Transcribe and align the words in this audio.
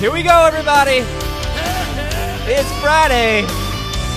Here 0.00 0.12
we 0.12 0.22
go, 0.22 0.44
everybody. 0.44 1.00
It's 2.48 2.70
Friday, 2.80 3.40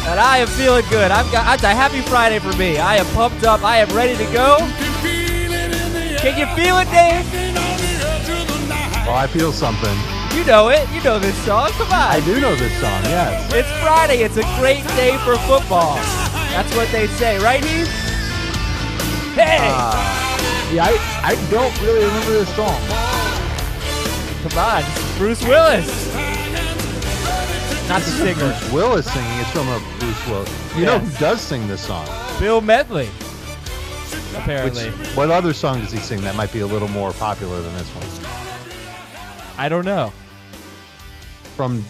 and 0.09 0.19
I 0.19 0.39
am 0.39 0.47
feeling 0.47 0.83
good. 0.89 1.09
I've 1.09 1.31
got 1.31 1.53
it's 1.55 1.63
a 1.63 1.69
happy 1.69 2.01
Friday 2.01 2.39
for 2.39 2.55
me. 2.57 2.77
I 2.77 2.97
am 2.97 3.05
pumped 3.15 3.45
up. 3.45 3.63
I 3.63 3.77
am 3.77 3.89
ready 3.95 4.17
to 4.17 4.25
go. 4.33 4.57
Can 6.19 6.37
you 6.37 6.45
feel 6.53 6.77
it, 6.79 6.91
Dave? 6.91 7.23
Well, 9.07 9.15
I 9.15 9.25
feel 9.31 9.53
something. 9.53 9.95
You 10.37 10.43
know 10.45 10.67
it. 10.67 10.87
You 10.91 11.01
know 11.01 11.17
this 11.17 11.35
song. 11.45 11.69
Come 11.71 11.87
on. 11.87 12.11
I 12.11 12.19
do 12.25 12.41
know 12.41 12.53
this 12.55 12.73
song, 12.81 13.01
yes. 13.05 13.51
It's 13.53 13.71
Friday. 13.81 14.21
It's 14.21 14.37
a 14.37 14.43
great 14.59 14.83
day 14.99 15.17
for 15.23 15.37
football. 15.47 15.95
That's 16.51 16.75
what 16.75 16.91
they 16.91 17.07
say, 17.07 17.39
right, 17.39 17.63
Heath? 17.63 17.87
Hey, 19.33 19.57
uh, 19.71 19.95
Yeah, 20.73 20.85
I, 20.91 21.31
I 21.33 21.49
don't 21.49 21.73
really 21.81 22.03
remember 22.03 22.31
this 22.33 22.53
song. 22.55 22.79
come 24.43 24.59
on, 24.59 24.83
Bruce 25.19 25.43
Willis. 25.45 26.15
Not 27.89 28.01
the 28.03 28.09
singer, 28.11 28.35
Bruce 28.35 28.71
Willis 28.71 29.11
singing. 29.11 29.39
It's 29.39 29.51
from 29.51 29.67
a 29.67 29.83
Bruce 29.99 30.27
Willis. 30.27 30.75
You 30.77 30.85
know 30.85 30.99
who 30.99 31.19
does 31.19 31.41
sing 31.41 31.67
this 31.67 31.81
song? 31.85 32.07
Bill 32.39 32.61
Medley. 32.61 33.07
Which, 33.07 34.37
Apparently, 34.37 34.89
what 35.15 35.29
other 35.29 35.51
song 35.51 35.81
does 35.81 35.91
he 35.91 35.99
sing 35.99 36.21
that 36.21 36.35
might 36.35 36.53
be 36.53 36.61
a 36.61 36.67
little 36.67 36.87
more 36.87 37.11
popular 37.11 37.61
than 37.61 37.73
this 37.73 37.89
one? 37.89 38.31
I 39.57 39.67
don't 39.67 39.83
know. 39.83 40.13
From 41.57 41.83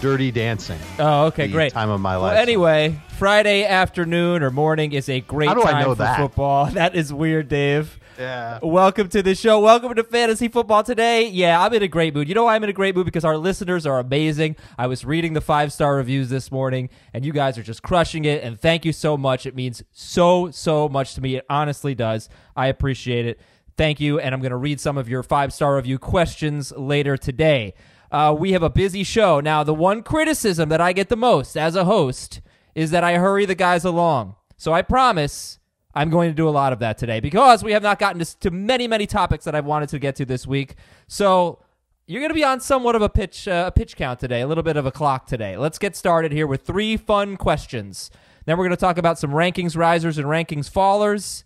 Dirty 0.00 0.32
Dancing. 0.32 0.80
Oh, 0.98 1.26
okay, 1.26 1.46
the 1.46 1.52
great. 1.52 1.72
Time 1.72 1.90
of 1.90 2.00
my 2.00 2.16
life. 2.16 2.32
Well, 2.32 2.42
anyway, 2.42 3.00
Friday 3.18 3.64
afternoon 3.64 4.42
or 4.42 4.50
morning 4.50 4.90
is 4.90 5.08
a 5.08 5.20
great 5.20 5.46
How 5.48 5.54
do 5.54 5.62
I 5.62 5.70
time 5.70 5.82
know 5.84 5.90
for 5.94 6.02
that? 6.02 6.18
football. 6.18 6.66
That 6.72 6.96
is 6.96 7.12
weird, 7.14 7.48
Dave. 7.48 8.00
Yeah. 8.18 8.60
Welcome 8.62 9.08
to 9.08 9.22
the 9.22 9.34
show. 9.34 9.58
Welcome 9.58 9.94
to 9.94 10.04
fantasy 10.04 10.46
football 10.46 10.84
today. 10.84 11.26
Yeah, 11.26 11.60
I'm 11.60 11.72
in 11.72 11.82
a 11.82 11.88
great 11.88 12.14
mood. 12.14 12.28
You 12.28 12.34
know 12.34 12.44
why 12.44 12.54
I'm 12.54 12.62
in 12.62 12.70
a 12.70 12.74
great 12.74 12.94
mood? 12.94 13.06
Because 13.06 13.24
our 13.24 13.36
listeners 13.36 13.86
are 13.86 13.98
amazing. 13.98 14.54
I 14.78 14.86
was 14.86 15.04
reading 15.04 15.32
the 15.32 15.40
five 15.40 15.72
star 15.72 15.96
reviews 15.96 16.28
this 16.28 16.52
morning, 16.52 16.90
and 17.12 17.24
you 17.24 17.32
guys 17.32 17.58
are 17.58 17.62
just 17.62 17.82
crushing 17.82 18.24
it. 18.24 18.44
And 18.44 18.60
thank 18.60 18.84
you 18.84 18.92
so 18.92 19.16
much. 19.16 19.46
It 19.46 19.56
means 19.56 19.82
so, 19.90 20.50
so 20.52 20.88
much 20.88 21.14
to 21.14 21.20
me. 21.20 21.36
It 21.36 21.44
honestly 21.50 21.94
does. 21.94 22.28
I 22.54 22.68
appreciate 22.68 23.26
it. 23.26 23.40
Thank 23.76 23.98
you. 23.98 24.20
And 24.20 24.32
I'm 24.32 24.40
going 24.40 24.50
to 24.50 24.56
read 24.56 24.78
some 24.78 24.96
of 24.96 25.08
your 25.08 25.24
five 25.24 25.52
star 25.52 25.74
review 25.74 25.98
questions 25.98 26.72
later 26.76 27.16
today. 27.16 27.74
Uh, 28.12 28.34
we 28.38 28.52
have 28.52 28.62
a 28.62 28.70
busy 28.70 29.02
show. 29.02 29.40
Now, 29.40 29.64
the 29.64 29.74
one 29.74 30.04
criticism 30.04 30.68
that 30.68 30.80
I 30.80 30.92
get 30.92 31.08
the 31.08 31.16
most 31.16 31.56
as 31.56 31.74
a 31.74 31.84
host 31.84 32.40
is 32.76 32.92
that 32.92 33.02
I 33.02 33.18
hurry 33.18 33.44
the 33.44 33.56
guys 33.56 33.84
along. 33.84 34.36
So 34.56 34.72
I 34.72 34.82
promise 34.82 35.58
I'm 35.94 36.10
going 36.10 36.30
to 36.30 36.34
do 36.34 36.48
a 36.48 36.50
lot 36.50 36.72
of 36.72 36.80
that 36.80 36.98
today 36.98 37.20
because 37.20 37.62
we 37.62 37.72
have 37.72 37.82
not 37.82 37.98
gotten 37.98 38.22
to, 38.22 38.38
to 38.40 38.50
many, 38.50 38.88
many 38.88 39.06
topics 39.06 39.44
that 39.44 39.54
I've 39.54 39.64
wanted 39.64 39.88
to 39.90 39.98
get 39.98 40.16
to 40.16 40.24
this 40.24 40.46
week. 40.46 40.74
So 41.06 41.60
you're 42.06 42.20
going 42.20 42.30
to 42.30 42.34
be 42.34 42.44
on 42.44 42.60
somewhat 42.60 42.96
of 42.96 43.02
a 43.02 43.08
pitch, 43.08 43.48
uh, 43.48 43.64
a 43.68 43.72
pitch 43.72 43.96
count 43.96 44.20
today, 44.20 44.40
a 44.40 44.46
little 44.46 44.64
bit 44.64 44.76
of 44.76 44.86
a 44.86 44.90
clock 44.90 45.26
today. 45.26 45.56
Let's 45.56 45.78
get 45.78 45.96
started 45.96 46.32
here 46.32 46.46
with 46.46 46.62
three 46.62 46.96
fun 46.96 47.36
questions. 47.36 48.10
Then 48.44 48.58
we're 48.58 48.64
going 48.64 48.76
to 48.76 48.80
talk 48.80 48.98
about 48.98 49.18
some 49.18 49.30
rankings 49.30 49.76
risers 49.76 50.18
and 50.18 50.26
rankings 50.26 50.70
fallers, 50.70 51.44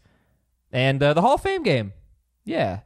and 0.72 1.02
uh, 1.02 1.14
the 1.14 1.20
Hall 1.20 1.34
of 1.34 1.42
Fame 1.42 1.62
game. 1.62 1.92
Yeah, 2.44 2.80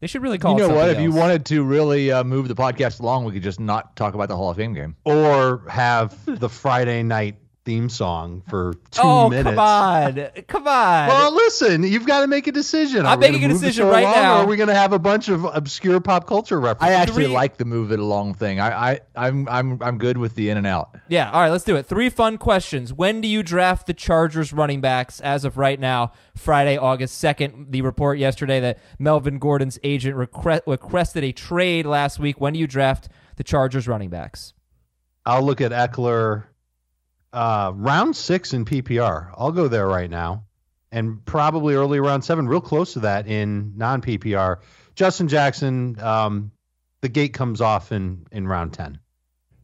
they 0.00 0.06
should 0.06 0.22
really 0.22 0.36
call. 0.36 0.58
You 0.58 0.64
it 0.64 0.68
know 0.68 0.74
what? 0.74 0.88
something 0.88 0.96
If 0.96 1.02
you 1.02 1.12
wanted 1.12 1.46
to 1.46 1.64
really 1.64 2.12
uh, 2.12 2.24
move 2.24 2.48
the 2.48 2.54
podcast 2.54 3.00
along, 3.00 3.24
we 3.24 3.32
could 3.32 3.42
just 3.42 3.60
not 3.60 3.96
talk 3.96 4.14
about 4.14 4.28
the 4.28 4.36
Hall 4.36 4.50
of 4.50 4.56
Fame 4.58 4.74
game. 4.74 4.96
Or 5.04 5.62
have 5.70 6.18
the 6.26 6.48
Friday 6.48 7.02
night 7.02 7.36
theme 7.64 7.88
song 7.88 8.42
for 8.48 8.74
oh, 8.76 8.80
two 8.90 9.02
oh 9.02 9.28
minutes. 9.30 9.48
come 9.48 9.58
on, 9.58 10.14
come 10.46 10.68
on. 10.68 11.08
Well, 11.08 11.34
listen, 11.34 11.82
you've 11.82 12.06
got 12.06 12.20
to 12.20 12.26
make 12.26 12.46
a 12.46 12.52
decision. 12.52 13.06
Are 13.06 13.12
I'm 13.12 13.20
gonna 13.20 13.32
making 13.32 13.50
a 13.50 13.54
decision 13.54 13.86
right 13.86 14.02
along, 14.02 14.14
now. 14.14 14.36
Or 14.36 14.44
are 14.44 14.46
we 14.46 14.56
going 14.56 14.68
to 14.68 14.74
have 14.74 14.92
a 14.92 14.98
bunch 14.98 15.28
of 15.28 15.44
obscure 15.44 16.00
pop 16.00 16.26
culture 16.26 16.60
references? 16.60 16.94
I 16.94 17.00
actually 17.00 17.24
Three- 17.24 17.34
like 17.34 17.56
the 17.56 17.64
move 17.64 17.92
it 17.92 17.98
along 17.98 18.34
thing. 18.34 18.60
I, 18.60 18.92
I, 18.92 19.00
I'm, 19.16 19.48
I'm, 19.48 19.82
I'm 19.82 19.98
good 19.98 20.18
with 20.18 20.34
the 20.34 20.50
in 20.50 20.58
and 20.58 20.66
out. 20.66 20.94
Yeah, 21.08 21.30
all 21.30 21.40
right, 21.40 21.50
let's 21.50 21.64
do 21.64 21.76
it. 21.76 21.86
Three 21.86 22.10
fun 22.10 22.38
questions. 22.38 22.92
When 22.92 23.20
do 23.20 23.28
you 23.28 23.42
draft 23.42 23.86
the 23.86 23.94
Chargers 23.94 24.52
running 24.52 24.80
backs 24.80 25.20
as 25.20 25.44
of 25.44 25.56
right 25.56 25.80
now, 25.80 26.12
Friday, 26.36 26.76
August 26.76 27.22
2nd? 27.22 27.70
The 27.70 27.82
report 27.82 28.18
yesterday 28.18 28.60
that 28.60 28.78
Melvin 28.98 29.38
Gordon's 29.38 29.78
agent 29.82 30.16
request, 30.16 30.64
requested 30.66 31.24
a 31.24 31.32
trade 31.32 31.86
last 31.86 32.18
week. 32.18 32.40
When 32.40 32.52
do 32.52 32.58
you 32.58 32.66
draft 32.66 33.08
the 33.36 33.44
Chargers 33.44 33.88
running 33.88 34.10
backs? 34.10 34.52
I'll 35.26 35.42
look 35.42 35.60
at 35.62 35.72
Ekeler 35.72 36.44
uh, 37.34 37.72
round 37.74 38.16
six 38.16 38.52
in 38.52 38.64
PPR. 38.64 39.32
I'll 39.36 39.52
go 39.52 39.68
there 39.68 39.86
right 39.86 40.08
now. 40.08 40.44
And 40.92 41.24
probably 41.24 41.74
early 41.74 41.98
round 41.98 42.24
seven, 42.24 42.46
real 42.46 42.60
close 42.60 42.92
to 42.92 43.00
that 43.00 43.26
in 43.26 43.76
non 43.76 44.00
PPR. 44.00 44.58
Justin 44.94 45.26
Jackson, 45.26 45.98
um, 46.00 46.52
the 47.00 47.08
gate 47.08 47.34
comes 47.34 47.60
off 47.60 47.90
in, 47.90 48.26
in 48.30 48.46
round 48.46 48.72
10. 48.74 49.00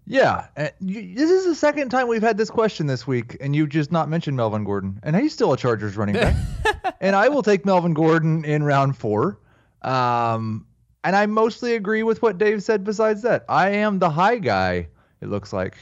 Yeah, 0.06 0.48
uh, 0.56 0.68
you, 0.80 1.14
this 1.14 1.30
is 1.30 1.44
the 1.44 1.54
second 1.54 1.90
time 1.90 2.08
we've 2.08 2.20
had 2.20 2.36
this 2.36 2.50
question 2.50 2.88
this 2.88 3.06
week, 3.06 3.36
and 3.40 3.54
you've 3.54 3.68
just 3.68 3.92
not 3.92 4.08
mentioned 4.08 4.36
Melvin 4.36 4.64
Gordon, 4.64 4.98
and 5.04 5.14
he's 5.14 5.32
still 5.32 5.52
a 5.52 5.56
Chargers 5.56 5.96
running 5.96 6.16
back. 6.16 6.34
and 7.00 7.14
I 7.14 7.28
will 7.28 7.44
take 7.44 7.64
Melvin 7.64 7.94
Gordon 7.94 8.44
in 8.44 8.64
round 8.64 8.96
four. 8.96 9.38
Um, 9.82 10.66
and 11.04 11.14
I 11.14 11.26
mostly 11.26 11.76
agree 11.76 12.02
with 12.02 12.22
what 12.22 12.38
Dave 12.38 12.62
said. 12.62 12.82
Besides 12.82 13.22
that, 13.22 13.44
I 13.48 13.70
am 13.70 14.00
the 14.00 14.10
high 14.10 14.38
guy. 14.38 14.88
It 15.20 15.28
looks 15.28 15.52
like. 15.52 15.76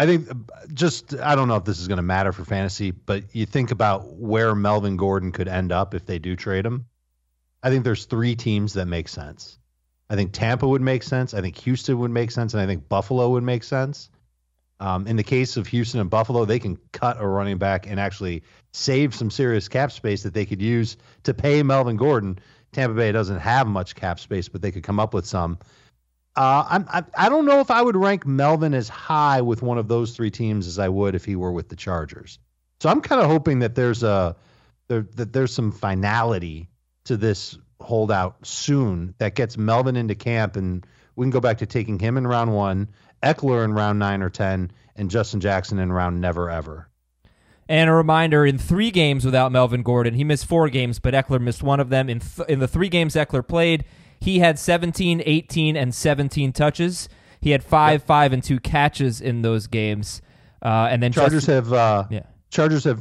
I 0.00 0.06
think 0.06 0.30
uh, 0.30 0.34
just, 0.72 1.14
I 1.16 1.34
don't 1.34 1.46
know 1.46 1.56
if 1.56 1.64
this 1.64 1.78
is 1.78 1.86
going 1.86 1.98
to 1.98 2.02
matter 2.02 2.32
for 2.32 2.42
fantasy, 2.42 2.90
but 2.90 3.34
you 3.34 3.44
think 3.44 3.70
about 3.70 4.14
where 4.14 4.54
Melvin 4.54 4.96
Gordon 4.96 5.30
could 5.30 5.46
end 5.46 5.72
up 5.72 5.94
if 5.94 6.06
they 6.06 6.18
do 6.18 6.36
trade 6.36 6.64
him. 6.64 6.86
I 7.62 7.68
think 7.68 7.84
there's 7.84 8.06
three 8.06 8.34
teams 8.34 8.72
that 8.72 8.86
make 8.86 9.08
sense. 9.08 9.58
I 10.08 10.16
think 10.16 10.32
Tampa 10.32 10.66
would 10.66 10.80
make 10.80 11.02
sense. 11.02 11.34
I 11.34 11.42
think 11.42 11.54
Houston 11.58 11.98
would 11.98 12.10
make 12.10 12.30
sense. 12.30 12.54
And 12.54 12.62
I 12.62 12.66
think 12.66 12.88
Buffalo 12.88 13.28
would 13.28 13.42
make 13.42 13.62
sense. 13.62 14.08
Um, 14.80 15.06
in 15.06 15.16
the 15.16 15.22
case 15.22 15.58
of 15.58 15.66
Houston 15.66 16.00
and 16.00 16.08
Buffalo, 16.08 16.46
they 16.46 16.58
can 16.58 16.78
cut 16.92 17.20
a 17.20 17.26
running 17.26 17.58
back 17.58 17.86
and 17.86 18.00
actually 18.00 18.42
save 18.72 19.14
some 19.14 19.30
serious 19.30 19.68
cap 19.68 19.92
space 19.92 20.22
that 20.22 20.32
they 20.32 20.46
could 20.46 20.62
use 20.62 20.96
to 21.24 21.34
pay 21.34 21.62
Melvin 21.62 21.98
Gordon. 21.98 22.38
Tampa 22.72 22.94
Bay 22.94 23.12
doesn't 23.12 23.40
have 23.40 23.66
much 23.66 23.94
cap 23.96 24.18
space, 24.18 24.48
but 24.48 24.62
they 24.62 24.72
could 24.72 24.82
come 24.82 24.98
up 24.98 25.12
with 25.12 25.26
some. 25.26 25.58
Uh, 26.36 26.64
I'm, 26.68 26.86
I, 26.88 27.04
I 27.16 27.28
don't 27.28 27.44
know 27.44 27.60
if 27.60 27.70
I 27.70 27.82
would 27.82 27.96
rank 27.96 28.26
Melvin 28.26 28.72
as 28.72 28.88
high 28.88 29.42
with 29.42 29.62
one 29.62 29.78
of 29.78 29.88
those 29.88 30.14
three 30.14 30.30
teams 30.30 30.66
as 30.66 30.78
I 30.78 30.88
would 30.88 31.14
if 31.14 31.24
he 31.24 31.36
were 31.36 31.52
with 31.52 31.68
the 31.68 31.76
Chargers. 31.76 32.38
So 32.80 32.88
I'm 32.88 33.00
kind 33.00 33.20
of 33.20 33.26
hoping 33.26 33.58
that 33.58 33.74
there's 33.74 34.02
a 34.02 34.36
there, 34.88 35.06
that 35.16 35.32
there's 35.32 35.52
some 35.52 35.72
finality 35.72 36.68
to 37.04 37.16
this 37.16 37.58
holdout 37.80 38.46
soon 38.46 39.14
that 39.18 39.34
gets 39.34 39.56
Melvin 39.56 39.96
into 39.96 40.14
camp 40.14 40.56
and 40.56 40.86
we 41.16 41.24
can 41.24 41.30
go 41.30 41.40
back 41.40 41.58
to 41.58 41.66
taking 41.66 41.98
him 41.98 42.16
in 42.16 42.26
round 42.26 42.54
one, 42.54 42.88
Ekeler 43.22 43.64
in 43.64 43.74
round 43.74 43.98
nine 43.98 44.22
or 44.22 44.30
ten, 44.30 44.70
and 44.96 45.10
Justin 45.10 45.40
Jackson 45.40 45.78
in 45.78 45.92
round 45.92 46.20
never 46.20 46.48
ever. 46.48 46.88
And 47.68 47.90
a 47.90 47.92
reminder: 47.92 48.46
in 48.46 48.56
three 48.56 48.90
games 48.90 49.24
without 49.24 49.52
Melvin 49.52 49.82
Gordon, 49.82 50.14
he 50.14 50.24
missed 50.24 50.46
four 50.46 50.68
games, 50.68 50.98
but 50.98 51.12
Ekeler 51.12 51.40
missed 51.40 51.62
one 51.62 51.78
of 51.78 51.90
them. 51.90 52.08
In 52.08 52.20
th- 52.20 52.48
in 52.48 52.58
the 52.58 52.68
three 52.68 52.88
games 52.88 53.14
Ekeler 53.14 53.46
played, 53.46 53.84
he 54.20 54.38
had 54.38 54.58
17, 54.58 55.22
18, 55.24 55.76
and 55.76 55.94
17 55.94 56.52
touches. 56.52 57.08
He 57.40 57.50
had 57.50 57.64
five, 57.64 58.02
five, 58.02 58.32
and 58.32 58.42
two 58.42 58.60
catches 58.60 59.20
in 59.20 59.42
those 59.42 59.66
games. 59.66 60.20
Uh, 60.62 60.88
and 60.90 61.02
then 61.02 61.10
Chargers 61.12 61.46
Justin- 61.46 61.54
have 61.54 61.72
uh, 61.72 62.04
yeah. 62.10 62.22
Chargers 62.50 62.84
have 62.84 63.00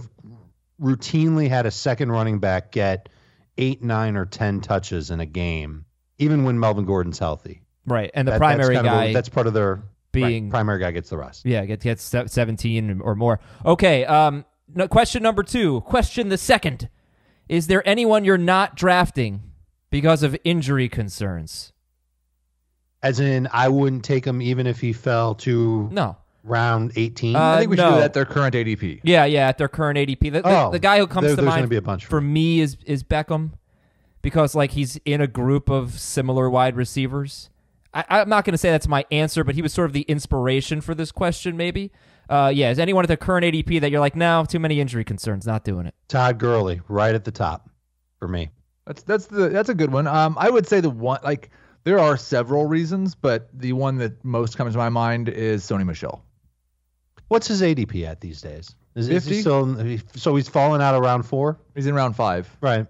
routinely 0.81 1.49
had 1.49 1.65
a 1.65 1.71
second 1.71 2.11
running 2.11 2.39
back 2.39 2.71
get 2.71 3.09
eight, 3.57 3.83
nine, 3.83 4.15
or 4.15 4.25
ten 4.25 4.61
touches 4.61 5.11
in 5.11 5.19
a 5.19 5.25
game, 5.25 5.85
even 6.17 6.43
when 6.43 6.59
Melvin 6.59 6.85
Gordon's 6.85 7.19
healthy. 7.19 7.61
right, 7.85 8.11
and 8.13 8.27
the 8.27 8.31
That- 8.33 8.37
primary 8.37 8.75
that's 8.75 8.87
of 8.87 8.93
a- 8.93 8.95
guy 8.95 9.13
that's 9.13 9.29
part 9.29 9.47
of 9.47 9.53
their 9.53 9.83
being 10.11 10.45
right, 10.45 10.51
primary 10.51 10.79
guy 10.79 10.91
gets 10.91 11.09
the 11.09 11.17
rest. 11.17 11.45
Yeah, 11.45 11.65
gets 11.65 11.83
gets 11.83 12.03
17 12.03 13.01
or 13.01 13.15
more. 13.15 13.39
Okay, 13.65 14.05
um 14.05 14.45
no, 14.73 14.87
question 14.87 15.21
number 15.23 15.43
2. 15.43 15.81
Question 15.81 16.29
the 16.29 16.37
second. 16.37 16.89
Is 17.49 17.67
there 17.67 17.87
anyone 17.87 18.23
you're 18.23 18.37
not 18.37 18.75
drafting 18.75 19.41
because 19.89 20.23
of 20.23 20.35
injury 20.43 20.89
concerns? 20.89 21.71
As 23.01 23.19
in, 23.19 23.47
I 23.53 23.69
wouldn't 23.69 24.03
take 24.03 24.25
him 24.25 24.41
even 24.41 24.67
if 24.67 24.79
he 24.81 24.91
fell 24.93 25.35
to 25.35 25.89
No. 25.91 26.17
round 26.43 26.91
18. 26.95 27.35
Uh, 27.35 27.39
I 27.39 27.57
think 27.59 27.71
we 27.71 27.77
should 27.77 27.83
do 27.85 27.91
that 27.95 28.03
at 28.03 28.13
their 28.13 28.25
current 28.25 28.55
ADP. 28.55 28.99
Yeah, 29.03 29.23
yeah, 29.25 29.47
at 29.47 29.57
their 29.57 29.69
current 29.69 29.97
ADP. 29.97 30.19
The, 30.19 30.41
the, 30.41 30.41
Oh, 30.45 30.71
the 30.71 30.79
guy 30.79 30.99
who 30.99 31.07
comes 31.07 31.27
there- 31.27 31.35
to 31.37 31.41
mind 31.41 31.59
gonna 31.59 31.67
be 31.67 31.77
a 31.77 31.81
bunch 31.81 32.05
for 32.05 32.19
me 32.19 32.59
is 32.59 32.77
is 32.85 33.03
Beckham 33.03 33.51
because 34.21 34.53
like 34.53 34.71
he's 34.71 34.97
in 35.05 35.21
a 35.21 35.27
group 35.27 35.69
of 35.69 35.97
similar 35.97 36.49
wide 36.49 36.75
receivers. 36.75 37.49
I, 37.93 38.03
I'm 38.09 38.29
not 38.29 38.43
going 38.45 38.51
to 38.53 38.57
say 38.57 38.69
that's 38.69 38.87
my 38.87 39.03
answer, 39.09 39.43
but 39.43 39.55
he 39.55 39.63
was 39.63 39.73
sort 39.73 39.85
of 39.89 39.93
the 39.93 40.01
inspiration 40.01 40.79
for 40.81 40.93
this 40.93 41.11
question, 41.11 41.57
maybe. 41.57 41.91
Uh, 42.29 42.51
yeah, 42.53 42.69
is 42.69 42.77
anyone 42.77 43.03
at 43.03 43.07
the 43.07 43.17
current 43.17 43.43
ADP 43.43 43.81
that 43.81 43.89
you're 43.89 43.99
like, 43.99 44.15
no, 44.15 44.45
too 44.47 44.59
many 44.59 44.79
injury 44.79 45.03
concerns, 45.03 45.47
not 45.47 45.63
doing 45.63 45.87
it? 45.87 45.95
Todd 46.07 46.37
Gurley, 46.37 46.81
right 46.87 47.15
at 47.15 47.23
the 47.23 47.31
top 47.31 47.67
for 48.19 48.27
me. 48.27 48.49
That's 48.89 49.03
that's 49.03 49.27
the 49.27 49.49
that's 49.49 49.69
a 49.69 49.75
good 49.75 49.91
one. 49.91 50.07
Um, 50.07 50.35
I 50.39 50.49
would 50.49 50.67
say 50.67 50.81
the 50.81 50.89
one 50.89 51.19
like 51.23 51.51
there 51.83 51.99
are 51.99 52.17
several 52.17 52.65
reasons, 52.65 53.13
but 53.13 53.47
the 53.53 53.73
one 53.73 53.99
that 53.99 54.25
most 54.25 54.57
comes 54.57 54.73
to 54.73 54.79
my 54.79 54.89
mind 54.89 55.29
is 55.29 55.63
Sony 55.63 55.85
Michel. 55.85 56.25
What's 57.27 57.47
his 57.47 57.61
ADP 57.61 58.03
at 58.07 58.19
these 58.19 58.41
days? 58.41 58.73
Is, 58.95 59.07
is 59.07 59.25
he 59.25 59.41
still? 59.41 59.99
So 60.15 60.35
he's 60.35 60.49
fallen 60.49 60.81
out 60.81 60.95
of 60.95 61.03
round 61.03 61.23
four, 61.27 61.59
He's 61.75 61.85
in 61.85 61.93
round 61.93 62.15
five. 62.15 62.49
right? 62.61 62.87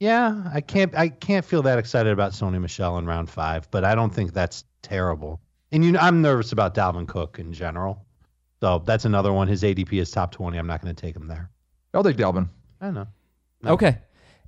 Yeah, 0.00 0.50
I 0.52 0.60
can't 0.60 0.94
I 0.94 1.08
can't 1.08 1.46
feel 1.46 1.62
that 1.62 1.78
excited 1.78 2.12
about 2.12 2.32
Sony 2.32 2.60
Michel 2.60 2.98
in 2.98 3.06
round 3.06 3.30
five, 3.30 3.70
but 3.70 3.84
I 3.84 3.94
don't 3.94 4.12
think 4.12 4.34
that's 4.34 4.66
terrible. 4.82 5.40
And 5.72 5.82
you 5.82 5.92
know, 5.92 5.98
I'm 5.98 6.20
nervous 6.20 6.52
about 6.52 6.74
Dalvin 6.74 7.08
Cook 7.08 7.38
in 7.38 7.54
general. 7.54 8.04
So 8.60 8.82
that's 8.84 9.06
another 9.06 9.32
one. 9.32 9.48
His 9.48 9.62
ADP 9.62 9.94
is 9.94 10.10
top 10.10 10.30
20. 10.32 10.58
I'm 10.58 10.66
not 10.66 10.82
going 10.82 10.94
to 10.94 11.00
take 11.00 11.16
him 11.16 11.26
there. 11.26 11.48
I'll 11.94 12.04
take 12.04 12.18
Dalvin. 12.18 12.50
I 12.82 12.84
don't 12.84 12.94
know. 12.94 13.06
No. 13.62 13.70
Okay. 13.72 13.96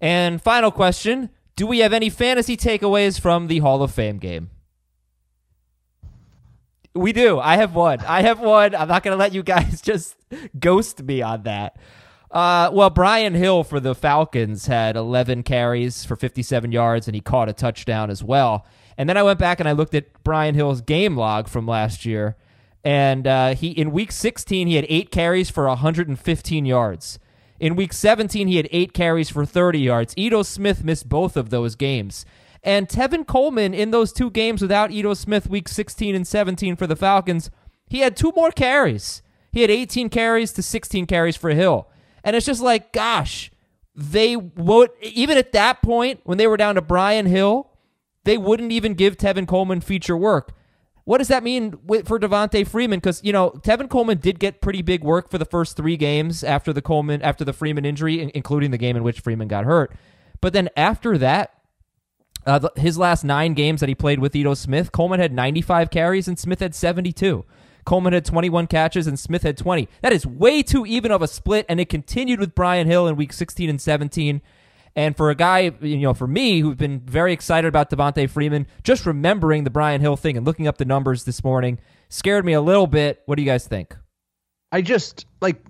And 0.00 0.40
final 0.40 0.70
question 0.70 1.31
Do 1.56 1.66
we 1.66 1.78
have 1.81 1.93
any 1.93 2.10
fantasy 2.10 2.56
takeaways 2.56 3.20
from 3.20 3.46
the 3.46 3.58
Hall 3.60 3.82
of 3.82 3.93
Fame 3.93 4.19
game? 4.19 4.50
We 6.94 7.12
do. 7.12 7.38
I 7.38 7.56
have 7.56 7.75
one. 7.75 8.00
I 8.00 8.22
have 8.22 8.40
one. 8.40 8.75
I'm 8.75 8.88
not 8.88 9.02
going 9.02 9.12
to 9.12 9.19
let 9.19 9.34
you 9.34 9.43
guys 9.43 9.81
just 9.82 10.16
ghost 10.58 11.02
me 11.02 11.20
on 11.20 11.43
that. 11.43 11.76
Uh, 12.31 12.70
well, 12.72 12.90
Brian 12.90 13.34
Hill 13.34 13.64
for 13.64 13.81
the 13.81 13.94
Falcons 13.94 14.66
had 14.66 14.96
11 14.96 15.43
carries 15.43 16.04
for 16.04 16.16
57 16.16 16.72
yards, 16.72 17.06
and 17.06 17.14
he 17.14 17.20
caught 17.20 17.48
a 17.48 17.52
touchdown 17.52 18.10
as 18.10 18.22
well. 18.25 18.66
And 18.98 19.08
then 19.08 19.16
I 19.16 19.22
went 19.22 19.38
back 19.38 19.60
and 19.60 19.69
I 19.69 19.72
looked 19.72 19.94
at 19.94 20.22
Brian 20.25 20.54
Hill's 20.54 20.81
game 20.81 21.16
log 21.16 21.48
from 21.48 21.66
last 21.66 22.04
year, 22.04 22.37
and 22.82 23.26
uh, 23.26 23.54
he 23.54 23.69
in 23.69 23.93
week 23.93 24.10
16 24.10 24.66
he 24.66 24.75
had 24.75 24.87
eight 24.88 25.10
carries 25.10 25.50
for 25.50 25.66
115 25.66 26.64
yards. 26.64 27.19
In 27.58 27.76
week 27.76 27.93
17 27.93 28.49
he 28.49 28.56
had 28.56 28.69
eight 28.70 28.93
carries 28.93 29.31
for 29.31 29.44
30 29.44 29.81
yards. 29.81 30.14
Ito 30.17 30.43
Smith 30.43 30.85
missed 30.85 31.08
both 31.08 31.37
of 31.37 31.50
those 31.50 31.75
games. 31.75 32.25
And 32.62 32.88
Tevin 32.88 33.26
Coleman 33.26 33.75
in 33.75 33.93
those 33.93 34.12
two 34.12 34.31
games 34.31 34.61
without 34.61 34.91
Ito 34.91 35.14
Smith, 35.14 35.49
week 35.49 35.69
16 35.69 36.14
and 36.14 36.26
17 36.26 36.76
for 36.76 36.87
the 36.87 36.97
Falcons, 36.97 37.50
he 37.88 38.00
had 38.00 38.17
two 38.17 38.32
more 38.35 38.50
carries. 38.50 39.23
He 39.53 39.62
had 39.62 39.70
18 39.70 40.08
carries 40.08 40.53
to 40.53 40.62
16 40.62 41.06
carries 41.06 41.37
for 41.37 41.50
Hill. 41.50 41.88
And 42.25 42.35
it's 42.35 42.47
just 42.47 42.61
like, 42.61 42.93
gosh, 42.93 43.53
they 43.94 44.37
would, 44.37 44.91
even 45.00 45.38
at 45.38 45.53
that 45.53 45.81
point, 45.81 46.20
when 46.25 46.38
they 46.38 46.47
were 46.47 46.56
down 46.56 46.75
to 46.75 46.82
Brian 46.82 47.26
Hill, 47.26 47.70
they 48.25 48.37
wouldn't 48.37 48.73
even 48.73 48.94
give 48.94 49.17
Tevin 49.17 49.47
Coleman 49.47 49.81
feature 49.81 50.17
work. 50.17 50.53
What 51.06 51.19
does 51.19 51.29
that 51.29 51.44
mean 51.44 51.70
for 52.05 52.19
Devonta 52.19 52.67
Freeman? 52.67 52.99
Because 52.99 53.23
you 53.23 53.32
know 53.32 53.50
Tevin 53.50 53.88
Coleman 53.88 54.19
did 54.19 54.41
get 54.41 54.61
pretty 54.61 54.82
big 54.82 55.05
work 55.05 55.31
for 55.31 55.38
the 55.38 55.44
first 55.44 55.76
three 55.76 55.97
games 55.97 56.43
after 56.43 56.73
the 56.73 56.82
Coleman 56.82 57.23
after 57.23 57.44
the 57.44 57.53
Freeman 57.53 57.85
injury, 57.85 58.29
including 58.35 58.73
the 58.73 58.76
game 58.76 58.97
in 58.97 59.05
which 59.05 59.20
Freeman 59.20 59.47
got 59.47 59.64
hurt. 59.64 59.94
But 60.41 60.53
then 60.53 60.69
after 60.76 61.17
that, 61.19 61.55
uh, 62.44 62.69
his 62.75 62.99
last 62.99 63.23
nine 63.23 63.55
games 63.55 63.79
that 63.81 63.88
he 63.88 63.94
played 63.94 64.19
with 64.19 64.35
Ito 64.35 64.55
Smith, 64.55 64.91
Coleman 64.91 65.20
had 65.20 65.32
95 65.32 65.91
carries 65.91 66.26
and 66.26 66.37
Smith 66.37 66.58
had 66.58 66.75
72. 66.75 67.44
Coleman 67.85 68.12
had 68.12 68.25
21 68.25 68.67
catches 68.67 69.06
and 69.06 69.17
Smith 69.17 69.44
had 69.44 69.56
20. 69.56 69.88
That 70.03 70.12
is 70.12 70.26
way 70.26 70.64
too 70.64 70.85
even 70.87 71.12
of 71.12 71.23
a 71.23 71.29
split, 71.29 71.67
and 71.69 71.79
it 71.79 71.88
continued 71.88 72.41
with 72.41 72.56
Brian 72.56 72.88
Hill 72.88 73.06
in 73.06 73.14
week 73.14 73.32
16 73.32 73.70
and 73.70 73.81
17. 73.81 74.43
And 74.96 75.14
for 75.14 75.31
a 75.31 75.34
guy, 75.34 75.72
you 75.81 75.98
know, 75.98 76.14
for 76.14 76.26
me 76.26 76.60
who've 76.60 76.76
been 76.76 77.00
very 77.00 77.32
excited 77.32 77.69
about 77.69 77.90
Devonta 77.90 78.28
Freeman, 78.28 78.66
just 78.82 79.04
remembering 79.04 79.64
the 79.64 79.70
Brian 79.70 80.00
Hill 80.00 80.16
thing 80.16 80.37
and 80.37 80.46
looking 80.46 80.66
up 80.66 80.78
the 80.78 80.87
numbers 80.87 81.25
this 81.25 81.44
morning 81.44 81.78
scared 82.08 82.44
me 82.46 82.54
a 82.54 82.62
little 82.62 82.87
bit. 82.87 83.22
What 83.26 83.37
do 83.37 83.43
you 83.43 83.46
guys 83.46 83.69
think? 83.69 83.94
I 84.72 84.81
just 84.81 85.26
like 85.43 85.62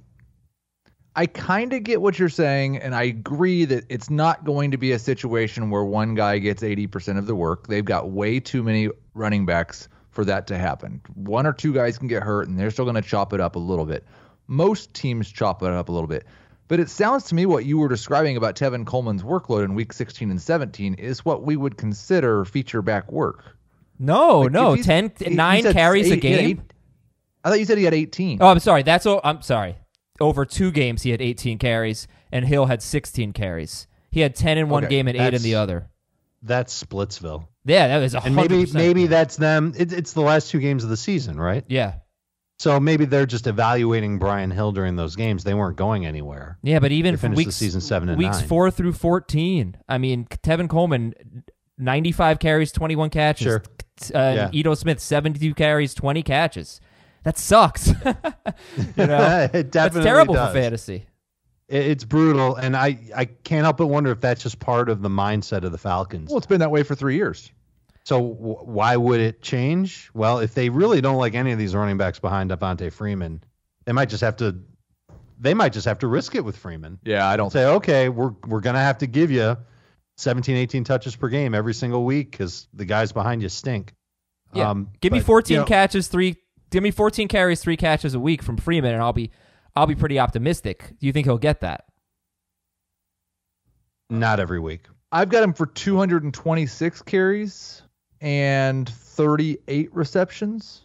I 1.16 1.24
kind 1.26 1.72
of 1.72 1.82
get 1.82 2.02
what 2.02 2.18
you're 2.18 2.28
saying, 2.28 2.76
and 2.76 2.94
I 2.94 3.04
agree 3.04 3.64
that 3.64 3.84
it's 3.88 4.10
not 4.10 4.44
going 4.44 4.70
to 4.70 4.76
be 4.76 4.92
a 4.92 4.98
situation 4.98 5.70
where 5.70 5.82
one 5.82 6.14
guy 6.14 6.38
gets 6.38 6.62
80% 6.62 7.16
of 7.16 7.26
the 7.26 7.34
work. 7.34 7.68
They've 7.68 7.84
got 7.84 8.10
way 8.10 8.38
too 8.38 8.62
many 8.62 8.90
running 9.14 9.46
backs 9.46 9.88
for 10.10 10.26
that 10.26 10.46
to 10.48 10.58
happen. 10.58 11.00
One 11.14 11.46
or 11.46 11.54
two 11.54 11.72
guys 11.72 11.96
can 11.96 12.06
get 12.06 12.22
hurt 12.22 12.48
and 12.48 12.58
they're 12.58 12.70
still 12.70 12.84
going 12.84 12.96
to 12.96 13.02
chop 13.02 13.32
it 13.32 13.40
up 13.40 13.56
a 13.56 13.58
little 13.58 13.86
bit. 13.86 14.04
Most 14.46 14.92
teams 14.92 15.32
chop 15.32 15.62
it 15.62 15.70
up 15.70 15.88
a 15.88 15.92
little 15.92 16.06
bit. 16.06 16.26
But 16.68 16.80
it 16.80 16.90
sounds 16.90 17.24
to 17.24 17.34
me 17.34 17.46
what 17.46 17.64
you 17.64 17.78
were 17.78 17.88
describing 17.88 18.36
about 18.36 18.56
Tevin 18.56 18.84
Coleman's 18.84 19.22
workload 19.22 19.64
in 19.64 19.74
week 19.74 19.92
16 19.92 20.30
and 20.30 20.40
17 20.40 20.94
is 20.94 21.24
what 21.24 21.42
we 21.42 21.56
would 21.56 21.76
consider 21.76 22.44
feature 22.44 22.82
back 22.82 23.10
work. 23.10 23.56
No, 23.98 24.40
like 24.40 24.52
no, 24.52 24.76
10 24.76 25.12
9 25.30 25.72
carries 25.72 26.08
eight, 26.08 26.12
a 26.12 26.16
game. 26.16 26.58
Eight, 26.58 26.72
I 27.44 27.50
thought 27.50 27.58
you 27.60 27.64
said 27.64 27.78
he 27.78 27.84
had 27.84 27.94
18. 27.94 28.38
Oh, 28.40 28.48
I'm 28.48 28.58
sorry. 28.58 28.82
That's 28.82 29.06
oh, 29.06 29.20
I'm 29.22 29.42
sorry. 29.42 29.76
Over 30.20 30.44
2 30.44 30.72
games 30.72 31.02
he 31.02 31.10
had 31.10 31.22
18 31.22 31.58
carries 31.58 32.08
and 32.32 32.44
Hill 32.44 32.66
had 32.66 32.82
16 32.82 33.32
carries. 33.32 33.86
He 34.10 34.20
had 34.20 34.34
10 34.34 34.58
in 34.58 34.68
one 34.68 34.84
okay, 34.84 34.90
game 34.90 35.08
and 35.08 35.16
8 35.16 35.34
in 35.34 35.42
the 35.42 35.54
other. 35.54 35.88
That's 36.42 36.84
Splitsville. 36.84 37.46
Yeah, 37.64 37.88
that 37.88 37.98
was 37.98 38.14
a 38.14 38.22
and 38.22 38.36
maybe 38.36 38.66
maybe 38.72 39.06
that's 39.06 39.36
them. 39.36 39.72
It, 39.76 39.92
it's 39.92 40.12
the 40.12 40.20
last 40.20 40.50
two 40.50 40.60
games 40.60 40.84
of 40.84 40.90
the 40.90 40.96
season, 40.96 41.38
right? 41.40 41.64
Yeah. 41.66 41.94
So 42.58 42.80
maybe 42.80 43.04
they're 43.04 43.26
just 43.26 43.46
evaluating 43.46 44.18
Brian 44.18 44.50
Hill 44.50 44.72
during 44.72 44.96
those 44.96 45.14
games. 45.14 45.44
They 45.44 45.52
weren't 45.52 45.76
going 45.76 46.06
anywhere. 46.06 46.58
Yeah, 46.62 46.78
but 46.78 46.90
even 46.90 47.16
from 47.18 47.34
weeks, 47.34 47.46
the 47.46 47.52
season 47.52 47.80
seven 47.82 48.08
and 48.08 48.18
weeks 48.18 48.38
nine. 48.38 48.48
four 48.48 48.70
through 48.70 48.94
fourteen, 48.94 49.76
I 49.88 49.98
mean, 49.98 50.26
Tevin 50.42 50.68
Coleman, 50.68 51.44
ninety-five 51.76 52.38
carries, 52.38 52.72
twenty-one 52.72 53.10
catches. 53.10 53.44
Sure. 53.44 53.62
Uh, 54.14 54.34
yeah. 54.34 54.50
Ito 54.52 54.74
Smith, 54.74 55.00
seventy-two 55.00 55.54
carries, 55.54 55.92
twenty 55.92 56.22
catches. 56.22 56.80
That 57.24 57.36
sucks. 57.36 57.88
you 57.88 57.94
know, 59.06 59.48
it 59.52 59.70
definitely 59.70 59.72
that's 59.72 59.94
terrible 59.94 60.34
does. 60.34 60.52
for 60.52 60.58
fantasy. 60.58 61.06
It's 61.68 62.04
brutal, 62.04 62.54
and 62.54 62.76
I, 62.76 62.98
I 63.14 63.24
can't 63.24 63.64
help 63.64 63.78
but 63.78 63.88
wonder 63.88 64.12
if 64.12 64.20
that's 64.20 64.40
just 64.40 64.60
part 64.60 64.88
of 64.88 65.02
the 65.02 65.08
mindset 65.08 65.64
of 65.64 65.72
the 65.72 65.78
Falcons. 65.78 66.30
Well, 66.30 66.38
it's 66.38 66.46
been 66.46 66.60
that 66.60 66.70
way 66.70 66.84
for 66.84 66.94
three 66.94 67.16
years. 67.16 67.50
So 68.06 68.20
w- 68.20 68.58
why 68.58 68.96
would 68.96 69.18
it 69.18 69.42
change? 69.42 70.10
Well, 70.14 70.38
if 70.38 70.54
they 70.54 70.68
really 70.68 71.00
don't 71.00 71.16
like 71.16 71.34
any 71.34 71.50
of 71.50 71.58
these 71.58 71.74
running 71.74 71.96
backs 71.96 72.20
behind 72.20 72.52
Devonta 72.52 72.92
Freeman, 72.92 73.42
they 73.84 73.90
might 73.90 74.08
just 74.08 74.20
have 74.20 74.36
to. 74.36 74.60
They 75.40 75.54
might 75.54 75.72
just 75.72 75.86
have 75.86 75.98
to 75.98 76.06
risk 76.06 76.36
it 76.36 76.44
with 76.44 76.56
Freeman. 76.56 77.00
Yeah, 77.04 77.26
I 77.26 77.36
don't 77.36 77.50
say 77.50 77.64
okay. 77.66 78.08
We're 78.08 78.30
we're 78.46 78.60
gonna 78.60 78.78
have 78.78 78.98
to 78.98 79.08
give 79.08 79.32
you 79.32 79.56
17, 80.18 80.56
18 80.56 80.84
touches 80.84 81.16
per 81.16 81.28
game 81.28 81.52
every 81.52 81.74
single 81.74 82.04
week 82.04 82.30
because 82.30 82.68
the 82.72 82.84
guys 82.84 83.10
behind 83.10 83.42
you 83.42 83.48
stink. 83.48 83.92
Yeah, 84.54 84.70
um, 84.70 84.90
give 85.00 85.10
but, 85.10 85.16
me 85.16 85.22
14 85.22 85.54
you 85.54 85.60
know, 85.62 85.66
catches, 85.66 86.06
three. 86.06 86.36
Give 86.70 86.84
me 86.84 86.92
14 86.92 87.26
carries, 87.26 87.60
three 87.60 87.76
catches 87.76 88.14
a 88.14 88.20
week 88.20 88.40
from 88.40 88.56
Freeman, 88.56 88.94
and 88.94 89.02
I'll 89.02 89.12
be 89.12 89.32
I'll 89.74 89.88
be 89.88 89.96
pretty 89.96 90.20
optimistic. 90.20 90.94
Do 91.00 91.08
you 91.08 91.12
think 91.12 91.26
he'll 91.26 91.38
get 91.38 91.60
that? 91.62 91.86
Not 94.10 94.38
every 94.38 94.60
week. 94.60 94.86
I've 95.10 95.28
got 95.28 95.42
him 95.42 95.54
for 95.54 95.66
226 95.66 97.02
carries 97.02 97.82
and 98.20 98.88
38 98.88 99.94
receptions. 99.94 100.82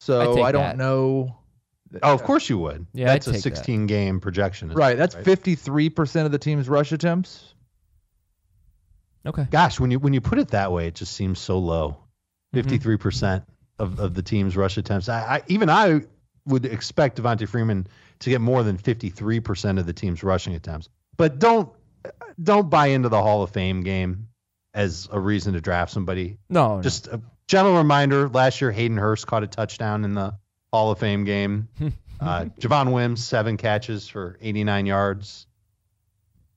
So 0.00 0.42
I 0.42 0.52
don't 0.52 0.62
that. 0.62 0.76
know. 0.76 1.36
Oh, 2.02 2.12
of 2.12 2.22
course 2.22 2.48
you 2.48 2.58
would. 2.58 2.86
Yeah, 2.92 3.06
that's 3.06 3.26
a 3.26 3.34
16 3.34 3.80
that. 3.80 3.86
game 3.86 4.20
projection. 4.20 4.70
Right. 4.70 4.96
That's 4.96 5.14
53% 5.14 6.26
of 6.26 6.32
the 6.32 6.38
team's 6.38 6.68
rush 6.68 6.92
attempts. 6.92 7.54
Okay. 9.26 9.46
Gosh, 9.50 9.80
when 9.80 9.90
you 9.90 9.98
when 9.98 10.12
you 10.14 10.20
put 10.20 10.38
it 10.38 10.48
that 10.48 10.72
way, 10.72 10.86
it 10.86 10.94
just 10.94 11.12
seems 11.12 11.38
so 11.38 11.58
low. 11.58 11.96
53% 12.54 12.64
mm-hmm. 12.64 12.96
percent 12.96 13.44
of, 13.78 13.98
of 13.98 14.14
the 14.14 14.22
team's 14.22 14.56
rush 14.56 14.76
attempts. 14.76 15.08
I, 15.08 15.36
I 15.36 15.42
even 15.48 15.68
I 15.68 16.02
would 16.46 16.64
expect 16.64 17.20
Devonta 17.20 17.48
Freeman 17.48 17.86
to 18.20 18.30
get 18.30 18.40
more 18.40 18.62
than 18.62 18.78
53% 18.78 19.78
of 19.78 19.86
the 19.86 19.92
team's 19.92 20.22
rushing 20.22 20.54
attempts. 20.54 20.88
But 21.16 21.38
don't 21.38 21.70
don't 22.42 22.70
buy 22.70 22.86
into 22.88 23.08
the 23.08 23.20
Hall 23.20 23.42
of 23.42 23.50
Fame 23.50 23.82
game 23.82 24.28
as 24.74 25.08
a 25.10 25.18
reason 25.18 25.54
to 25.54 25.60
draft 25.60 25.92
somebody. 25.92 26.38
No, 26.48 26.80
just 26.82 27.08
no. 27.08 27.14
a 27.14 27.20
gentle 27.46 27.76
reminder. 27.76 28.28
Last 28.28 28.60
year, 28.60 28.70
Hayden 28.70 28.96
Hurst 28.96 29.26
caught 29.26 29.42
a 29.42 29.46
touchdown 29.46 30.04
in 30.04 30.14
the 30.14 30.34
Hall 30.72 30.90
of 30.90 30.98
Fame 30.98 31.24
game. 31.24 31.68
uh, 32.20 32.46
Javon 32.60 32.92
Wims 32.92 33.24
seven 33.24 33.56
catches 33.56 34.08
for 34.08 34.38
89 34.40 34.86
yards. 34.86 35.46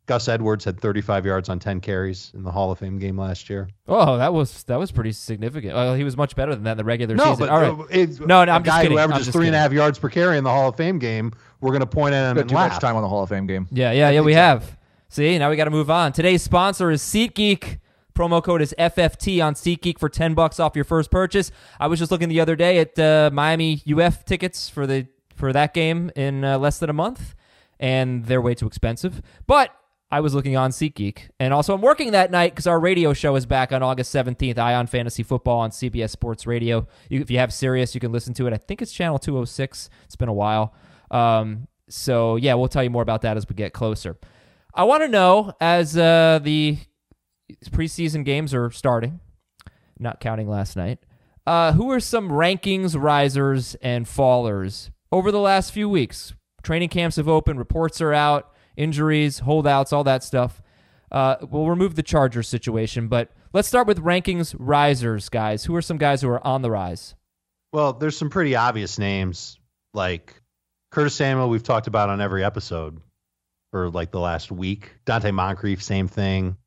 Gus 0.07 0.27
Edwards 0.27 0.65
had 0.65 0.79
35 0.79 1.25
yards 1.25 1.47
on 1.47 1.59
10 1.59 1.79
carries 1.79 2.31
in 2.33 2.43
the 2.43 2.51
Hall 2.51 2.71
of 2.71 2.79
Fame 2.79 2.99
game 2.99 3.17
last 3.17 3.49
year. 3.49 3.69
Oh, 3.87 4.17
that 4.17 4.33
was 4.33 4.63
that 4.63 4.77
was 4.77 4.91
pretty 4.91 5.13
significant. 5.13 5.73
Well, 5.73 5.95
he 5.95 6.03
was 6.03 6.17
much 6.17 6.35
better 6.35 6.53
than 6.53 6.65
that 6.65 6.71
in 6.71 6.77
the 6.77 6.83
regular 6.83 7.15
no, 7.15 7.23
season. 7.23 7.39
But, 7.39 7.49
All 7.49 7.61
right. 7.61 8.19
no, 8.19 8.43
no, 8.43 8.51
I'm 8.51 8.61
guy 8.61 8.61
just 8.61 8.81
kidding. 8.81 8.97
who 8.97 8.97
averages 8.97 9.29
three 9.29 9.47
and 9.47 9.55
a 9.55 9.59
half 9.59 9.71
yards 9.71 9.99
per 9.99 10.09
carry 10.09 10.37
in 10.37 10.43
the 10.43 10.49
Hall 10.49 10.67
of 10.67 10.75
Fame 10.75 10.99
game. 10.99 11.31
We're 11.61 11.69
going 11.69 11.79
to 11.81 11.85
point 11.85 12.13
at 12.13 12.31
him 12.31 12.35
Spent 12.35 12.39
and 12.39 12.49
too 12.49 12.55
laugh. 12.55 12.73
much 12.73 12.81
time 12.81 12.97
on 12.97 13.03
the 13.03 13.07
Hall 13.07 13.23
of 13.23 13.29
Fame 13.29 13.47
game. 13.47 13.67
Yeah, 13.71 13.91
yeah, 13.91 14.09
yeah. 14.09 14.21
We 14.21 14.33
have. 14.33 14.77
See, 15.07 15.37
now 15.37 15.49
we 15.49 15.55
got 15.55 15.65
to 15.65 15.71
move 15.71 15.89
on. 15.89 16.11
Today's 16.11 16.41
sponsor 16.41 16.91
is 16.91 17.01
SeatGeek. 17.01 17.79
Promo 18.21 18.43
code 18.43 18.61
is 18.61 18.75
FFT 18.77 19.43
on 19.43 19.55
SeatGeek 19.55 19.97
for 19.97 20.07
10 20.07 20.35
bucks 20.35 20.59
off 20.59 20.75
your 20.75 20.85
first 20.85 21.09
purchase. 21.09 21.51
I 21.79 21.87
was 21.87 21.97
just 21.97 22.11
looking 22.11 22.29
the 22.29 22.39
other 22.39 22.55
day 22.55 22.77
at 22.77 22.99
uh, 22.99 23.31
Miami 23.33 23.81
UF 23.91 24.25
tickets 24.25 24.69
for 24.69 24.85
the 24.85 25.07
for 25.35 25.51
that 25.51 25.73
game 25.73 26.11
in 26.15 26.45
uh, 26.45 26.59
less 26.59 26.77
than 26.77 26.91
a 26.91 26.93
month, 26.93 27.33
and 27.79 28.25
they're 28.25 28.39
way 28.39 28.53
too 28.53 28.67
expensive. 28.67 29.23
But 29.47 29.75
I 30.11 30.19
was 30.19 30.35
looking 30.35 30.55
on 30.55 30.69
SeatGeek, 30.69 31.29
and 31.39 31.51
also 31.51 31.73
I'm 31.73 31.81
working 31.81 32.11
that 32.11 32.29
night 32.29 32.51
because 32.51 32.67
our 32.67 32.79
radio 32.79 33.11
show 33.13 33.35
is 33.35 33.47
back 33.47 33.71
on 33.71 33.81
August 33.81 34.13
17th. 34.13 34.59
Eye 34.59 34.75
on 34.75 34.85
Fantasy 34.85 35.23
Football 35.23 35.57
on 35.57 35.71
CBS 35.71 36.11
Sports 36.11 36.45
Radio. 36.45 36.87
You, 37.09 37.21
if 37.21 37.31
you 37.31 37.39
have 37.39 37.51
Sirius, 37.51 37.95
you 37.95 37.99
can 37.99 38.11
listen 38.11 38.35
to 38.35 38.45
it. 38.45 38.53
I 38.53 38.57
think 38.57 38.83
it's 38.83 38.91
channel 38.91 39.17
206. 39.17 39.89
It's 40.05 40.15
been 40.15 40.29
a 40.29 40.33
while. 40.33 40.75
Um, 41.09 41.67
so 41.89 42.35
yeah, 42.35 42.53
we'll 42.53 42.67
tell 42.67 42.83
you 42.83 42.91
more 42.91 43.01
about 43.01 43.23
that 43.23 43.35
as 43.35 43.49
we 43.49 43.55
get 43.55 43.73
closer. 43.73 44.15
I 44.75 44.83
want 44.83 45.01
to 45.01 45.07
know 45.07 45.53
as 45.59 45.97
uh, 45.97 46.39
the 46.43 46.77
preseason 47.69 48.25
games 48.25 48.53
are 48.53 48.71
starting, 48.71 49.19
not 49.99 50.19
counting 50.19 50.49
last 50.49 50.75
night. 50.75 50.99
Uh, 51.45 51.73
who 51.73 51.89
are 51.91 51.99
some 51.99 52.29
rankings 52.29 52.95
risers 52.99 53.75
and 53.75 54.05
fallers 54.05 54.89
over 55.11 55.31
the 55.31 55.39
last 55.39 55.71
few 55.71 55.89
weeks? 55.89 56.33
Training 56.63 56.89
camps 56.89 57.15
have 57.15 57.27
opened, 57.27 57.57
reports 57.57 58.01
are 58.01 58.13
out, 58.13 58.53
injuries, 58.77 59.39
holdouts, 59.39 59.91
all 59.91 60.03
that 60.03 60.23
stuff. 60.23 60.61
Uh, 61.11 61.35
we'll 61.49 61.67
remove 61.67 61.95
the 61.95 62.03
Chargers 62.03 62.47
situation, 62.47 63.07
but 63.07 63.31
let's 63.53 63.67
start 63.67 63.87
with 63.87 64.01
rankings 64.03 64.55
risers, 64.57 65.29
guys. 65.29 65.65
Who 65.65 65.75
are 65.75 65.81
some 65.81 65.97
guys 65.97 66.21
who 66.21 66.29
are 66.29 66.45
on 66.45 66.61
the 66.61 66.71
rise? 66.71 67.15
Well, 67.73 67.93
there's 67.93 68.17
some 68.17 68.29
pretty 68.29 68.55
obvious 68.55 68.99
names 68.99 69.59
like 69.93 70.41
Curtis 70.91 71.15
Samuel. 71.15 71.49
We've 71.49 71.63
talked 71.63 71.87
about 71.87 72.09
on 72.09 72.21
every 72.21 72.43
episode 72.43 73.01
for 73.71 73.89
like 73.89 74.11
the 74.11 74.19
last 74.19 74.51
week. 74.51 74.93
Donte 75.05 75.33
Moncrief, 75.33 75.81
same 75.81 76.07
thing. 76.07 76.57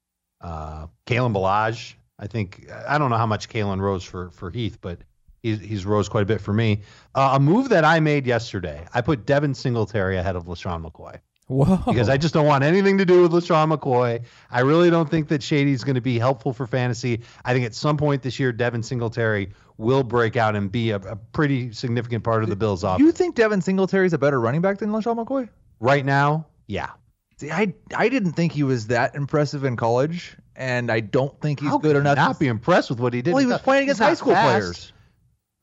Uh, 0.45 0.87
Kalen 1.07 1.33
Ballage. 1.35 1.95
I 2.19 2.27
think 2.27 2.71
I 2.87 2.99
don't 2.99 3.09
know 3.09 3.17
how 3.17 3.27
much 3.27 3.49
Kalen 3.49 3.81
rose 3.81 4.05
for 4.05 4.31
for 4.31 4.51
Heath, 4.51 4.79
but 4.81 4.99
he's 5.43 5.59
he's 5.59 5.87
rose 5.87 6.09
quite 6.09 6.23
a 6.23 6.27
bit 6.27 6.41
for 6.41 6.53
me. 6.53 6.83
Uh, 7.15 7.33
a 7.35 7.41
move 7.41 7.71
that 7.71 7.85
I 7.85 7.99
made 8.01 8.27
yesterday. 8.27 8.87
I 8.93 9.01
put 9.01 9.25
Devin 9.25 9.55
Singletary 9.55 10.19
ahead 10.19 10.37
of 10.37 10.45
LeSean 10.45 10.85
McCoy. 10.85 11.19
Whoa. 11.47 11.77
Because 11.87 12.09
I 12.09 12.17
just 12.17 12.33
don't 12.33 12.47
want 12.47 12.63
anything 12.63 12.99
to 12.99 13.05
do 13.05 13.23
with 13.23 13.33
LeSean 13.33 13.75
McCoy. 13.75 14.23
I 14.51 14.61
really 14.61 14.91
don't 14.91 15.11
think 15.11 15.29
that 15.29 15.43
Shady's 15.43 15.83
going 15.83 15.95
to 15.95 16.01
be 16.01 16.19
helpful 16.19 16.53
for 16.53 16.67
fantasy. 16.67 17.21
I 17.45 17.53
think 17.53 17.67
at 17.67 17.75
some 17.75 17.97
point 17.97 18.23
this 18.23 18.39
year, 18.39 18.53
Devin 18.53 18.83
Singletary 18.83 19.51
will 19.77 20.03
break 20.03 20.37
out 20.37 20.57
and 20.57 20.71
be 20.71 20.91
a, 20.91 20.97
a 20.97 21.17
pretty 21.17 21.73
significant 21.73 22.23
part 22.23 22.43
of 22.43 22.49
the 22.49 22.57
Bills' 22.57 22.85
offense. 22.85 23.01
You 23.01 23.13
think 23.13 23.35
Devin 23.35 23.61
Singletary 23.61 24.07
is 24.07 24.13
a 24.13 24.19
better 24.19 24.41
running 24.41 24.63
back 24.63 24.79
than 24.79 24.91
LeSean 24.91 25.23
McCoy? 25.23 25.49
Right 25.81 26.05
now, 26.05 26.47
yeah. 26.67 26.91
See, 27.37 27.51
I 27.51 27.75
I 27.97 28.09
didn't 28.09 28.33
think 28.33 28.53
he 28.53 28.63
was 28.63 28.89
that 28.89 29.15
impressive 29.15 29.65
in 29.65 29.77
college, 29.77 30.37
and 30.55 30.91
I 30.91 31.01
don't 31.01 31.39
think 31.41 31.61
he's 31.61 31.69
How 31.69 31.79
good 31.79 31.95
could 31.95 32.01
enough. 32.01 32.17
Not 32.17 32.39
be 32.39 32.47
impressed 32.47 32.91
with 32.91 33.01
what 33.01 33.13
he 33.13 33.23
did. 33.23 33.35
well, 33.35 33.41
he 33.41 33.47
was 33.47 33.61
playing 33.61 33.85
against 33.85 34.01
high 34.01 34.15
school 34.15 34.35
fast. 34.35 34.49
players. 34.51 34.93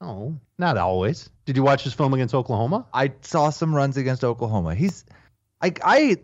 Oh, 0.02 0.36
not 0.58 0.78
always. 0.78 1.30
Did 1.46 1.56
you 1.56 1.64
watch 1.64 1.84
his 1.84 1.94
film 1.94 2.14
against 2.14 2.34
Oklahoma? 2.34 2.88
I 2.94 3.14
saw 3.22 3.52
some 3.52 3.74
runs 3.74 3.98
against 3.98 4.24
Oklahoma. 4.24 4.76
He's 4.76 5.06
like 5.62 5.80
I 5.84 6.18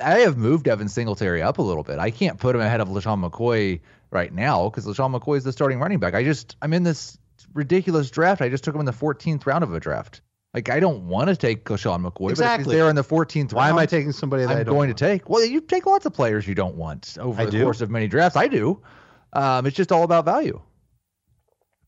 I 0.00 0.18
have 0.20 0.36
moved 0.36 0.68
Evan 0.68 0.88
Singletary 0.88 1.42
up 1.42 1.58
a 1.58 1.62
little 1.62 1.82
bit. 1.82 1.98
I 1.98 2.10
can't 2.10 2.38
put 2.38 2.54
him 2.54 2.60
ahead 2.60 2.80
of 2.80 2.88
LeSean 2.88 3.28
McCoy 3.28 3.80
right 4.10 4.32
now 4.32 4.68
because 4.68 4.86
LeSean 4.86 5.18
McCoy 5.18 5.38
is 5.38 5.44
the 5.44 5.52
starting 5.52 5.80
running 5.80 5.98
back. 5.98 6.14
I 6.14 6.22
just 6.22 6.56
I'm 6.62 6.72
in 6.72 6.82
this 6.82 7.18
ridiculous 7.54 8.10
draft. 8.10 8.42
I 8.42 8.48
just 8.48 8.62
took 8.62 8.74
him 8.74 8.80
in 8.80 8.86
the 8.86 8.92
14th 8.92 9.46
round 9.46 9.64
of 9.64 9.72
a 9.74 9.80
draft. 9.80 10.20
Like 10.54 10.70
I 10.70 10.78
don't 10.80 11.08
want 11.08 11.28
to 11.30 11.36
take 11.36 11.64
LeSean 11.64 12.00
McCoy, 12.04 12.14
but 12.18 12.24
if 12.26 12.30
Exactly. 12.32 12.64
he's 12.72 12.78
there 12.80 12.88
in 12.88 12.94
the 12.96 13.02
14th 13.02 13.52
Why 13.52 13.64
round, 13.64 13.72
am 13.72 13.78
I 13.80 13.86
taking 13.86 14.12
somebody 14.12 14.44
that 14.44 14.50
I 14.50 14.60
I'm 14.60 14.64
don't 14.64 14.76
going 14.76 14.88
want? 14.88 14.96
to 14.98 15.04
take. 15.04 15.28
Well, 15.28 15.44
you 15.44 15.60
take 15.60 15.84
lots 15.84 16.06
of 16.06 16.12
players 16.14 16.46
you 16.46 16.54
don't 16.54 16.76
want 16.76 17.16
over 17.20 17.42
I 17.42 17.44
the 17.46 17.50
do. 17.50 17.62
course 17.64 17.80
of 17.80 17.90
many 17.90 18.06
drafts. 18.06 18.36
I 18.36 18.46
do. 18.46 18.80
Um, 19.32 19.66
it's 19.66 19.76
just 19.76 19.90
all 19.90 20.04
about 20.04 20.24
value. 20.24 20.60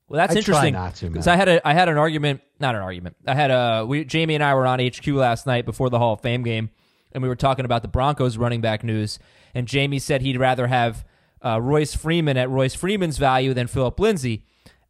Well, 0.08 0.18
that's 0.18 0.32
I 0.32 0.40
try 0.40 0.68
interesting. 0.68 0.73
not 0.75 0.94
to, 0.96 1.11
Because. 1.11 1.26
I 1.26 1.37
had 1.37 1.49
a 1.49 1.66
I 1.66 1.73
had 1.75 1.88
an 1.88 1.96
argument, 1.99 2.40
not 2.61 2.75
an 2.75 2.82
argument. 2.82 3.16
I 3.26 3.35
had 3.35 3.50
a 3.50 3.85
we 3.87 4.04
Jamie 4.04 4.35
and 4.35 4.44
I 4.44 4.54
were 4.54 4.66
on 4.66 4.78
HQ 4.80 5.06
last 5.08 5.46
night 5.46 5.64
before 5.64 5.90
the 5.90 5.99
Hall 5.99 6.12
of 6.14 6.20
Fame 6.20 6.42
game, 6.42 6.70
and 7.12 7.23
we 7.23 7.28
were 7.28 7.37
talking 7.37 7.64
about 7.64 7.82
the 7.82 7.88
Broncos 7.88 8.37
running 8.37 8.61
back 8.61 8.85
news. 8.85 9.18
And 9.54 9.66
Jamie 9.66 9.99
said 9.99 10.23
he'd 10.23 10.38
rather 10.38 10.66
have 10.66 11.04
uh, 11.44 11.61
Royce 11.61 11.94
Freeman 11.94 12.37
at 12.37 12.49
Royce 12.50 12.75
Freeman's 12.75 13.18
value 13.18 13.52
than 13.54 13.66
Phillip 13.66 13.99
Lindsay. 13.99 14.44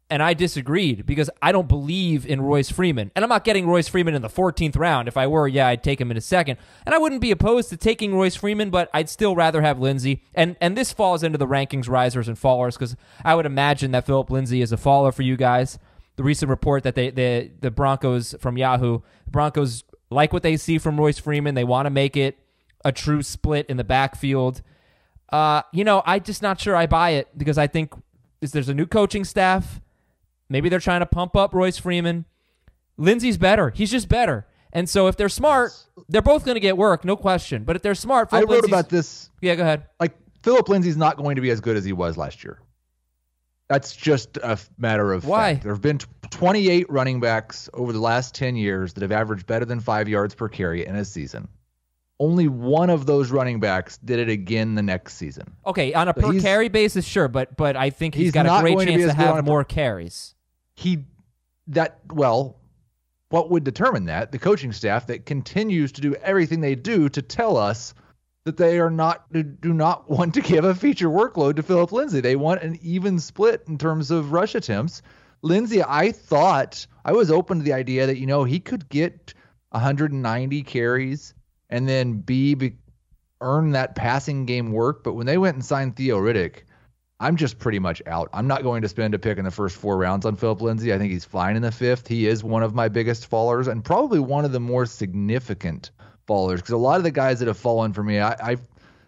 And 0.09 0.23
I 0.23 0.33
disagreed 0.33 1.05
because 1.05 1.29
I 1.41 1.51
don't 1.51 1.67
believe 1.67 2.25
in 2.25 2.39
Royce 2.39 2.71
Freeman. 2.71 3.11
And 3.13 3.25
I'm 3.25 3.29
not 3.29 3.43
getting 3.43 3.67
Royce 3.67 3.89
Freeman 3.89 4.15
in 4.15 4.21
the 4.21 4.29
14th 4.29 4.77
round. 4.77 5.09
If 5.09 5.17
I 5.17 5.27
were, 5.27 5.49
yeah, 5.49 5.67
I'd 5.67 5.83
take 5.83 5.99
him 5.99 6.11
in 6.11 6.15
a 6.15 6.21
second. 6.21 6.57
And 6.85 6.95
I 6.95 6.97
wouldn't 6.97 7.19
be 7.19 7.31
opposed 7.31 7.69
to 7.71 7.77
taking 7.77 8.15
Royce 8.15 8.35
Freeman, 8.35 8.69
but 8.69 8.89
I'd 8.93 9.09
still 9.09 9.35
rather 9.35 9.61
have 9.61 9.79
Lindsay. 9.79 10.23
And 10.33 10.55
and 10.61 10.77
this 10.77 10.93
falls 10.93 11.23
into 11.23 11.37
the 11.37 11.47
rankings 11.47 11.89
risers 11.89 12.29
and 12.29 12.37
fallers 12.37 12.73
because 12.73 12.95
I 13.25 13.35
would 13.35 13.45
imagine 13.45 13.91
that 13.91 14.05
Phillip 14.05 14.29
Lindsay 14.29 14.61
is 14.61 14.71
a 14.71 14.77
faller 14.77 15.11
for 15.11 15.23
you 15.23 15.35
guys. 15.35 15.77
The 16.15 16.23
recent 16.23 16.49
report 16.49 16.83
that 16.83 16.95
they 16.95 17.09
the 17.09 17.51
the 17.59 17.69
Broncos 17.71 18.33
from 18.39 18.57
Yahoo, 18.57 18.99
the 19.25 19.31
Broncos 19.31 19.83
like 20.09 20.31
what 20.31 20.43
they 20.43 20.55
see 20.55 20.77
from 20.77 20.97
Royce 20.97 21.19
Freeman. 21.19 21.55
They 21.55 21.65
want 21.65 21.85
to 21.85 21.89
make 21.89 22.15
it 22.15 22.39
a 22.85 22.93
true 22.93 23.21
split 23.21 23.65
in 23.67 23.75
the 23.75 23.83
backfield. 23.83 24.61
Uh, 25.29 25.63
you 25.73 25.83
know, 25.83 26.01
I'm 26.05 26.23
just 26.23 26.41
not 26.41 26.61
sure 26.61 26.75
I 26.75 26.87
buy 26.87 27.11
it 27.11 27.37
because 27.37 27.57
I 27.57 27.67
think 27.67 27.93
is 28.39 28.51
there's 28.51 28.69
a 28.69 28.73
new 28.73 28.85
coaching 28.85 29.25
staff. 29.25 29.81
Maybe 30.49 30.69
they're 30.69 30.79
trying 30.79 31.01
to 31.01 31.05
pump 31.05 31.35
up 31.35 31.53
Royce 31.53 31.77
Freeman. 31.77 32.25
Lindsay's 32.97 33.37
better. 33.37 33.69
He's 33.69 33.91
just 33.91 34.09
better. 34.09 34.47
And 34.73 34.89
so 34.89 35.07
if 35.07 35.15
they're 35.17 35.29
smart, 35.29 35.71
they're 36.09 36.21
both 36.21 36.45
going 36.45 36.55
to 36.55 36.59
get 36.61 36.77
work, 36.77 37.05
no 37.05 37.15
question. 37.15 37.63
But 37.63 37.75
if 37.75 37.81
they're 37.81 37.95
smart, 37.95 38.29
I 38.31 38.39
wrote 38.41 38.49
Lindsay's- 38.49 38.69
about 38.71 38.89
this. 38.89 39.29
Yeah, 39.41 39.55
go 39.55 39.63
ahead. 39.63 39.85
Like 39.99 40.15
Phillip 40.43 40.67
Lindsay's 40.69 40.97
not 40.97 41.17
going 41.17 41.35
to 41.35 41.41
be 41.41 41.49
as 41.51 41.59
good 41.61 41.77
as 41.77 41.85
he 41.85 41.93
was 41.93 42.17
last 42.17 42.43
year. 42.43 42.59
That's 43.69 43.95
just 43.95 44.37
a 44.37 44.57
matter 44.77 45.11
of 45.11 45.25
Why? 45.25 45.53
fact. 45.55 45.63
There 45.63 45.73
have 45.73 45.81
been 45.81 45.97
t- 45.97 46.07
28 46.29 46.89
running 46.89 47.19
backs 47.19 47.69
over 47.73 47.91
the 47.91 47.99
last 47.99 48.33
10 48.33 48.55
years 48.55 48.93
that 48.93 49.01
have 49.01 49.11
averaged 49.11 49.45
better 49.45 49.65
than 49.65 49.81
five 49.81 50.07
yards 50.07 50.33
per 50.33 50.47
carry 50.47 50.85
in 50.85 50.95
a 50.95 51.03
season. 51.03 51.49
Only 52.19 52.47
one 52.47 52.89
of 52.89 53.05
those 53.05 53.29
running 53.29 53.59
backs 53.59 53.97
did 53.97 54.19
it 54.19 54.29
again 54.29 54.75
the 54.75 54.81
next 54.81 55.15
season. 55.15 55.53
Okay, 55.65 55.93
on 55.93 56.07
a 56.07 56.13
So 56.17 56.31
per 56.31 56.39
carry 56.39 56.69
basis, 56.69 57.05
sure, 57.05 57.27
but 57.27 57.55
but 57.57 57.75
I 57.75 57.89
think 57.89 58.15
he's 58.15 58.27
He's 58.27 58.31
got 58.31 58.45
a 58.45 58.61
great 58.61 58.79
to 58.79 58.85
chance 58.85 59.03
to, 59.03 59.09
on 59.09 59.15
have 59.17 59.35
a 59.35 59.39
per- 59.39 59.45
more 59.45 59.63
carries. 59.63 60.33
He 60.77 61.05
that 61.67 61.99
well 62.09 62.61
what 63.29 63.51
would 63.51 63.65
determine 63.65 64.05
that 64.05 64.31
the 64.31 64.39
coaching 64.39 64.71
staff 64.71 65.07
that 65.07 65.25
continues 65.25 65.91
to 65.93 66.01
do 66.01 66.15
everything 66.15 66.61
they 66.61 66.75
do 66.75 67.09
to 67.09 67.21
tell 67.21 67.57
us 67.57 67.93
that 68.45 68.55
they 68.55 68.79
are 68.79 68.89
not 68.89 69.25
do 69.33 69.73
not 69.73 70.09
want 70.09 70.35
to 70.35 70.41
give 70.41 70.63
a 70.63 70.73
feature 70.73 71.09
workload 71.09 71.57
to 71.57 71.63
Phillip 71.63 71.91
Lindsay. 71.91 72.21
They 72.21 72.37
want 72.37 72.63
an 72.63 72.79
even 72.81 73.19
split 73.19 73.63
in 73.67 73.77
terms 73.77 74.11
of 74.11 74.31
rush 74.31 74.55
attempts. 74.55 75.01
Lindsay, 75.41 75.83
I 75.83 76.13
thought 76.13 76.87
I 77.03 77.11
was 77.11 77.29
open 77.29 77.57
to 77.57 77.63
the 77.63 77.73
idea 77.73 78.07
that 78.07 78.17
you 78.17 78.25
know 78.25 78.45
he 78.45 78.59
could 78.59 78.87
get 78.87 79.33
190 79.71 80.63
carries 80.63 81.33
and 81.69 81.87
then 81.87 82.21
be, 82.21 82.77
earn 83.41 83.71
that 83.71 83.95
passing 83.95 84.45
game 84.45 84.71
work, 84.71 85.03
but 85.03 85.13
when 85.13 85.25
they 85.25 85.37
went 85.37 85.55
and 85.55 85.65
signed 85.65 85.95
Theo 85.95 86.17
Riddick, 86.17 86.63
I'm 87.19 87.35
just 87.35 87.57
pretty 87.57 87.79
much 87.79 88.01
out. 88.05 88.29
I'm 88.31 88.47
not 88.47 88.61
going 88.61 88.83
to 88.83 88.89
spend 88.89 89.15
a 89.15 89.19
pick 89.19 89.39
in 89.39 89.45
the 89.45 89.51
first 89.51 89.75
four 89.77 89.97
rounds 89.97 90.25
on 90.25 90.35
Phillip 90.35 90.61
Lindsay. 90.61 90.93
I 90.93 90.99
think 90.99 91.11
he's 91.11 91.25
fine 91.25 91.55
in 91.55 91.63
the 91.63 91.71
fifth. 91.71 92.07
He 92.07 92.27
is 92.27 92.43
one 92.43 92.61
of 92.61 92.75
my 92.75 92.89
biggest 92.89 93.29
fallers 93.29 93.67
and 93.67 93.83
probably 93.83 94.19
one 94.19 94.45
of 94.45 94.51
the 94.51 94.59
more 94.59 94.85
significant 94.85 95.89
fallers 96.27 96.57
because 96.57 96.71
a 96.71 96.77
lot 96.77 96.97
of 96.97 97.03
the 97.03 97.11
guys 97.11 97.39
that 97.39 97.47
have 97.47 97.57
fallen 97.57 97.91
for 97.91 98.03
me, 98.03 98.19
I, 98.19 98.35
I've 98.41 98.61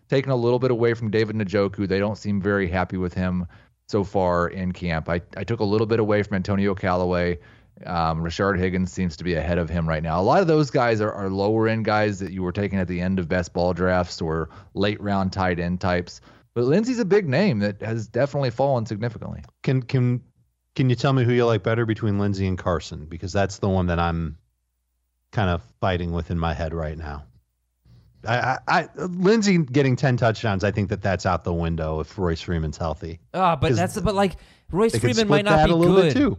taken 0.09 0.31
a 0.31 0.35
little 0.35 0.57
bit 0.57 0.71
away 0.71 0.95
from 0.95 1.11
David 1.11 1.35
Njoku. 1.35 1.87
They 1.87 1.99
don't 1.99 2.17
seem 2.17 2.41
very 2.41 2.67
happy 2.67 2.97
with 2.97 3.13
him 3.13 3.45
so 3.87 4.03
far 4.03 4.47
in 4.47 4.71
camp. 4.71 5.07
I, 5.07 5.21
I 5.37 5.43
took 5.43 5.59
a 5.59 5.65
little 5.65 5.87
bit 5.87 5.99
away 5.99 6.23
from 6.23 6.35
Antonio 6.35 6.73
Callaway. 6.73 7.37
Um, 7.85 8.21
Rashard 8.23 8.57
Higgins 8.57 8.91
seems 8.91 9.17
to 9.17 9.23
be 9.23 9.35
ahead 9.35 9.57
of 9.57 9.69
him 9.69 9.87
right 9.87 10.03
now. 10.03 10.19
A 10.19 10.23
lot 10.23 10.41
of 10.41 10.47
those 10.47 10.69
guys 10.71 10.99
are, 10.99 11.11
are 11.11 11.29
lower 11.29 11.67
end 11.67 11.85
guys 11.85 12.19
that 12.19 12.31
you 12.31 12.41
were 12.43 12.51
taking 12.51 12.79
at 12.79 12.87
the 12.87 12.99
end 12.99 13.19
of 13.19 13.29
best 13.29 13.53
ball 13.53 13.73
drafts 13.73 14.19
or 14.19 14.49
late 14.73 14.99
round 14.99 15.31
tight 15.31 15.59
end 15.59 15.79
types. 15.79 16.21
But 16.59 16.65
Lindsay's 16.65 16.99
a 16.99 17.05
big 17.05 17.25
name 17.25 17.59
that 17.59 17.81
has 17.81 18.09
definitely 18.09 18.49
fallen 18.49 18.85
significantly. 18.85 19.41
Can 19.63 19.81
can 19.81 20.21
can 20.75 20.89
you 20.89 20.95
tell 20.97 21.13
me 21.13 21.23
who 21.23 21.31
you 21.31 21.45
like 21.45 21.63
better 21.63 21.85
between 21.85 22.19
Lindsay 22.19 22.47
and 22.47 22.57
Carson? 22.57 23.05
Because 23.05 23.31
that's 23.31 23.59
the 23.59 23.69
one 23.69 23.87
that 23.87 23.97
I'm 23.97 24.37
kind 25.31 25.49
of 25.49 25.63
fighting 25.79 26.11
with 26.11 26.31
in 26.31 26.37
my 26.37 26.53
head 26.53 26.73
right 26.73 26.97
now. 26.97 27.23
I, 28.27 28.35
I, 28.37 28.57
I 28.67 28.89
Lindsay 28.97 29.57
getting 29.59 29.95
ten 29.95 30.17
touchdowns. 30.17 30.65
I 30.65 30.71
think 30.71 30.89
that 30.89 31.01
that's 31.01 31.25
out 31.25 31.45
the 31.45 31.53
window 31.53 32.01
if 32.01 32.17
Royce 32.17 32.41
Freeman's 32.41 32.75
healthy. 32.75 33.21
Ah, 33.33 33.55
but 33.55 33.69
'Cause 33.69 33.77
that's 33.77 33.97
but 34.01 34.13
like 34.13 34.35
Royce 34.69 34.99
Freeman 34.99 35.29
might 35.29 35.45
not 35.45 35.55
that 35.59 35.67
be 35.67 35.71
a 35.71 35.75
little 35.77 35.95
good. 35.95 36.13
bit 36.13 36.19
too. 36.19 36.37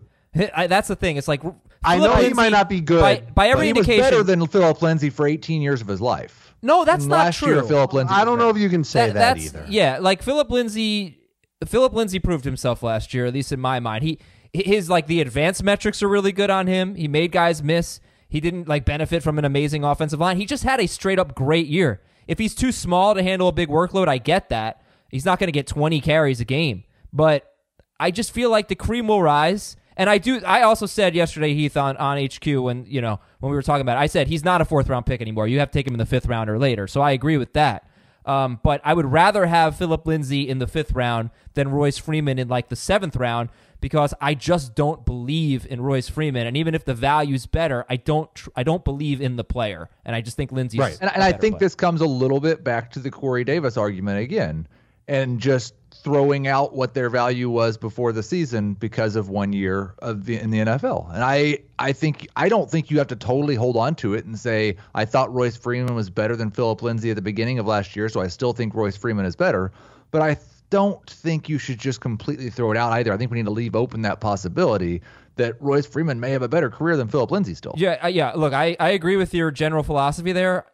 I, 0.54 0.66
that's 0.66 0.88
the 0.88 0.96
thing. 0.96 1.16
It's 1.16 1.28
like 1.28 1.42
I 1.82 1.96
Phillip 1.96 2.16
know 2.16 2.22
he 2.22 2.32
might 2.34 2.52
not 2.52 2.68
be 2.68 2.80
good. 2.80 3.00
by, 3.00 3.20
by 3.34 3.49
every 3.49 3.60
But 3.60 3.66
he 3.66 3.72
was 3.72 3.88
indication. 3.88 4.04
better 4.04 4.22
than 4.22 4.46
Phillip 4.46 4.80
Lindsay 4.82 5.10
for 5.10 5.26
18 5.26 5.60
years 5.62 5.80
of 5.80 5.87
his 5.88 6.00
life. 6.00 6.54
no, 6.62 6.84
that's 6.84 7.04
And 7.04 7.10
not 7.10 7.16
last 7.25 7.38
true. 7.38 7.54
year, 7.54 7.62
Phillip 7.64 7.92
Lindsay. 7.92 8.14
I 8.14 8.25
don't 8.25 8.38
know 8.38 8.49
if 8.50 8.56
you 8.58 8.68
can 8.68 8.84
say 8.84 9.06
that, 9.08 9.14
that's 9.14 9.44
either. 9.46 9.66
yeah. 9.68 9.99
Like 10.00 10.22
Phillip 10.22 10.50
Lindsay, 10.50 11.18
Phillip 11.66 11.92
Lindsay 11.94 12.18
proved 12.18 12.44
himself 12.44 12.82
last 12.82 13.12
year, 13.12 13.26
at 13.26 13.34
least 13.34 13.50
in 13.52 13.60
my 13.60 13.80
mind. 13.80 14.04
He 14.04 14.18
his 14.52 14.90
like 14.90 15.06
the 15.06 15.20
advanced 15.20 15.62
metrics 15.62 16.02
are 16.02 16.08
really 16.08 16.32
good 16.32 16.50
on 16.50 16.66
him. 16.66 16.94
He 16.96 17.06
made 17.08 17.30
guys 17.32 17.62
miss. 17.62 18.00
He 18.28 18.40
didn't 18.40 18.68
like 18.68 18.84
benefit 18.84 19.22
from 19.22 19.38
an 19.38 19.44
amazing 19.44 19.84
offensive 19.84 20.20
line. 20.20 20.37
He 20.37 20.46
just 20.46 20.64
had 20.64 20.80
a 20.80 20.87
straight 20.87 21.18
up 21.18 21.34
great 21.34 21.66
year. 21.66 22.00
If 22.28 22.38
he's 22.38 22.54
too 22.54 22.70
small 22.72 23.14
to 23.14 23.22
handle 23.22 23.49
a 23.49 23.52
big 23.52 23.68
workload, 23.68 24.06
I 24.08 24.18
get 24.18 24.49
that. 24.50 24.82
He's 25.10 25.25
not 25.25 25.38
going 25.40 25.49
to 25.49 25.52
get 25.52 25.66
20 25.66 26.00
carries 26.00 26.40
a 26.40 26.44
game, 26.44 26.84
but 27.12 27.52
I 27.99 28.10
just 28.12 28.30
feel 28.32 28.50
like 28.50 28.68
the 28.68 28.76
cream 28.76 29.08
will 29.08 29.22
rise. 29.22 29.76
And 30.00 30.09
I 30.09 30.16
do. 30.16 30.40
I 30.47 30.62
also 30.62 30.87
said 30.87 31.14
yesterday, 31.14 31.52
Heath, 31.52 31.76
on, 31.76 31.95
on 31.99 32.16
HQ 32.16 32.47
when 32.47 32.87
you 32.88 33.02
know 33.02 33.21
when 33.40 33.50
we 33.50 33.54
were 33.54 33.61
talking 33.61 33.83
about, 33.83 33.99
it, 33.99 34.00
I 34.00 34.07
said 34.07 34.28
he's 34.28 34.42
not 34.42 34.62
a 34.62 34.64
fourth 34.64 34.88
round 34.88 35.04
pick 35.04 35.21
anymore. 35.21 35.47
You 35.47 35.59
have 35.59 35.71
to 35.71 35.78
take 35.78 35.87
him 35.87 35.92
in 35.92 35.99
the 35.99 36.07
fifth 36.07 36.25
round 36.25 36.49
or 36.49 36.59
later. 36.59 36.87
So 36.87 37.02
I 37.02 37.11
agree 37.11 37.37
with 37.37 37.52
that. 37.52 37.87
Um, 38.25 38.61
but 38.62 38.80
I 38.83 38.95
would 38.95 39.04
rather 39.04 39.45
have 39.45 39.76
Phillip 39.76 40.07
Lindsay 40.07 40.49
in 40.49 40.59
the 40.59 40.66
fifth 40.66 40.92
round 40.92 41.28
than 41.52 41.69
Royce 41.69 41.99
Freeman 41.99 42.38
in 42.38 42.49
like 42.49 42.71
the 42.71 42.76
seventh 42.76 43.14
round 43.14 43.50
because 43.83 44.14
I 44.23 44.33
just 44.33 44.75
don't 44.75 45.04
believe 45.04 45.66
in 45.69 45.83
Royce 45.83 46.09
Freeman. 46.09 46.47
And 46.47 46.57
even 46.57 46.75
if 46.75 46.87
the 46.87 46.95
value's 46.95 47.45
better, 47.45 47.85
I 47.90 47.97
don't. 47.97 48.35
Tr- 48.35 48.49
I 48.57 48.62
don't 48.62 48.87
believe 48.87 49.21
in 49.21 49.37
the 49.37 49.45
player. 49.45 49.90
And 50.07 50.16
I 50.16 50.23
just 50.23 50.35
think 50.35 50.50
Lindsay's 50.50 50.80
Right. 50.80 50.97
And, 50.99 51.11
and 51.12 51.23
I 51.23 51.33
think 51.33 51.59
this 51.59 51.75
comes 51.75 52.00
a 52.00 52.07
little 52.07 52.40
bit 52.40 52.64
back 52.64 52.90
to 52.92 53.00
the 53.00 53.11
Corey 53.11 53.45
Davis 53.45 53.76
argument 53.76 54.21
again. 54.21 54.66
And 55.09 55.40
just 55.40 55.75
throwing 56.02 56.47
out 56.47 56.75
what 56.75 56.95
their 56.95 57.11
value 57.11 57.50
was 57.50 57.76
before 57.76 58.12
the 58.12 58.23
season 58.23 58.75
because 58.75 59.16
of 59.16 59.28
one 59.28 59.52
year 59.52 59.95
of 59.99 60.25
the, 60.25 60.38
in 60.38 60.50
the 60.50 60.59
NFL. 60.59 61.12
And 61.14 61.23
I 61.23 61.59
I 61.78 61.92
think 61.92 62.28
I 62.37 62.49
don't 62.49 62.71
think 62.71 62.90
you 62.90 62.99
have 62.99 63.09
to 63.09 63.16
totally 63.16 63.54
hold 63.54 63.76
on 63.76 63.95
to 63.97 64.14
it 64.14 64.25
and 64.25 64.38
say 64.38 64.76
I 64.95 65.04
thought 65.04 65.33
Royce 65.33 65.57
Freeman 65.57 65.95
was 65.95 66.11
better 66.11 66.37
than 66.37 66.50
Phillip 66.50 66.83
Lindsay 66.83 67.11
at 67.11 67.16
the 67.16 67.23
beginning 67.23 67.59
of 67.59 67.66
last 67.66 67.97
year, 67.97 68.09
so 68.09 68.21
I 68.21 68.28
still 68.28 68.52
think 68.52 68.75
Royce 68.75 68.97
Freeman 68.97 69.26
is 69.26 69.37
better. 69.37 69.73
But 70.11 70.23
I 70.23 70.38
don't 70.71 71.04
think 71.09 71.49
you 71.49 71.59
should 71.59 71.78
just 71.78 72.00
completely 72.00 72.49
throw 72.50 72.71
it 72.71 72.76
out 72.76 72.92
either. 72.92 73.12
I 73.12 73.16
think 73.16 73.30
we 73.30 73.38
need 73.38 73.47
to 73.47 73.50
leave 73.50 73.76
open 73.76 74.02
that 74.02 74.21
possibility 74.21 75.02
that 75.37 75.61
Royce 75.61 75.87
Freeman 75.87 76.21
may 76.21 76.30
have 76.30 76.42
a 76.42 76.49
better 76.49 76.71
career 76.71 76.97
than 76.97 77.09
Phillip 77.09 77.30
Lindsay 77.30 77.54
still. 77.54 77.75
Yeah, 77.76 77.99
uh, 78.02 78.09
yeah. 78.09 78.33
Look, 78.33 78.52
I, 78.52 78.76
I 78.78 78.90
agree 78.90 79.16
with 79.16 79.35
your 79.35 79.50
general 79.50 79.83
philosophy 79.83 80.33
there. 80.33 80.66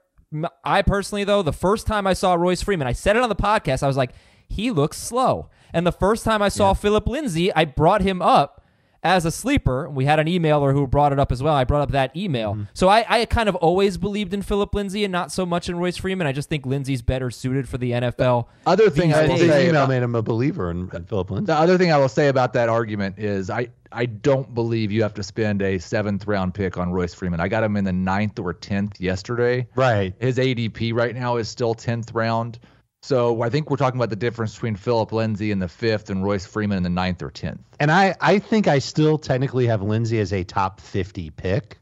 I 0.65 0.83
personally, 0.83 1.25
though, 1.25 1.43
the 1.43 1.53
first 1.53 1.87
time 1.87 2.07
I 2.07 2.13
saw 2.13 2.35
Royce 2.35 2.63
Freeman, 2.63 2.87
I 2.87 2.93
said 2.93 3.17
it 3.17 3.23
on 3.23 3.29
the 3.29 3.37
podcast. 3.37 3.83
I 3.83 3.87
was 3.87 3.97
like, 3.97 4.11
he 4.49 4.71
looks 4.71 4.99
slow. 4.99 5.49
And 5.73 5.87
the 5.87 5.93
first 5.93 6.25
time 6.25 6.43
I 6.43 6.49
saw 6.49 6.73
Phillip 6.73 7.07
Lindsay, 7.07 7.53
I 7.55 7.65
brought 7.65 8.01
him 8.01 8.23
up 8.23 8.63
as 9.03 9.25
a 9.25 9.31
sleeper. 9.31 9.89
We 9.89 10.05
had 10.05 10.19
an 10.19 10.27
emailer 10.27 10.73
who 10.73 10.87
brought 10.87 11.13
it 11.13 11.19
up 11.19 11.31
as 11.31 11.43
well. 11.43 11.55
I 11.55 11.65
brought 11.65 11.83
up 11.83 11.91
that 11.93 12.17
email. 12.17 12.55
Mm-hmm. 12.55 12.63
So 12.75 12.89
I, 12.89 13.05
I 13.09 13.25
kind 13.27 13.49
of 13.49 13.55
always 13.57 13.99
believed 13.99 14.35
in 14.35 14.43
Phillip 14.43 14.75
Lindsay 14.75 15.05
and 15.05 15.13
not 15.13 15.31
so 15.31 15.47
much 15.47 15.69
in 15.69 15.77
Royce 15.77 15.97
Freeman. 15.97 16.27
I 16.27 16.33
just 16.33 16.49
think 16.49 16.67
Lindsay's 16.67 17.03
better 17.03 17.31
suited 17.31 17.69
for 17.69 17.79
the 17.79 17.93
NFL. 17.93 18.47
Other 18.67 18.91
thing 18.91 19.13
I 19.15 19.25
I 19.25 19.29
will 19.29 19.37
say 19.37 19.47
the 19.47 19.61
email 19.69 19.83
about- 19.83 19.89
made 19.91 20.03
him 20.03 20.15
a 20.15 20.23
believer 20.23 20.71
in, 20.71 20.91
in 20.93 21.05
Phillip 21.05 21.31
Lindsay. 21.31 21.53
The 21.53 21.59
other 21.59 21.79
thing 21.79 21.93
I 21.93 21.99
will 21.99 22.09
say 22.09 22.29
about 22.29 22.53
that 22.55 22.69
argument 22.69 23.19
is 23.19 23.49
I 23.51 23.69
I 23.93 24.07
don't 24.07 24.53
believe 24.55 24.91
you 24.91 25.03
have 25.03 25.15
to 25.15 25.23
spend 25.23 25.63
a 25.63 25.79
seventh 25.79 26.27
round 26.27 26.55
pick 26.55 26.77
on 26.77 26.91
Royce 26.91 27.15
Freeman. 27.15 27.39
I 27.39 27.49
got 27.49 27.63
him 27.63 27.77
in 27.77 27.85
the 27.85 27.93
ninth 27.93 28.39
or 28.39 28.53
tenth 28.53 29.01
yesterday. 29.01 29.69
Right. 29.77 30.15
His 30.19 30.39
ADP 30.39 30.93
right 30.93 31.15
now 31.15 31.37
is 31.37 31.49
still 31.49 31.75
tenth 31.75 32.13
round. 32.13 32.59
So 33.07 33.41
I 33.41 33.51
think 33.51 33.71
we're 33.71 33.77
talking 33.77 34.01
about 34.01 34.11
the 34.11 34.17
difference 34.17 34.55
between 34.55 34.75
Phillip 34.75 35.13
Lindsay 35.13 35.53
in 35.53 35.61
the 35.61 35.69
fifth 35.69 36.11
and 36.11 36.25
Royce 36.25 36.45
Freeman 36.45 36.79
in 36.79 36.83
the 36.83 36.91
ninth 36.91 37.23
or 37.23 37.31
tenth. 37.31 37.61
And 37.79 37.89
I, 37.89 38.17
I 38.21 38.41
think 38.41 38.67
I 38.67 38.81
still 38.81 39.17
technically 39.17 39.69
have 39.69 39.81
Lindsay 39.81 40.19
as 40.19 40.33
a 40.33 40.43
top 40.43 40.81
50 40.81 41.31
pick. 41.31 41.79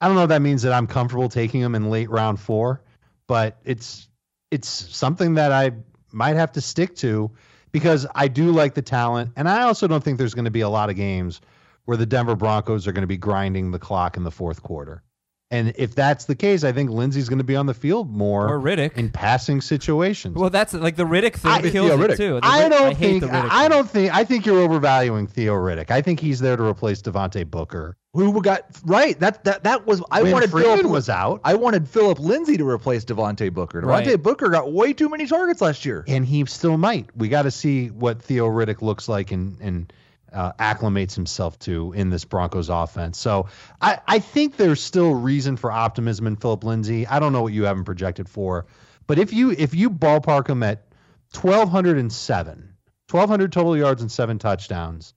I 0.00 0.08
don't 0.08 0.16
know 0.16 0.24
if 0.24 0.30
that 0.30 0.42
means 0.42 0.62
that 0.62 0.72
I'm 0.72 0.88
comfortable 0.88 1.28
taking 1.28 1.60
him 1.60 1.76
in 1.76 1.90
late 1.90 2.10
round 2.10 2.40
four, 2.40 2.82
but 3.28 3.56
it's 3.64 4.08
it's 4.50 4.66
something 4.68 5.34
that 5.34 5.52
I 5.52 5.74
might 6.10 6.34
have 6.34 6.50
to 6.52 6.60
stick 6.60 6.96
to 6.96 7.30
because 7.70 8.08
I 8.12 8.26
do 8.26 8.50
like 8.50 8.74
the 8.74 8.82
talent. 8.82 9.34
And 9.36 9.48
I 9.48 9.62
also 9.62 9.86
don't 9.86 10.02
think 10.02 10.18
there's 10.18 10.34
going 10.34 10.46
to 10.46 10.50
be 10.50 10.62
a 10.62 10.68
lot 10.68 10.90
of 10.90 10.96
games 10.96 11.40
where 11.84 11.96
the 11.96 12.04
Denver 12.04 12.34
Broncos 12.34 12.88
are 12.88 12.92
going 12.92 13.02
to 13.02 13.06
be 13.06 13.16
grinding 13.16 13.70
the 13.70 13.78
clock 13.78 14.16
in 14.16 14.24
the 14.24 14.32
fourth 14.32 14.60
quarter. 14.60 15.04
And 15.52 15.72
if 15.76 15.94
that's 15.94 16.24
the 16.24 16.34
case, 16.34 16.64
I 16.64 16.72
think 16.72 16.90
Lindsay's 16.90 17.28
going 17.28 17.38
to 17.38 17.44
be 17.44 17.54
on 17.56 17.66
the 17.66 17.74
field 17.74 18.10
more 18.10 18.48
Or 18.48 18.58
Riddick. 18.58 18.96
in 18.96 19.10
passing 19.10 19.60
situations. 19.60 20.34
Well, 20.34 20.50
that's 20.50 20.72
like 20.74 20.96
the 20.96 21.04
Riddick 21.04 21.34
thing 21.36 21.52
I- 21.52 21.60
kills 21.60 21.72
Theo 21.90 22.00
it 22.02 22.10
Riddick. 22.10 22.16
too. 22.16 22.34
The 22.40 22.46
I 22.46 22.62
Rid- 22.62 22.70
don't 22.72 22.96
hate 22.96 23.20
think 23.20 23.24
the 23.24 23.30
I, 23.36 23.64
I 23.64 23.68
don't 23.68 23.88
think 23.88 24.14
I 24.14 24.24
think 24.24 24.46
you're 24.46 24.58
overvaluing 24.60 25.26
Theo 25.26 25.54
Riddick. 25.54 25.90
I 25.90 26.00
think 26.02 26.18
he's 26.20 26.40
there 26.40 26.56
to 26.56 26.64
replace 26.64 27.02
Devontae 27.02 27.48
Booker. 27.50 27.96
Who 28.14 28.42
got 28.42 28.64
right? 28.84 29.18
That 29.20 29.44
that 29.44 29.64
that 29.64 29.86
was 29.86 30.02
I 30.10 30.22
when 30.22 30.32
wanted 30.32 30.50
Freeman 30.50 30.78
Phillip 30.78 30.90
was 30.92 31.08
out, 31.08 31.40
I 31.44 31.54
wanted 31.54 31.88
Phillip 31.88 32.18
Lindsay 32.18 32.56
to 32.58 32.68
replace 32.68 33.04
Devontae 33.04 33.52
Booker. 33.52 33.80
Devontae 33.82 34.06
Right. 34.06 34.22
Booker 34.22 34.48
got 34.50 34.72
way 34.72 34.92
too 34.92 35.08
many 35.08 35.26
targets 35.26 35.60
last 35.62 35.84
year. 35.86 36.04
and 36.08 36.24
he 36.26 36.44
still 36.46 36.76
might. 36.76 37.06
We 37.16 37.28
got 37.28 37.42
to 37.42 37.50
see 37.50 37.88
what 37.88 38.22
Theo 38.22 38.48
Riddick 38.48 38.82
looks 38.82 39.08
like 39.08 39.32
and 39.32 39.56
and 39.60 39.92
uh, 40.32 40.52
acclimates 40.58 41.14
himself 41.14 41.58
to 41.60 41.92
in 41.92 42.10
this 42.10 42.24
Broncos 42.24 42.68
offense. 42.68 43.18
So 43.18 43.48
I 43.80 43.98
I 44.06 44.18
think 44.18 44.56
there's 44.56 44.82
still 44.82 45.14
reason 45.14 45.56
for 45.56 45.70
optimism 45.70 46.26
in 46.26 46.36
Phillip 46.36 46.64
Lindsay. 46.64 47.06
I 47.06 47.18
don't 47.18 47.32
know 47.32 47.42
what 47.42 47.52
you 47.52 47.64
haven't 47.64 47.84
projected 47.84 48.28
for, 48.28 48.66
but 49.06 49.18
if 49.18 49.32
you 49.32 49.50
if 49.50 49.74
you 49.74 49.90
ballpark 49.90 50.48
him 50.48 50.62
at 50.62 50.84
1207, 51.32 52.74
1200 53.10 53.52
total 53.52 53.76
yards 53.76 54.02
and 54.02 54.10
seven 54.10 54.38
touchdowns. 54.38 55.14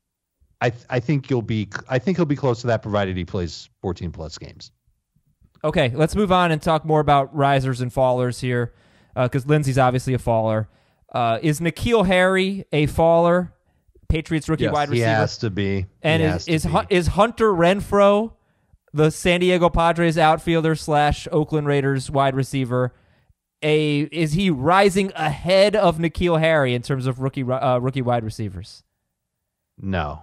I, 0.62 0.70
th- 0.70 0.86
I 0.90 1.00
think 1.02 1.30
you'll 1.30 1.42
be 1.42 1.70
I 1.90 2.00
think 2.00 2.18
he'll 2.18 2.26
be 2.26 2.38
close 2.38 2.62
to 2.62 2.68
that 2.68 2.82
provided 2.82 3.18
he 3.18 3.26
plays 3.26 3.70
14 3.82 4.12
plus 4.12 4.38
games. 4.38 4.72
Okay, 5.64 5.92
let's 5.96 6.16
move 6.16 6.32
on 6.32 6.52
and 6.52 6.62
talk 6.62 6.86
more 6.86 7.00
about 7.00 7.36
risers 7.36 7.82
and 7.82 7.92
fallers 7.92 8.40
here, 8.40 8.74
because 9.16 9.48
Lindsay's 9.48 9.80
obviously 9.80 10.14
a 10.14 10.20
faller. 10.20 10.70
Uh, 11.12 11.40
is 11.42 11.60
N'Keal 11.60 12.06
Harry 12.06 12.66
a 12.72 12.86
faller? 12.86 13.52
Patriots 14.10 14.48
rookie 14.50 14.64
Yes, 14.64 14.74
wide 14.74 14.90
He 14.90 14.94
receiver. 14.94 15.10
has 15.10 15.38
to 15.40 15.50
be. 15.50 15.86
and 16.02 16.22
He 16.22 16.28
is 16.30 16.48
is, 16.48 16.66
be. 16.66 16.80
Is 16.90 17.08
Hunter 17.08 17.52
Renfrow, 17.52 18.34
the 18.94 19.10
San 19.12 19.40
Diego 19.42 19.70
Padres 19.70 20.18
outfielder 20.18 20.76
slash 20.76 21.28
Oakland 21.32 21.68
Raiders 21.68 22.10
wide 22.10 22.36
receiver, 22.36 22.94
a 23.62 24.02
is 24.12 24.34
he 24.34 24.50
rising 24.50 25.12
ahead 25.16 25.76
of 25.76 25.98
N'Keal 25.98 26.40
Harry 26.40 26.74
in 26.74 26.82
terms 26.82 27.08
of 27.08 27.20
rookie 27.20 27.44
uh, 27.44 27.80
rookie 27.80 28.02
wide 28.02 28.24
receivers? 28.24 28.84
No, 29.78 30.22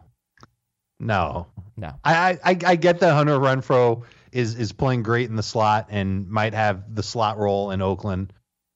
no. 1.00 1.46
No. 1.76 1.92
I, 2.04 2.38
I 2.44 2.59
I 2.64 2.76
get 2.76 3.00
that 3.00 3.14
Hunter 3.14 3.38
Renfrow 3.38 4.04
is 4.30 4.54
is 4.54 4.72
playing 4.72 5.02
great 5.02 5.28
in 5.28 5.37
the 5.37 5.42
slot 5.42 5.88
and 5.90 6.28
might 6.28 6.54
have 6.54 6.94
the 6.94 7.02
slot 7.02 7.38
role 7.38 7.70
in 7.70 7.83
Oakland, 7.83 8.33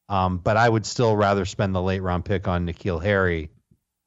um, 0.08 0.38
but 0.38 0.56
I 0.56 0.68
would 0.68 0.84
still 0.86 1.14
rather 1.16 1.44
spend 1.44 1.74
the 1.74 1.82
late 1.82 2.00
round 2.02 2.24
pick 2.24 2.48
on 2.48 2.66
N'Keal 2.66 3.02
Harry, 3.02 3.50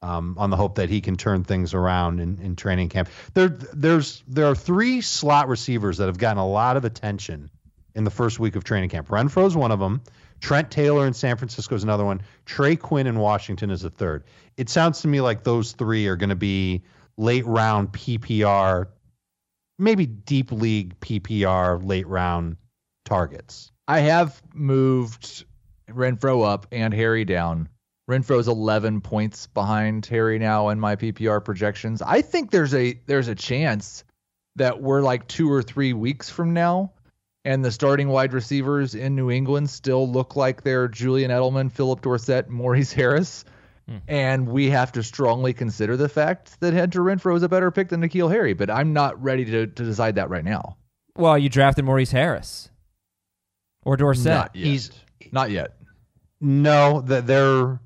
um, 0.02 0.36
on 0.38 0.50
the 0.50 0.56
hope 0.56 0.76
that 0.76 0.90
he 0.90 1.02
can 1.02 1.16
turn 1.16 1.44
things 1.44 1.74
around 1.74 2.20
in, 2.20 2.40
in 2.42 2.56
training 2.56 2.90
camp. 2.90 3.10
There 3.34 3.50
there's 3.50 4.24
there 4.28 4.46
are 4.46 4.56
three 4.56 5.02
slot 5.02 5.48
receivers 5.48 5.98
that 5.98 6.08
have 6.08 6.18
gotten 6.18 6.38
a 6.38 6.48
lot 6.48 6.78
of 6.78 6.86
attention 6.86 7.50
in 7.96 8.04
the 8.04 8.12
first 8.12 8.40
week 8.40 8.56
of 8.56 8.64
training 8.64 8.90
camp. 8.90 9.10
Renfrow's 9.10 9.56
one 9.56 9.72
of 9.72 9.80
them. 9.80 10.02
Trent 10.40 10.72
Taylor 10.72 11.06
in 11.06 11.14
San 11.14 11.36
Francisco 11.36 11.76
is 11.76 11.84
another 11.84 12.06
one. 12.06 12.22
Trey 12.46 12.78
Quinn 12.78 13.08
in 13.08 13.20
Washington 13.20 13.72
is 13.72 13.84
a 13.84 13.90
third. 13.90 14.24
It 14.56 14.70
sounds 14.70 15.02
to 15.02 15.08
me 15.08 15.20
like 15.20 15.44
those 15.44 15.74
three 15.74 16.08
are 16.08 16.16
going 16.16 16.30
to 16.30 16.36
be 16.36 16.84
late 17.18 17.46
round 17.46 17.92
PPR, 17.92 18.88
maybe 19.78 20.06
deep 20.06 20.54
league 20.54 20.98
PPR 21.02 21.86
late 21.86 22.08
round 22.08 22.56
targets. 23.04 23.72
I 23.88 24.00
have 24.00 24.42
moved 24.54 25.44
Renfrow 25.90 26.48
up 26.48 26.68
and 26.72 26.94
Harry 26.94 27.26
down. 27.26 27.68
Renfrow's 28.10 28.48
11 28.48 29.02
points 29.02 29.48
behind 29.48 30.04
Terry 30.04 30.40
now 30.40 30.70
in 30.70 30.80
my 30.80 30.96
PPR 30.96 31.44
projections. 31.46 32.02
I 32.02 32.22
think 32.22 32.52
there's 32.52 32.74
a 32.74 33.00
there's 33.06 33.28
a 33.28 33.36
chance 33.36 34.04
that 34.56 34.82
we're 34.82 35.02
like 35.02 35.28
2 35.28 35.50
or 35.52 35.62
3 35.62 35.94
weeks 35.94 36.30
from 36.30 36.54
now 36.54 36.92
and 37.46 37.64
the 37.64 37.72
starting 37.72 38.10
wide 38.10 38.34
receivers 38.34 38.96
in 38.96 39.16
New 39.16 39.32
England 39.32 39.70
still 39.70 40.10
look 40.10 40.36
like 40.36 40.64
they're 40.64 40.88
Julian 40.88 41.32
Edelman, 41.32 41.72
Phillip 41.72 42.02
Dorsett, 42.02 42.50
Maurice 42.50 42.92
Harris. 42.92 43.46
Hmm. 43.88 43.98
And 44.08 44.48
we 44.50 44.70
have 44.70 44.92
to 44.94 45.04
strongly 45.04 45.54
consider 45.54 45.98
the 45.98 46.10
fact 46.10 46.60
that 46.60 46.74
Hunter 46.74 47.02
Renfrow 47.02 47.36
is 47.36 47.44
a 47.44 47.50
better 47.50 47.72
pick 47.72 47.90
than 47.90 48.02
N'Keal 48.02 48.30
Harry, 48.30 48.54
but 48.54 48.70
I'm 48.70 48.94
not 48.94 49.22
ready 49.22 49.46
to, 49.46 49.68
to 49.68 49.84
decide 49.84 50.16
that 50.16 50.30
right 50.30 50.44
now. 50.44 50.78
Well, 51.16 51.38
you 51.38 51.50
drafted 51.50 51.86
Maurice 51.86 52.12
Harris 52.12 52.70
or 53.84 53.98
Dorsett. 53.98 54.26
Not 54.26 54.56
yet. 54.56 54.66
He's- 54.66 54.92
not 55.32 55.52
yet. 55.52 55.76
No, 56.42 57.02
that 57.02 57.28
they're 57.28 57.80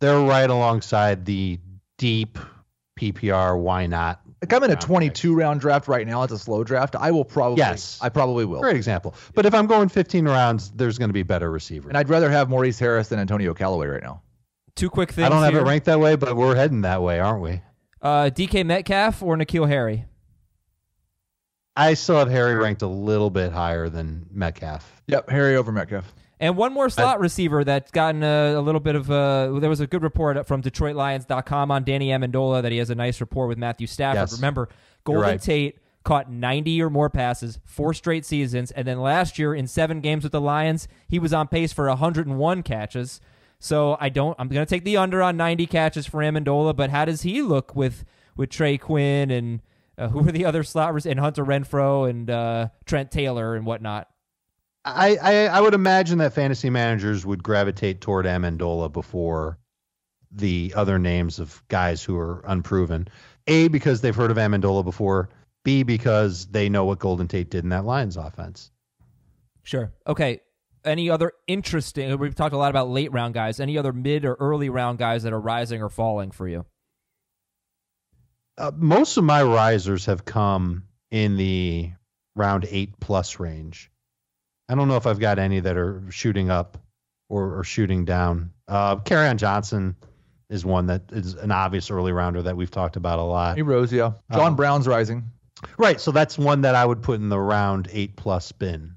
they're 0.00 0.20
right 0.20 0.48
alongside 0.48 1.24
the 1.24 1.58
deep 1.96 2.38
PPR. 2.98 3.58
Why 3.58 3.86
not? 3.86 4.20
Like 4.42 4.52
I'm 4.52 4.62
in 4.62 4.70
a 4.70 4.74
round 4.74 4.80
22 4.82 5.34
round 5.34 5.60
draft 5.60 5.88
right 5.88 6.06
now. 6.06 6.22
It's 6.22 6.32
a 6.32 6.38
slow 6.38 6.62
draft. 6.62 6.94
I 6.94 7.10
will 7.10 7.24
probably. 7.24 7.58
Yes. 7.58 7.98
I 8.00 8.08
probably 8.08 8.44
will. 8.44 8.60
Great 8.60 8.76
example. 8.76 9.14
But 9.34 9.46
if 9.46 9.54
I'm 9.54 9.66
going 9.66 9.88
15 9.88 10.26
rounds, 10.26 10.70
there's 10.70 10.98
going 10.98 11.08
to 11.08 11.14
be 11.14 11.24
better 11.24 11.50
receivers. 11.50 11.88
And 11.88 11.96
I'd 11.96 12.08
rather 12.08 12.30
have 12.30 12.48
Maurice 12.48 12.78
Harris 12.78 13.08
than 13.08 13.18
Antonio 13.18 13.52
Callaway 13.54 13.88
right 13.88 14.02
now. 14.02 14.22
Two 14.76 14.90
quick 14.90 15.10
things. 15.10 15.26
I 15.26 15.28
don't 15.28 15.42
have 15.42 15.54
here. 15.54 15.62
it 15.62 15.66
ranked 15.66 15.86
that 15.86 15.98
way, 15.98 16.14
but 16.14 16.36
we're 16.36 16.54
heading 16.54 16.82
that 16.82 17.02
way, 17.02 17.18
aren't 17.18 17.42
we? 17.42 17.60
Uh, 18.00 18.30
DK 18.30 18.64
Metcalf 18.64 19.22
or 19.24 19.36
N'Keal 19.36 19.66
Harry? 19.66 20.04
I 21.76 21.94
still 21.94 22.18
have 22.18 22.30
Harry 22.30 22.54
ranked 22.54 22.82
a 22.82 22.88
little 22.88 23.30
bit 23.30 23.52
higher 23.52 23.88
than 23.88 24.26
Metcalf. 24.30 25.02
Yep, 25.08 25.30
Harry 25.30 25.56
over 25.56 25.72
Metcalf. 25.72 26.12
And 26.40 26.56
one 26.56 26.72
more 26.72 26.88
slot 26.88 27.18
receiver 27.20 27.64
that's 27.64 27.90
gotten 27.90 28.22
a, 28.22 28.54
a 28.56 28.60
little 28.60 28.80
bit 28.80 28.94
of 28.94 29.10
a. 29.10 29.58
There 29.60 29.70
was 29.70 29.80
a 29.80 29.86
good 29.86 30.02
report 30.02 30.46
from 30.46 30.62
DetroitLions.com 30.62 31.70
on 31.70 31.84
Danny 31.84 32.08
Amendola 32.08 32.62
that 32.62 32.70
he 32.70 32.78
has 32.78 32.90
a 32.90 32.94
nice 32.94 33.20
rapport 33.20 33.46
with 33.46 33.58
Matthew 33.58 33.86
Stafford. 33.86 34.30
Yes. 34.30 34.32
Remember, 34.34 34.68
Golden 35.04 35.22
right. 35.22 35.40
Tate 35.40 35.78
caught 36.04 36.30
90 36.30 36.80
or 36.82 36.90
more 36.90 37.10
passes, 37.10 37.58
four 37.64 37.92
straight 37.92 38.24
seasons, 38.24 38.70
and 38.70 38.86
then 38.86 39.00
last 39.00 39.38
year 39.38 39.54
in 39.54 39.66
seven 39.66 40.00
games 40.00 40.22
with 40.22 40.32
the 40.32 40.40
Lions, 40.40 40.88
he 41.08 41.18
was 41.18 41.32
on 41.32 41.48
pace 41.48 41.72
for 41.72 41.88
101 41.88 42.62
catches. 42.62 43.20
So 43.58 43.96
I 44.00 44.08
don't. 44.08 44.36
I'm 44.38 44.48
going 44.48 44.64
to 44.64 44.70
take 44.70 44.84
the 44.84 44.96
under 44.96 45.22
on 45.22 45.36
90 45.36 45.66
catches 45.66 46.06
for 46.06 46.20
Amendola. 46.20 46.76
But 46.76 46.90
how 46.90 47.04
does 47.04 47.22
he 47.22 47.42
look 47.42 47.74
with 47.74 48.04
with 48.36 48.50
Trey 48.50 48.78
Quinn 48.78 49.30
and 49.30 49.60
uh, 49.98 50.08
who 50.08 50.20
are 50.20 50.32
the 50.32 50.44
other 50.44 50.62
slot 50.62 50.94
rec- 50.94 51.06
and 51.06 51.18
Hunter 51.18 51.44
Renfrow 51.44 52.08
and 52.08 52.30
uh, 52.30 52.68
Trent 52.86 53.10
Taylor 53.10 53.56
and 53.56 53.66
whatnot? 53.66 54.08
I, 54.94 55.16
I 55.20 55.46
I 55.46 55.60
would 55.60 55.74
imagine 55.74 56.18
that 56.18 56.32
fantasy 56.34 56.70
managers 56.70 57.24
would 57.26 57.42
gravitate 57.42 58.00
toward 58.00 58.26
Amendola 58.26 58.92
before 58.92 59.58
the 60.30 60.72
other 60.76 60.98
names 60.98 61.38
of 61.38 61.62
guys 61.68 62.02
who 62.02 62.16
are 62.18 62.42
unproven. 62.46 63.08
A 63.46 63.68
because 63.68 64.00
they've 64.00 64.14
heard 64.14 64.30
of 64.30 64.36
Amendola 64.36 64.84
before. 64.84 65.30
B 65.64 65.82
because 65.82 66.46
they 66.46 66.68
know 66.68 66.84
what 66.84 66.98
Golden 66.98 67.28
Tate 67.28 67.50
did 67.50 67.64
in 67.64 67.70
that 67.70 67.84
Lions 67.84 68.16
offense. 68.16 68.70
Sure. 69.62 69.92
Okay. 70.06 70.40
any 70.84 71.10
other 71.10 71.32
interesting? 71.46 72.16
We've 72.18 72.34
talked 72.34 72.54
a 72.54 72.58
lot 72.58 72.70
about 72.70 72.88
late 72.88 73.12
round 73.12 73.34
guys. 73.34 73.60
Any 73.60 73.76
other 73.76 73.92
mid 73.92 74.24
or 74.24 74.34
early 74.40 74.70
round 74.70 74.98
guys 74.98 75.22
that 75.24 75.32
are 75.32 75.40
rising 75.40 75.82
or 75.82 75.88
falling 75.88 76.30
for 76.30 76.46
you? 76.48 76.64
Uh, 78.56 78.72
most 78.76 79.16
of 79.16 79.24
my 79.24 79.42
risers 79.42 80.06
have 80.06 80.24
come 80.24 80.84
in 81.10 81.36
the 81.36 81.90
round 82.34 82.66
eight 82.70 82.98
plus 83.00 83.38
range. 83.38 83.90
I 84.68 84.74
don't 84.74 84.88
know 84.88 84.96
if 84.96 85.06
I've 85.06 85.18
got 85.20 85.38
any 85.38 85.60
that 85.60 85.76
are 85.76 86.02
shooting 86.10 86.50
up 86.50 86.78
or, 87.28 87.58
or 87.58 87.64
shooting 87.64 88.04
down. 88.04 88.50
Uh, 88.66 88.96
Kerryon 88.96 89.36
Johnson 89.36 89.96
is 90.50 90.64
one 90.64 90.86
that 90.86 91.02
is 91.12 91.34
an 91.34 91.50
obvious 91.52 91.90
early 91.90 92.12
rounder 92.12 92.42
that 92.42 92.56
we've 92.56 92.70
talked 92.70 92.96
about 92.96 93.18
a 93.18 93.22
lot. 93.22 93.56
He 93.56 93.62
rose, 93.62 93.92
yeah. 93.92 94.12
John 94.32 94.48
Um, 94.48 94.56
Brown's 94.56 94.86
rising. 94.86 95.24
Right, 95.76 96.00
so 96.00 96.10
that's 96.12 96.38
one 96.38 96.60
that 96.62 96.74
I 96.74 96.84
would 96.84 97.02
put 97.02 97.20
in 97.20 97.28
the 97.28 97.38
round 97.38 97.88
eight 97.92 98.16
plus 98.16 98.52
bin. 98.52 98.94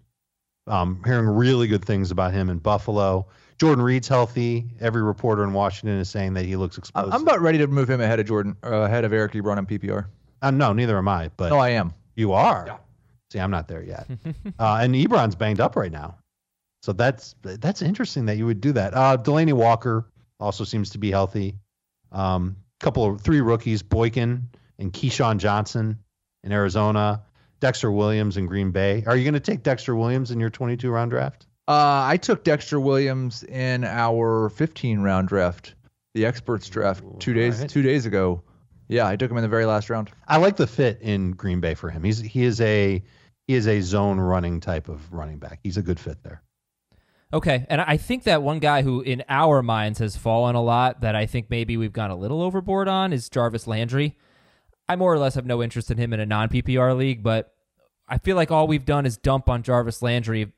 Um, 0.67 1.01
hearing 1.05 1.25
really 1.25 1.67
good 1.67 1.83
things 1.83 2.11
about 2.11 2.33
him 2.33 2.49
in 2.49 2.59
Buffalo. 2.59 3.27
Jordan 3.59 3.83
Reed's 3.83 4.07
healthy. 4.07 4.65
Every 4.79 5.01
reporter 5.01 5.43
in 5.43 5.53
Washington 5.53 5.97
is 5.99 6.09
saying 6.09 6.33
that 6.35 6.45
he 6.45 6.55
looks 6.55 6.77
explosive. 6.77 7.13
I'm 7.13 7.23
about 7.23 7.41
ready 7.41 7.57
to 7.59 7.67
move 7.67 7.89
him 7.89 7.99
ahead 7.99 8.19
of 8.19 8.27
Jordan, 8.27 8.55
uh, 8.63 8.69
ahead 8.81 9.03
of 9.05 9.11
Eric 9.13 9.33
Ebron 9.33 9.57
in 9.57 9.65
PPR. 9.65 10.05
Uh, 10.41 10.51
no, 10.51 10.71
neither 10.73 10.97
am 10.97 11.07
I. 11.07 11.29
But 11.35 11.49
No, 11.49 11.57
I 11.59 11.69
am. 11.69 11.93
you 12.15 12.31
are. 12.33 12.63
Yeah. 12.67 12.77
See, 13.31 13.39
I'm 13.39 13.51
not 13.51 13.67
there 13.69 13.81
yet. 13.81 14.07
uh, 14.59 14.79
and 14.81 14.93
Ebron's 14.93 15.35
banged 15.35 15.61
up 15.61 15.77
right 15.77 15.91
now, 15.91 16.17
so 16.83 16.91
that's 16.91 17.35
that's 17.41 17.81
interesting 17.81 18.25
that 18.25 18.35
you 18.37 18.45
would 18.45 18.59
do 18.59 18.73
that. 18.73 18.93
Uh, 18.93 19.15
Delanie 19.17 19.53
Walker 19.53 20.05
also 20.39 20.65
seems 20.65 20.89
to 20.89 20.97
be 20.97 21.11
healthy. 21.11 21.55
Um, 22.11 22.57
couple 22.81 23.05
of 23.05 23.21
three 23.21 23.41
rookies, 23.41 23.83
Boykin 23.83 24.49
and 24.79 24.91
KeeSean 24.91 25.37
Johnson 25.37 25.99
in 26.43 26.51
Arizona, 26.51 27.21
Dexter 27.61 27.91
Williams 27.91 28.37
in 28.37 28.47
Green 28.47 28.71
Bay. 28.71 29.03
Are 29.07 29.15
you 29.15 29.23
going 29.23 29.35
to 29.35 29.39
take 29.39 29.63
Dexter 29.63 29.95
Williams 29.95 30.31
in 30.31 30.39
your 30.39 30.49
22 30.49 30.89
round 30.89 31.11
draft? 31.11 31.45
Uh, 31.67 32.03
I 32.05 32.17
took 32.17 32.43
Dexter 32.43 32.79
Williams 32.79 33.43
in 33.43 33.85
our 33.85 34.49
15 34.49 34.99
round 34.99 35.29
draft, 35.29 35.75
the 36.15 36.25
experts 36.25 36.67
draft, 36.67 37.03
two 37.19 37.33
days 37.33 37.55
Alright. 37.55 37.69
two 37.69 37.81
days 37.83 38.05
ago. 38.05 38.41
Yeah, 38.89 39.07
I 39.07 39.15
took 39.15 39.31
him 39.31 39.37
in 39.37 39.43
the 39.43 39.47
very 39.47 39.65
last 39.65 39.89
round. 39.89 40.11
I 40.27 40.35
like 40.37 40.57
the 40.57 40.67
fit 40.67 40.99
in 41.01 41.31
Green 41.31 41.61
Bay 41.61 41.75
for 41.75 41.89
him. 41.89 42.03
He's 42.03 42.19
he 42.19 42.43
is 42.43 42.59
a 42.59 43.01
he 43.51 43.57
is 43.57 43.67
a 43.67 43.81
zone 43.81 44.17
running 44.17 44.61
type 44.61 44.87
of 44.87 45.11
running 45.11 45.37
back. 45.37 45.59
He's 45.61 45.75
a 45.75 45.81
good 45.81 45.99
fit 45.99 46.23
there. 46.23 46.41
Okay, 47.33 47.65
and 47.69 47.81
I 47.81 47.97
think 47.97 48.23
that 48.23 48.41
one 48.41 48.59
guy 48.59 48.81
who, 48.81 49.01
in 49.01 49.25
our 49.27 49.61
minds, 49.61 49.99
has 49.99 50.15
fallen 50.15 50.55
a 50.55 50.61
lot 50.61 51.01
that 51.01 51.17
I 51.17 51.25
think 51.25 51.49
maybe 51.49 51.75
we've 51.75 51.91
gone 51.91 52.11
a 52.11 52.15
little 52.15 52.41
overboard 52.41 52.87
on 52.87 53.11
is 53.11 53.27
Jarvis 53.27 53.67
Landry. 53.67 54.15
I 54.87 54.95
more 54.95 55.13
or 55.13 55.19
less 55.19 55.35
have 55.35 55.45
no 55.45 55.61
interest 55.61 55.91
in 55.91 55.97
him 55.97 56.13
in 56.13 56.21
a 56.21 56.25
non 56.25 56.47
PPR 56.47 56.95
league, 56.95 57.23
but 57.23 57.53
I 58.07 58.19
feel 58.19 58.37
like 58.37 58.51
all 58.51 58.67
we've 58.67 58.85
done 58.85 59.05
is 59.05 59.17
dump 59.17 59.49
on 59.49 59.63
Jarvis 59.63 60.01
Landry. 60.01 60.43
If 60.43 60.49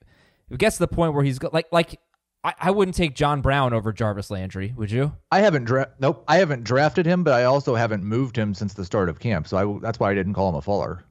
it 0.51 0.59
gets 0.59 0.75
to 0.75 0.81
the 0.81 0.87
point 0.87 1.15
where 1.15 1.23
he's 1.23 1.39
go- 1.39 1.49
like 1.51 1.65
like 1.71 1.99
I, 2.43 2.53
I 2.59 2.71
wouldn't 2.71 2.95
take 2.95 3.15
John 3.15 3.41
Brown 3.41 3.73
over 3.73 3.91
Jarvis 3.91 4.29
Landry, 4.29 4.71
would 4.77 4.91
you? 4.91 5.13
I 5.31 5.39
haven't 5.39 5.63
dra- 5.63 5.89
Nope. 5.99 6.25
I 6.27 6.37
haven't 6.37 6.63
drafted 6.63 7.07
him, 7.07 7.23
but 7.23 7.33
I 7.33 7.45
also 7.45 7.73
haven't 7.73 8.03
moved 8.03 8.37
him 8.37 8.53
since 8.53 8.75
the 8.75 8.85
start 8.85 9.09
of 9.09 9.19
camp. 9.19 9.47
So 9.47 9.57
I, 9.57 9.79
that's 9.81 9.99
why 9.99 10.11
I 10.11 10.13
didn't 10.13 10.35
call 10.35 10.49
him 10.49 10.55
a 10.55 10.61
faller. 10.61 11.03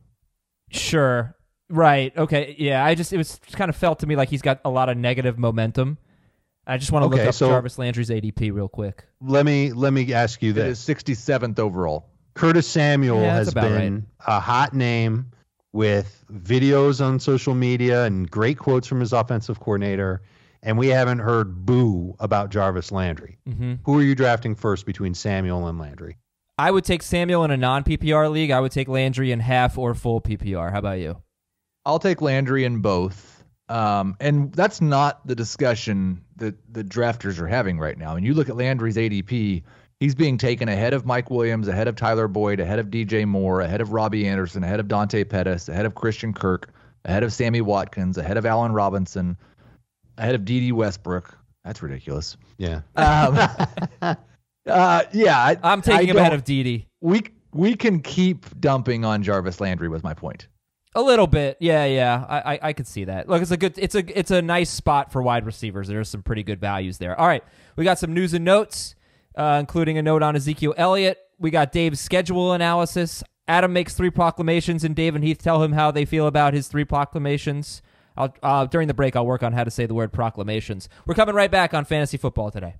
Sure. 0.70 1.36
Right. 1.72 2.14
Okay. 2.16 2.54
Yeah. 2.58 2.84
I 2.84 2.94
just 2.94 3.12
it 3.14 3.16
was 3.16 3.40
kind 3.52 3.70
of 3.70 3.76
felt 3.76 4.00
to 4.00 4.06
me 4.06 4.14
like 4.14 4.28
he's 4.28 4.42
got 4.42 4.60
a 4.64 4.70
lot 4.70 4.90
of 4.90 4.96
negative 4.98 5.38
momentum. 5.38 5.96
I 6.66 6.76
just 6.76 6.92
want 6.92 7.04
to 7.04 7.08
look 7.08 7.26
up 7.26 7.34
so- 7.34 7.48
Jarvis 7.48 7.78
Landry's 7.78 8.10
ADP 8.10 8.52
real 8.52 8.68
quick. 8.68 9.04
Let 9.22 9.46
me 9.46 9.72
let 9.72 9.92
me 9.92 10.12
ask 10.12 10.42
you 10.42 10.52
this. 10.52 10.84
67th 10.86 11.58
overall. 11.58 12.08
Curtis 12.34 12.68
Samuel 12.68 13.20
Yeah, 13.22 13.34
has 13.34 13.48
about 13.48 13.68
been 13.68 14.06
a 14.26 14.38
hot 14.38 14.74
name 14.74 15.32
with 15.72 16.24
videos 16.30 17.04
on 17.04 17.18
social 17.18 17.54
media 17.54 18.04
and 18.04 18.30
great 18.30 18.58
quotes 18.58 18.86
from 18.86 19.00
his 19.00 19.12
offensive 19.12 19.58
coordinator, 19.58 20.22
and 20.62 20.78
we 20.78 20.88
haven't 20.88 21.18
heard 21.20 21.64
boo 21.66 22.14
about 22.20 22.50
Jarvis 22.50 22.92
Landry. 22.92 23.38
Mm-hmm. 23.48 23.74
Who 23.84 23.98
are 23.98 24.02
you 24.02 24.14
drafting 24.14 24.54
first 24.54 24.86
between 24.86 25.14
Samuel 25.14 25.66
and 25.66 25.78
Landry? 25.78 26.16
I 26.58 26.70
would 26.70 26.84
take 26.84 27.02
Samuel 27.02 27.44
in 27.44 27.50
a 27.50 27.56
non 27.56 27.82
PPR 27.82 28.30
league. 28.30 28.50
I 28.50 28.60
would 28.60 28.72
take 28.72 28.88
Landry 28.88 29.32
in 29.32 29.40
half 29.40 29.78
or 29.78 29.94
full 29.94 30.20
PPR. 30.20 30.70
How 30.70 30.78
about 30.78 30.98
you? 31.00 31.22
I'll 31.84 31.98
take 31.98 32.20
Landry 32.20 32.64
in 32.64 32.80
both. 32.80 33.44
Um, 33.68 34.16
and 34.20 34.52
that's 34.52 34.80
not 34.80 35.26
the 35.26 35.34
discussion 35.34 36.22
that 36.36 36.56
the 36.72 36.84
drafters 36.84 37.38
are 37.38 37.46
having 37.46 37.78
right 37.78 37.96
now. 37.96 38.16
And 38.16 38.26
you 38.26 38.34
look 38.34 38.48
at 38.48 38.56
Landry's 38.56 38.96
ADP, 38.96 39.62
he's 39.98 40.14
being 40.14 40.36
taken 40.36 40.68
ahead 40.68 40.92
of 40.92 41.06
Mike 41.06 41.30
Williams, 41.30 41.68
ahead 41.68 41.88
of 41.88 41.96
Tyler 41.96 42.28
Boyd, 42.28 42.60
ahead 42.60 42.78
of 42.78 42.88
DJ 42.88 43.26
Moore, 43.26 43.60
ahead 43.60 43.80
of 43.80 43.92
Robbie 43.92 44.28
Anderson, 44.28 44.62
ahead 44.62 44.80
of 44.80 44.88
Dante 44.88 45.24
Pettis, 45.24 45.68
ahead 45.68 45.86
of 45.86 45.94
Christian 45.94 46.34
Kirk, 46.34 46.72
ahead 47.04 47.22
of 47.22 47.32
Sammy 47.32 47.60
Watkins, 47.60 48.18
ahead 48.18 48.36
of 48.36 48.44
Allen 48.44 48.72
Robinson, 48.72 49.36
ahead 50.18 50.34
of 50.34 50.44
Dede 50.44 50.72
Westbrook. 50.72 51.38
That's 51.64 51.82
ridiculous. 51.82 52.36
Yeah. 52.58 52.82
Um, 52.96 53.38
uh, 54.66 55.02
yeah, 55.12 55.38
I, 55.38 55.56
I'm 55.62 55.82
taking 55.82 56.08
I 56.08 56.10
him 56.10 56.16
ahead 56.16 56.34
of 56.34 56.44
Dede. 56.44 56.84
We 57.00 57.22
we 57.54 57.76
can 57.76 58.00
keep 58.00 58.46
dumping 58.60 59.04
on 59.04 59.22
Jarvis 59.22 59.60
Landry. 59.60 59.88
Was 59.88 60.02
my 60.02 60.14
point. 60.14 60.48
A 60.94 61.00
little 61.00 61.26
bit, 61.26 61.56
yeah, 61.58 61.86
yeah. 61.86 62.26
I, 62.28 62.54
I 62.54 62.58
I 62.62 62.72
could 62.74 62.86
see 62.86 63.04
that. 63.04 63.28
Look, 63.28 63.40
it's 63.40 63.50
a 63.50 63.56
good, 63.56 63.78
it's 63.78 63.94
a 63.94 64.18
it's 64.18 64.30
a 64.30 64.42
nice 64.42 64.68
spot 64.68 65.10
for 65.10 65.22
wide 65.22 65.46
receivers. 65.46 65.88
There's 65.88 66.10
some 66.10 66.22
pretty 66.22 66.42
good 66.42 66.60
values 66.60 66.98
there. 66.98 67.18
All 67.18 67.26
right, 67.26 67.42
we 67.76 67.84
got 67.84 67.98
some 67.98 68.12
news 68.12 68.34
and 68.34 68.44
notes, 68.44 68.94
uh, 69.34 69.56
including 69.58 69.96
a 69.96 70.02
note 70.02 70.22
on 70.22 70.36
Ezekiel 70.36 70.74
Elliott. 70.76 71.18
We 71.38 71.50
got 71.50 71.72
Dave's 71.72 71.98
schedule 71.98 72.52
analysis. 72.52 73.22
Adam 73.48 73.72
makes 73.72 73.94
three 73.94 74.10
proclamations, 74.10 74.84
and 74.84 74.94
Dave 74.94 75.14
and 75.14 75.24
Heath 75.24 75.38
tell 75.38 75.62
him 75.62 75.72
how 75.72 75.90
they 75.90 76.04
feel 76.04 76.26
about 76.26 76.52
his 76.52 76.68
three 76.68 76.84
proclamations. 76.84 77.80
I'll, 78.14 78.34
uh, 78.42 78.66
during 78.66 78.86
the 78.86 78.94
break, 78.94 79.16
I'll 79.16 79.26
work 79.26 79.42
on 79.42 79.54
how 79.54 79.64
to 79.64 79.70
say 79.70 79.86
the 79.86 79.94
word 79.94 80.12
proclamations. 80.12 80.90
We're 81.06 81.14
coming 81.14 81.34
right 81.34 81.50
back 81.50 81.72
on 81.72 81.86
fantasy 81.86 82.18
football 82.18 82.50
today. 82.50 82.76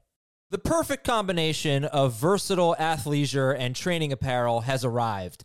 The 0.51 0.59
perfect 0.59 1.05
combination 1.05 1.87
of 1.87 2.13
versatile 2.13 2.77
athleisure 2.79 3.57
and 3.59 3.75
training 3.75 4.13
apparel 4.13 4.61
has 4.61 4.85
arrived. 4.85 5.45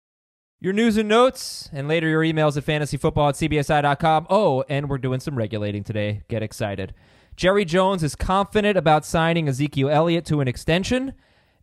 Your 0.63 0.73
news 0.73 0.95
and 0.95 1.09
notes, 1.09 1.71
and 1.73 1.87
later 1.87 2.07
your 2.07 2.21
emails 2.21 2.55
at 2.55 2.63
fantasyfootball 2.63 3.29
at 3.29 3.35
cbsi.com. 3.35 4.27
Oh, 4.29 4.63
and 4.69 4.87
we're 4.87 4.99
doing 4.99 5.19
some 5.19 5.35
regulating 5.35 5.83
today. 5.83 6.21
Get 6.27 6.43
excited. 6.43 6.93
Jerry 7.35 7.65
Jones 7.65 8.03
is 8.03 8.15
confident 8.15 8.77
about 8.77 9.03
signing 9.03 9.49
Ezekiel 9.49 9.89
Elliott 9.89 10.23
to 10.25 10.39
an 10.39 10.47
extension, 10.47 11.13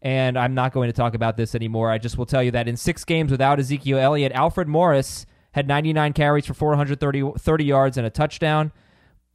and 0.02 0.36
I'm 0.36 0.52
not 0.52 0.72
going 0.72 0.88
to 0.88 0.92
talk 0.92 1.14
about 1.14 1.36
this 1.36 1.54
anymore. 1.54 1.92
I 1.92 1.98
just 1.98 2.18
will 2.18 2.26
tell 2.26 2.42
you 2.42 2.50
that 2.50 2.66
in 2.66 2.76
six 2.76 3.04
games 3.04 3.30
without 3.30 3.60
Ezekiel 3.60 3.98
Elliott, 3.98 4.32
Alfred 4.32 4.66
Morris 4.66 5.26
had 5.52 5.68
99 5.68 6.12
carries 6.12 6.46
for 6.46 6.54
430 6.54 7.34
30 7.38 7.64
yards 7.64 7.98
and 7.98 8.04
a 8.04 8.10
touchdown, 8.10 8.72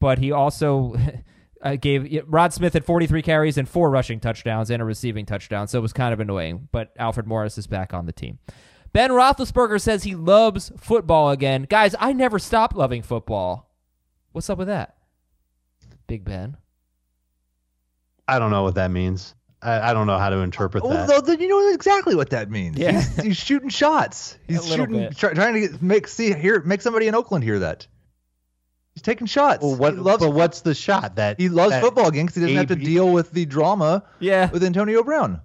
but 0.02 0.19
he 0.19 0.34
also 0.34 0.93
uh, 1.62 1.78
gave 1.78 2.21
Rod 2.28 2.52
Smith 2.52 2.73
had 2.73 2.84
43 2.84 3.21
carries 3.21 3.58
and 3.58 3.69
four 3.69 3.89
rushing 3.89 4.19
touchdowns 4.19 4.69
and 4.69 4.82
a 4.82 4.86
receiving 4.86 5.26
touchdown, 5.26 5.69
so 5.69 5.78
it 5.78 5.82
was 5.82 5.93
kind 5.93 6.12
of 6.12 6.19
annoying. 6.19 6.67
But 6.73 6.91
Alfred 6.99 7.28
Morris 7.28 7.58
is 7.58 7.65
back 7.65 7.93
on 7.93 8.08
the 8.08 8.12
team. 8.12 8.39
Ben 8.93 9.10
Roethlisberger 9.10 9.82
says 9.82 10.03
he 10.03 10.15
loves 10.15 10.71
football 10.77 11.32
again. 11.32 11.65
Guys, 11.67 11.95
I 11.99 12.13
never 12.13 12.38
stopped 12.38 12.75
loving 12.75 13.01
football. 13.01 13.69
What's 14.32 14.49
up 14.49 14.60
with 14.60 14.67
that? 14.67 14.95
Big 16.08 16.23
Ben. 16.23 16.58
I 18.27 18.39
don't 18.39 18.51
know 18.51 18.63
what 18.63 18.75
that 18.75 18.91
means. 18.91 19.34
I, 19.63 19.91
I 19.91 19.93
don't 19.93 20.08
know 20.08 20.17
how 20.17 20.29
to 20.29 20.38
interpret 20.38 20.84
that. 20.84 21.08
though, 21.08 21.21
then 21.21 21.39
you 21.39 21.47
know 21.47 21.73
exactly 21.73 22.15
what 22.15 22.32
that 22.32 22.51
means. 22.51 22.77
Yeah. 22.77 22.91
He's, 22.91 23.15
he's 23.23 23.38
shooting 23.38 23.69
shots. 23.69 24.38
He's 24.47 24.69
little 24.69 24.86
shooting, 24.86 25.12
try, 25.13 25.34
trying 25.34 25.53
to 25.53 25.60
get, 25.62 25.82
make 25.82 26.08
see 26.08 26.34
hear 26.34 26.62
make 26.62 26.82
somebody 26.82 27.08
in 27.08 27.15
Oakland 27.15 27.43
hear 27.43 27.60
that. 27.60 27.88
He's 28.93 29.01
taking 29.01 29.25
shots. 29.25 29.63
Well, 29.63 29.75
what? 29.75 29.93
he 29.93 29.99
loves 29.99 30.23
but 30.23 30.32
what's 30.32 30.62
the 30.62 30.75
shot 30.75 31.15
that 31.15 31.39
he 31.39 31.49
loves 31.49 31.71
that 31.71 31.82
football 31.82 32.08
again 32.08 32.25
because 32.25 32.36
he 32.36 32.41
doesn't 32.41 32.58
have 32.58 32.67
to 32.67 32.75
deal 32.75 33.10
with 33.10 33.32
the 33.32 33.45
drama 33.45 34.03
Yeah, 34.19 34.51
with 34.51 34.63
Antonio 34.63 35.03
Brown. 35.03 35.41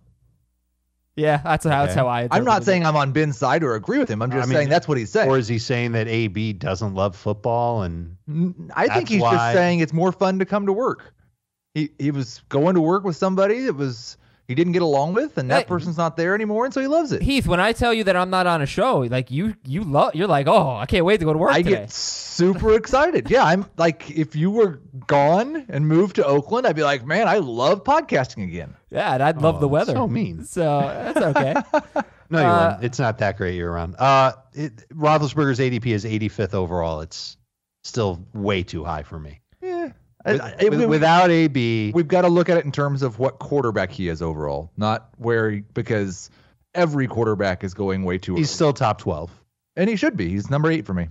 Yeah, 1.18 1.38
that's 1.38 1.64
how 1.64 1.84
that's 1.84 1.94
how 1.94 2.06
I. 2.06 2.20
I'm 2.20 2.24
interpreted 2.24 2.44
not 2.46 2.62
it. 2.62 2.64
saying 2.64 2.86
I'm 2.86 2.96
on 2.96 3.12
Ben's 3.12 3.36
side 3.36 3.62
or 3.64 3.74
agree 3.74 3.98
with 3.98 4.08
him. 4.10 4.22
I'm 4.22 4.30
I 4.32 4.36
just 4.36 4.48
mean, 4.48 4.56
saying 4.56 4.68
that's 4.68 4.86
what 4.88 4.96
he's 4.98 5.10
saying. 5.10 5.28
Or 5.28 5.36
is 5.38 5.48
he 5.48 5.58
saying 5.58 5.92
that 5.92 6.06
AB 6.08 6.52
doesn't 6.54 6.94
love 6.94 7.16
football 7.16 7.82
and 7.82 8.16
I 8.74 8.88
think 8.88 9.08
he's 9.08 9.20
why- 9.20 9.32
just 9.34 9.52
saying 9.54 9.80
it's 9.80 9.92
more 9.92 10.12
fun 10.12 10.38
to 10.38 10.44
come 10.44 10.66
to 10.66 10.72
work. 10.72 11.14
He 11.74 11.90
he 11.98 12.10
was 12.10 12.42
going 12.48 12.74
to 12.76 12.80
work 12.80 13.04
with 13.04 13.16
somebody 13.16 13.60
that 13.66 13.74
was 13.74 14.16
he 14.48 14.54
didn't 14.54 14.72
get 14.72 14.82
along 14.82 15.12
with, 15.12 15.36
and 15.38 15.50
that 15.50 15.60
Hey. 15.64 15.68
person's 15.68 15.96
not 15.98 16.16
there 16.16 16.34
anymore, 16.34 16.64
and 16.64 16.72
so 16.74 16.80
he 16.80 16.86
loves 16.86 17.12
it. 17.12 17.20
Heath, 17.22 17.46
when 17.46 17.60
I 17.60 17.72
tell 17.72 17.92
you 17.94 18.02
that 18.04 18.16
I'm 18.16 18.30
not 18.30 18.46
on 18.46 18.62
a 18.62 18.66
show, 18.66 19.00
like 19.00 19.30
you, 19.30 19.54
you 19.66 19.84
love, 19.84 20.14
you're 20.14 20.26
like, 20.26 20.46
oh, 20.48 20.70
I 20.74 20.86
can't 20.86 21.04
wait 21.04 21.18
to 21.18 21.26
go 21.26 21.32
to 21.34 21.38
work 21.38 21.52
I 21.52 21.58
today. 21.62 21.70
get 21.82 21.90
super 21.92 22.72
excited. 22.74 23.30
Yeah, 23.30 23.44
I'm 23.44 23.66
like, 23.76 24.10
if 24.10 24.34
you 24.34 24.50
were 24.50 24.80
gone 25.06 25.66
and 25.68 25.86
moved 25.86 26.16
to 26.16 26.24
Oakland, 26.26 26.66
I'd 26.66 26.74
be 26.76 26.82
like, 26.82 27.04
man, 27.04 27.28
I 27.28 27.36
love 27.38 27.84
podcasting 27.84 28.42
again. 28.44 28.74
yeah, 28.90 29.12
and 29.14 29.22
I'd 29.22 29.42
love 29.42 29.56
Oh, 29.56 29.60
the 29.60 29.68
weather. 29.68 29.92
so 29.92 30.08
mean. 30.08 30.44
So 30.44 30.80
that's 30.80 31.18
okay. 31.36 31.54
No, 32.30 32.40
you 32.40 32.44
Uh, 32.46 32.64
wouldn't. 32.66 32.84
It's 32.84 32.98
not 32.98 33.16
that 33.18 33.38
great 33.38 33.54
year 33.54 33.72
round. 33.72 33.96
Uh, 33.98 34.32
it, 34.52 34.86
Roethlisberger's 34.90 35.60
ADP 35.60 35.86
is 35.86 36.04
85th 36.04 36.52
overall. 36.52 37.00
It's 37.00 37.38
still 37.84 38.22
way 38.34 38.62
too 38.62 38.84
high 38.84 39.02
for 39.02 39.18
me. 39.18 39.40
Yeah. 39.62 39.92
With- 40.32 40.40
I- 40.40 40.54
I- 40.60 40.68
with- 40.68 40.84
without 40.88 41.30
AB, 41.30 41.92
we've 41.94 42.08
got 42.08 42.22
to 42.22 42.28
look 42.28 42.48
at 42.48 42.56
it 42.58 42.64
in 42.64 42.72
terms 42.72 43.02
of 43.02 43.18
what 43.18 43.38
quarterback 43.38 43.90
he 43.90 44.08
is 44.08 44.22
overall, 44.22 44.70
not 44.76 45.08
where 45.18 45.50
he, 45.50 45.60
because 45.74 46.30
every 46.74 47.06
quarterback 47.06 47.64
is 47.64 47.74
going 47.74 48.04
way 48.04 48.18
too. 48.18 48.34
he's 48.34 48.48
early. 48.48 48.54
still 48.54 48.72
top 48.72 48.98
12. 48.98 49.30
and 49.76 49.88
he 49.88 49.96
should 49.96 50.16
be. 50.16 50.28
He's 50.28 50.50
number 50.50 50.70
eight 50.70 50.84
for 50.86 50.94
me. 50.94 51.08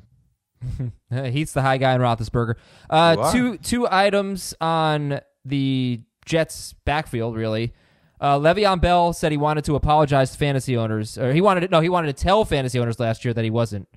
He's 1.11 1.53
the 1.53 1.61
high 1.61 1.77
guy 1.77 1.93
in 1.93 2.01
Roethlisberger. 2.01 2.55
Uh, 2.89 3.31
two 3.31 3.57
two 3.59 3.87
items 3.89 4.53
on 4.59 5.21
the 5.45 6.01
Jets 6.25 6.73
backfield. 6.83 7.35
Really, 7.35 7.73
uh, 8.19 8.39
Le'Veon 8.39 8.81
Bell 8.81 9.13
said 9.13 9.31
he 9.31 9.37
wanted 9.37 9.63
to 9.65 9.75
apologize 9.75 10.31
to 10.31 10.37
fantasy 10.37 10.75
owners, 10.75 11.17
or 11.17 11.31
he 11.31 11.41
wanted 11.41 11.61
to, 11.61 11.67
no, 11.69 11.79
he 11.79 11.89
wanted 11.89 12.15
to 12.15 12.23
tell 12.23 12.43
fantasy 12.43 12.79
owners 12.79 12.99
last 12.99 13.23
year 13.23 13.33
that 13.35 13.43
he 13.43 13.51
wasn't 13.51 13.87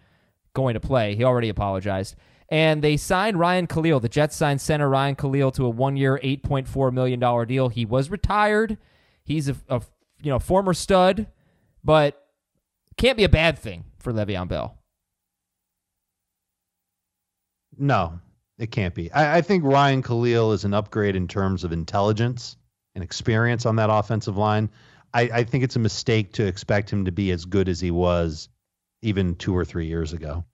going 0.52 0.74
to 0.74 0.80
play. 0.80 1.14
He 1.14 1.24
already 1.24 1.48
apologized. 1.48 2.14
And 2.50 2.82
they 2.82 2.96
signed 2.96 3.38
Ryan 3.38 3.66
Kalil. 3.66 4.00
The 4.00 4.08
Jets 4.08 4.34
signed 4.34 4.60
center 4.60 4.88
Ryan 4.88 5.14
Kalil 5.14 5.52
to 5.52 5.66
a 5.66 6.18
eight 6.22 6.42
point 6.42 6.66
four 6.66 6.90
million 6.90 7.20
dollar 7.20 7.46
deal. 7.46 7.68
He 7.68 7.84
was 7.84 8.10
retired. 8.10 8.76
He's 9.22 9.48
a, 9.48 9.56
a 9.68 9.80
you 10.22 10.30
know 10.30 10.38
former 10.40 10.74
stud, 10.74 11.28
but 11.84 12.20
can't 12.96 13.16
be 13.16 13.24
a 13.24 13.28
bad 13.28 13.58
thing 13.58 13.84
for 13.98 14.12
Le'Veon 14.12 14.48
Bell. 14.48 14.76
No, 17.78 18.18
it 18.58 18.70
can't 18.70 18.94
be. 18.94 19.10
I, 19.12 19.38
I 19.38 19.40
think 19.40 19.64
Ryan 19.64 20.02
Kalil 20.02 20.52
is 20.52 20.64
an 20.64 20.74
upgrade 20.74 21.16
in 21.16 21.28
terms 21.28 21.64
of 21.64 21.72
intelligence 21.72 22.56
and 22.94 23.04
experience 23.04 23.64
on 23.64 23.76
that 23.76 23.90
offensive 23.90 24.36
line. 24.36 24.68
I, 25.14 25.22
I 25.22 25.44
think 25.44 25.64
it's 25.64 25.76
a 25.76 25.80
mistake 25.80 26.34
to 26.34 26.46
expect 26.46 26.92
him 26.92 27.06
to 27.06 27.12
be 27.12 27.30
as 27.30 27.44
good 27.44 27.68
as 27.68 27.80
he 27.80 27.90
was 27.90 28.48
even 29.02 29.34
two 29.36 29.56
or 29.56 29.64
three 29.64 29.86
years 29.86 30.12
ago. 30.12 30.44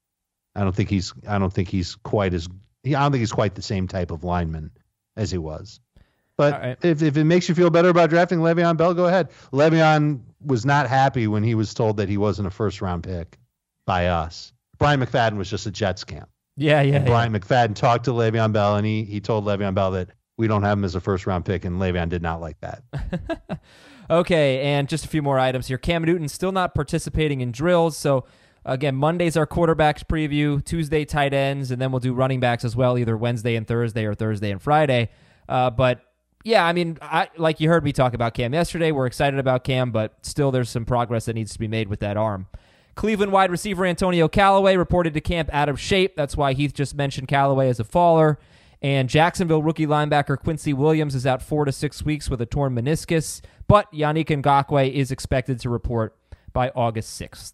I 0.57 0.61
don't 0.61 0.75
think 0.75 0.88
he's 0.88 1.12
I 1.29 1.38
don't 1.38 1.53
think 1.53 1.69
he's 1.69 1.95
quite 1.97 2.35
as 2.35 2.49
I 2.85 2.90
don't 2.90 3.12
think 3.12 3.21
he's 3.21 3.33
quite 3.33 3.55
the 3.55 3.62
same 3.62 3.87
type 3.88 4.11
of 4.11 4.25
lineman 4.25 4.71
as 5.16 5.31
he 5.31 5.38
was. 5.38 5.81
But 6.37 6.53
right. 6.53 6.79
if, 6.83 7.03
if 7.03 7.16
it 7.16 7.25
makes 7.25 7.49
you 7.49 7.55
feel 7.55 7.71
better 7.71 7.88
about 7.88 8.11
drafting 8.11 8.40
Le'Veon 8.40 8.77
Bell, 8.77 8.92
go 8.92 9.07
ahead. 9.07 9.31
Le'Veon 9.53 10.21
was 10.45 10.66
not 10.66 10.87
happy 10.87 11.27
when 11.27 11.42
he 11.42 11.55
was 11.55 11.73
told 11.73 11.97
that 11.97 12.11
he 12.11 12.19
wasn't 12.19 12.47
a 12.47 12.51
first 12.51 12.83
round 12.83 13.05
pick 13.05 13.38
by 13.87 14.09
us. 14.09 14.53
Brian 14.79 15.01
McFadden 15.01 15.38
was 15.38 15.49
just 15.49 15.64
a 15.66 15.71
Jets 15.71 16.05
camp. 16.05 16.29
Yeah, 16.57 16.83
yeah, 16.83 16.95
yeah. 16.95 17.05
Brian 17.05 17.33
McFadden 17.33 17.75
talked 17.75 18.05
to 18.05 18.11
Le'Veon 18.11 18.53
Bell, 18.53 18.77
and 18.77 18.87
he 18.87 19.05
he 19.05 19.21
told 19.21 19.45
Le'Veon 19.45 19.75
Bell 19.75 19.92
that 19.92 20.11
we 20.37 20.47
don't 20.47 20.62
have 20.62 20.77
him 20.77 20.85
as 20.85 20.95
a 20.95 21.01
first 21.01 21.27
round 21.27 21.45
pick, 21.45 21.64
and 21.64 21.81
Le'Veon 21.81 22.09
did 22.09 22.23
not 22.23 22.40
like 22.40 22.59
that. 22.61 22.83
Okay, 24.09 24.61
and 24.61 24.88
just 24.88 25.05
a 25.05 25.09
few 25.09 25.23
more 25.23 25.38
items 25.38 25.66
here. 25.66 25.79
Cam 25.79 26.05
Newton 26.05 26.29
still 26.29 26.53
not 26.53 26.75
participating 26.75 27.40
in 27.40 27.51
drills. 27.51 27.97
So, 27.97 28.25
again, 28.66 28.94
Monday's 28.94 29.37
our 29.37 29.46
quarterbacks 29.46 30.05
preview, 30.05 30.62
Tuesday, 30.62 31.05
tight 31.05 31.33
ends, 31.33 31.70
and 31.70 31.81
then 31.81 31.92
we'll 31.92 32.00
do 32.00 32.12
running 32.12 32.40
backs 32.40 32.64
as 32.64 32.76
well, 32.76 32.98
either 32.98 33.16
Wednesday 33.16 33.57
and 33.57 33.66
Thursday 33.66 34.05
or 34.05 34.14
Thursday 34.14 34.50
and 34.50 34.61
Friday. 34.61 35.09
Uh, 35.48 35.70
but 35.70 36.00
yeah, 36.44 36.64
I 36.66 36.72
mean, 36.72 36.98
I, 37.00 37.29
like 37.37 37.61
you 37.61 37.68
heard 37.68 37.85
me 37.85 37.92
talk 37.92 38.12
about 38.12 38.35
Cam 38.35 38.52
yesterday, 38.52 38.92
we're 38.92 39.07
excited 39.07 39.38
about 39.38 39.64
Cam, 39.64 39.90
but 39.90 40.14
still 40.22 40.50
there's 40.50 40.68
some 40.68 40.85
progress 40.85 41.24
that 41.24 41.35
needs 41.35 41.52
to 41.55 41.59
be 41.59 41.68
made 41.68 41.88
with 41.88 42.00
that 42.00 42.16
arm. 42.16 42.46
Cleveland 42.96 43.31
wide 43.31 43.50
receiver 43.50 43.85
Antonio 43.85 44.26
Callaway 44.26 44.76
reported 44.76 45.14
to 45.14 45.20
camp 45.20 45.50
out 45.52 45.68
of 45.68 45.79
shape. 45.79 46.16
That's 46.16 46.37
why 46.37 46.55
Heath 46.55 46.72
just 46.72 46.94
mentioned 46.94 47.29
Callaway 47.29 47.68
as 47.68 47.79
a 47.79 47.85
faller. 47.85 48.38
And 48.81 49.09
Jacksonville 49.09 49.62
rookie 49.62 49.87
linebacker 49.87 50.38
Quincy 50.38 50.72
Williams 50.72 51.14
is 51.14 51.26
out 51.26 51.42
four 51.42 51.64
to 51.64 51.72
six 51.72 52.02
weeks 52.02 52.31
with 52.31 52.40
a 52.40 52.46
torn 52.46 52.74
meniscus, 52.74 53.40
but 53.68 53.90
Yannick 53.92 54.29
Ngakoue 54.29 54.92
is 54.92 55.11
expected 55.11 55.61
to 55.61 55.70
report 55.70 56.16
by 56.52 56.70
August 56.70 57.20
6th. 57.20 57.52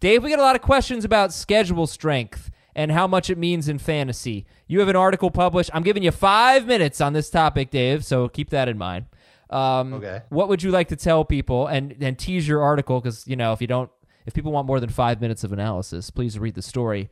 Dave, 0.00 0.22
we 0.22 0.30
get 0.30 0.38
a 0.38 0.42
lot 0.42 0.56
of 0.56 0.62
questions 0.62 1.04
about 1.04 1.32
schedule 1.32 1.86
strength 1.86 2.50
and 2.74 2.92
how 2.92 3.06
much 3.06 3.30
it 3.30 3.38
means 3.38 3.68
in 3.68 3.78
fantasy. 3.78 4.46
You 4.68 4.78
have 4.80 4.88
an 4.88 4.96
article 4.96 5.30
published. 5.30 5.70
I'm 5.74 5.82
giving 5.82 6.02
you 6.04 6.12
five 6.12 6.66
minutes 6.66 7.00
on 7.00 7.12
this 7.12 7.28
topic, 7.30 7.70
Dave, 7.70 8.04
so 8.04 8.28
keep 8.28 8.50
that 8.50 8.68
in 8.68 8.78
mind. 8.78 9.06
Um, 9.50 9.94
Okay. 9.94 10.22
What 10.28 10.48
would 10.48 10.62
you 10.62 10.70
like 10.70 10.88
to 10.88 10.96
tell 10.96 11.24
people 11.24 11.66
and, 11.66 11.96
and 12.00 12.16
tease 12.18 12.46
your 12.46 12.62
article? 12.62 13.00
Because, 13.00 13.26
you 13.26 13.34
know, 13.34 13.52
if 13.52 13.60
you 13.60 13.66
don't, 13.66 13.90
if 14.26 14.34
people 14.34 14.52
want 14.52 14.66
more 14.66 14.78
than 14.78 14.90
five 14.90 15.20
minutes 15.20 15.42
of 15.42 15.52
analysis, 15.52 16.10
please 16.10 16.38
read 16.38 16.54
the 16.54 16.62
story. 16.62 17.08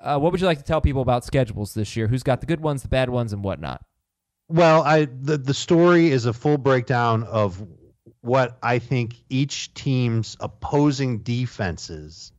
Uh, 0.00 0.18
what 0.18 0.32
would 0.32 0.40
you 0.40 0.46
like 0.46 0.58
to 0.58 0.64
tell 0.64 0.80
people 0.80 1.02
about 1.02 1.24
schedules 1.24 1.74
this 1.74 1.96
year? 1.96 2.08
Who's 2.08 2.22
got 2.22 2.40
the 2.40 2.46
good 2.46 2.60
ones, 2.60 2.82
the 2.82 2.88
bad 2.88 3.08
ones, 3.10 3.32
and 3.32 3.42
whatnot? 3.42 3.84
Well, 4.48 4.82
I 4.82 5.06
the 5.06 5.36
the 5.36 5.52
story 5.54 6.08
is 6.10 6.24
a 6.24 6.32
full 6.32 6.56
breakdown 6.56 7.24
of 7.24 7.62
what 8.20 8.58
I 8.62 8.78
think 8.78 9.14
each 9.28 9.72
team's 9.74 10.36
opposing 10.40 11.18
defenses 11.18 12.32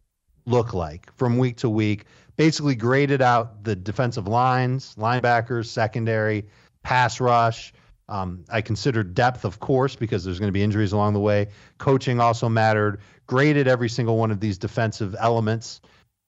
look 0.46 0.74
like 0.74 1.12
from 1.16 1.38
week 1.38 1.58
to 1.58 1.70
week. 1.70 2.06
Basically, 2.36 2.76
graded 2.76 3.22
out 3.22 3.64
the 3.64 3.76
defensive 3.76 4.28
lines, 4.28 4.96
linebackers, 4.96 5.66
secondary, 5.66 6.46
pass 6.84 7.20
rush. 7.20 7.74
Um, 8.08 8.46
I 8.50 8.62
considered 8.62 9.14
depth, 9.14 9.46
of 9.46 9.60
course, 9.60 9.96
because 9.96 10.24
there's 10.24 10.40
going 10.40 10.48
to 10.48 10.54
be 10.54 10.64
injuries 10.64 10.94
along 10.94 11.14
the 11.14 11.20
way. 11.20 11.50
Coaching 11.78 12.20
also 12.20 12.50
mattered. 12.50 13.02
Graded 13.28 13.68
every 13.68 13.90
single 13.90 14.18
one 14.18 14.32
of 14.32 14.40
these 14.40 14.58
defensive 14.58 15.16
elements. 15.20 15.82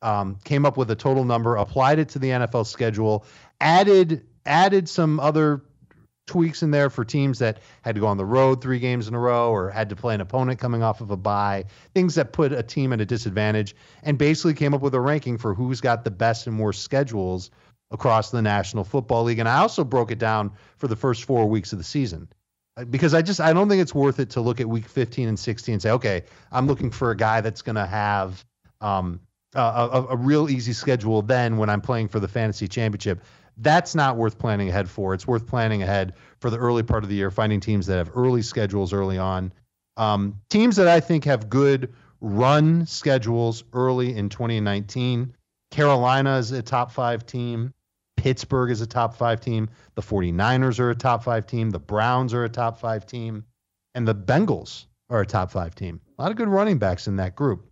Um, 0.03 0.37
came 0.43 0.65
up 0.65 0.77
with 0.77 0.91
a 0.91 0.95
total 0.95 1.23
number, 1.23 1.55
applied 1.55 1.99
it 1.99 2.09
to 2.09 2.19
the 2.19 2.29
NFL 2.29 2.65
schedule, 2.65 3.25
added 3.59 4.25
added 4.45 4.89
some 4.89 5.19
other 5.19 5.63
tweaks 6.31 6.63
in 6.63 6.71
there 6.71 6.89
for 6.89 7.03
teams 7.03 7.39
that 7.39 7.57
had 7.81 7.93
to 7.95 7.99
go 7.99 8.07
on 8.07 8.15
the 8.15 8.23
road 8.23 8.61
three 8.61 8.79
games 8.79 9.09
in 9.09 9.13
a 9.13 9.19
row 9.19 9.51
or 9.51 9.69
had 9.69 9.89
to 9.89 9.97
play 9.97 10.15
an 10.15 10.21
opponent 10.21 10.59
coming 10.59 10.81
off 10.81 11.01
of 11.01 11.11
a 11.11 11.17
bye, 11.17 11.65
things 11.93 12.15
that 12.15 12.31
put 12.31 12.53
a 12.53 12.63
team 12.63 12.93
at 12.93 13.01
a 13.01 13.05
disadvantage, 13.05 13.75
and 14.03 14.17
basically 14.17 14.53
came 14.53 14.73
up 14.73 14.79
with 14.79 14.95
a 14.95 14.99
ranking 15.01 15.37
for 15.37 15.53
who's 15.53 15.81
got 15.81 16.05
the 16.05 16.09
best 16.11 16.47
and 16.47 16.57
worst 16.57 16.83
schedules 16.83 17.51
across 17.91 18.31
the 18.31 18.41
National 18.41 18.85
Football 18.85 19.25
League. 19.25 19.39
And 19.39 19.49
I 19.49 19.57
also 19.57 19.83
broke 19.83 20.09
it 20.09 20.19
down 20.19 20.53
for 20.77 20.87
the 20.87 20.95
first 20.95 21.25
four 21.25 21.49
weeks 21.49 21.73
of 21.73 21.77
the 21.77 21.83
season. 21.83 22.29
Uh, 22.77 22.85
Because 22.85 23.13
I 23.13 23.21
just 23.21 23.41
I 23.41 23.51
don't 23.51 23.67
think 23.67 23.81
it's 23.81 23.93
worth 23.93 24.21
it 24.21 24.29
to 24.29 24.39
look 24.39 24.61
at 24.61 24.69
week 24.69 24.87
15 24.87 25.27
and 25.27 25.37
16 25.37 25.73
and 25.73 25.81
say, 25.81 25.91
okay, 25.91 26.23
I'm 26.49 26.65
looking 26.65 26.91
for 26.91 27.11
a 27.11 27.17
guy 27.17 27.41
that's 27.41 27.61
going 27.61 27.75
to 27.75 27.85
have 27.85 28.45
um, 28.79 29.19
a, 29.53 29.59
a, 29.59 30.05
a 30.11 30.15
real 30.15 30.49
easy 30.49 30.71
schedule 30.71 31.21
then 31.21 31.57
when 31.57 31.69
I'm 31.69 31.81
playing 31.81 32.07
for 32.07 32.21
the 32.21 32.29
fantasy 32.29 32.69
championship. 32.69 33.21
That's 33.61 33.95
not 33.95 34.17
worth 34.17 34.37
planning 34.37 34.69
ahead 34.69 34.89
for. 34.89 35.13
It's 35.13 35.27
worth 35.27 35.47
planning 35.47 35.83
ahead 35.83 36.13
for 36.39 36.49
the 36.49 36.57
early 36.57 36.83
part 36.83 37.03
of 37.03 37.09
the 37.09 37.15
year, 37.15 37.31
finding 37.31 37.59
teams 37.59 37.85
that 37.87 37.97
have 37.97 38.11
early 38.15 38.41
schedules 38.41 38.93
early 38.93 39.17
on. 39.17 39.53
Um, 39.97 40.39
teams 40.49 40.75
that 40.77 40.87
I 40.87 40.99
think 40.99 41.25
have 41.25 41.49
good 41.49 41.93
run 42.21 42.85
schedules 42.85 43.63
early 43.73 44.15
in 44.15 44.29
2019. 44.29 45.33
Carolina 45.69 46.37
is 46.37 46.51
a 46.51 46.61
top 46.61 46.91
five 46.91 47.25
team. 47.25 47.73
Pittsburgh 48.17 48.71
is 48.71 48.81
a 48.81 48.87
top 48.87 49.15
five 49.15 49.39
team. 49.39 49.69
The 49.95 50.01
49ers 50.01 50.79
are 50.79 50.89
a 50.89 50.95
top 50.95 51.23
five 51.23 51.45
team. 51.47 51.69
The 51.69 51.79
Browns 51.79 52.33
are 52.33 52.43
a 52.43 52.49
top 52.49 52.79
five 52.79 53.05
team. 53.05 53.45
And 53.95 54.07
the 54.07 54.15
Bengals 54.15 54.85
are 55.09 55.21
a 55.21 55.25
top 55.25 55.51
five 55.51 55.75
team. 55.75 56.01
A 56.17 56.21
lot 56.21 56.31
of 56.31 56.37
good 56.37 56.47
running 56.47 56.77
backs 56.77 57.07
in 57.07 57.15
that 57.17 57.35
group 57.35 57.71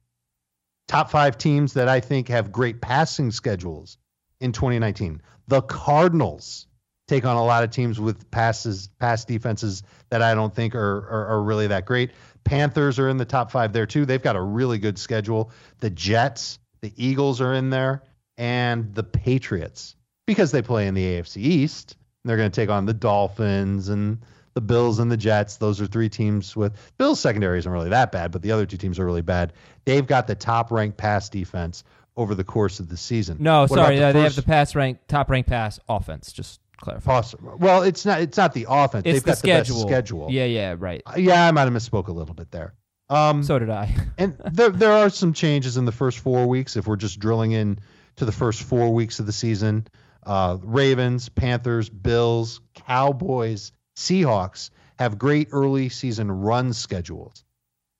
top 0.89 1.11
five 1.11 1.37
teams 1.37 1.73
that 1.73 1.87
I 1.87 1.99
think 1.99 2.27
have 2.27 2.51
great 2.51 2.81
passing 2.81 3.31
schedules 3.31 3.97
in 4.41 4.51
2019. 4.51 5.21
The 5.49 5.61
Cardinals 5.63 6.67
take 7.07 7.25
on 7.25 7.35
a 7.35 7.43
lot 7.43 7.63
of 7.63 7.71
teams 7.71 7.99
with 7.99 8.29
passes, 8.29 8.87
pass 8.99 9.25
defenses 9.25 9.81
that 10.11 10.21
I 10.21 10.35
don't 10.35 10.53
think 10.53 10.75
are, 10.75 10.97
are, 11.09 11.27
are 11.27 11.41
really 11.41 11.65
that 11.67 11.85
great. 11.85 12.11
Panthers 12.43 12.99
are 12.99 13.09
in 13.09 13.17
the 13.17 13.25
top 13.25 13.51
five 13.51 13.73
there 13.73 13.87
too. 13.87 14.05
They've 14.05 14.21
got 14.21 14.35
a 14.35 14.41
really 14.41 14.77
good 14.77 14.99
schedule. 14.99 15.51
The 15.79 15.89
Jets, 15.89 16.59
the 16.81 16.93
Eagles 16.95 17.41
are 17.41 17.55
in 17.55 17.71
there, 17.71 18.03
and 18.37 18.93
the 18.93 19.03
Patriots 19.03 19.95
because 20.27 20.51
they 20.51 20.61
play 20.61 20.85
in 20.85 20.93
the 20.93 21.03
AFC 21.03 21.37
East. 21.37 21.97
They're 22.25 22.37
going 22.37 22.51
to 22.51 22.55
take 22.55 22.69
on 22.69 22.85
the 22.85 22.93
Dolphins 22.93 23.89
and 23.89 24.19
the 24.53 24.61
Bills 24.61 24.99
and 24.99 25.11
the 25.11 25.17
Jets. 25.17 25.57
Those 25.57 25.81
are 25.81 25.87
three 25.87 26.09
teams 26.09 26.55
with 26.55 26.77
Bills 26.99 27.19
secondary 27.19 27.57
isn't 27.57 27.71
really 27.71 27.89
that 27.89 28.11
bad, 28.11 28.31
but 28.31 28.43
the 28.43 28.51
other 28.51 28.67
two 28.67 28.77
teams 28.77 28.99
are 28.99 29.05
really 29.05 29.23
bad. 29.23 29.53
They've 29.85 30.05
got 30.05 30.27
the 30.27 30.35
top 30.35 30.71
ranked 30.71 30.97
pass 30.97 31.27
defense 31.27 31.83
over 32.19 32.35
the 32.35 32.43
course 32.43 32.79
of 32.81 32.89
the 32.89 32.97
season. 32.97 33.37
No, 33.39 33.61
What 33.61 33.71
sorry, 33.71 33.95
the 33.97 34.11
they 34.11 34.21
have 34.21 34.35
the 34.35 34.41
pass 34.43 34.75
rank, 34.75 34.99
top 35.07 35.29
rank 35.29 35.47
pass 35.47 35.79
offense. 35.87 36.33
Just 36.33 36.59
clarify. 36.77 37.09
Possible. 37.11 37.55
Well, 37.57 37.83
it's 37.83 38.05
not. 38.05 38.19
It's 38.21 38.37
not 38.37 38.53
the 38.53 38.65
offense. 38.69 39.03
It's 39.05 39.15
They've 39.15 39.23
the 39.23 39.27
got 39.31 39.37
schedule. 39.37 39.75
the 39.77 39.85
best 39.85 39.89
schedule. 39.93 40.27
Yeah, 40.29 40.45
yeah, 40.45 40.75
right. 40.77 41.01
Uh, 41.05 41.13
Yeah, 41.17 41.47
I 41.47 41.51
might 41.51 41.61
have 41.61 41.73
misspoke 41.73 42.07
a 42.07 42.11
little 42.11 42.35
bit 42.35 42.51
there. 42.51 42.73
Um, 43.09 43.41
So 43.43 43.57
did 43.57 43.69
I. 43.69 43.95
and 44.17 44.37
there 44.51 44.69
there 44.69 44.91
are 44.91 45.09
some 45.09 45.33
changes 45.33 45.77
in 45.77 45.85
the 45.85 45.91
first 45.93 46.19
four 46.19 46.45
weeks. 46.47 46.75
If 46.75 46.87
we're 46.87 46.97
just 46.97 47.19
drilling 47.19 47.53
in 47.53 47.79
to 48.17 48.25
the 48.25 48.31
first 48.33 48.63
four 48.63 48.93
weeks 48.93 49.19
of 49.19 49.25
the 49.25 49.31
season, 49.31 49.87
uh, 50.25 50.57
Ravens, 50.61 51.29
Panthers, 51.29 51.89
Bills, 51.89 52.59
Cowboys, 52.75 53.71
Seahawks 53.95 54.69
have 54.97 55.17
great 55.17 55.47
early 55.53 55.87
season 55.87 56.29
run 56.29 56.73
schedules. 56.73 57.45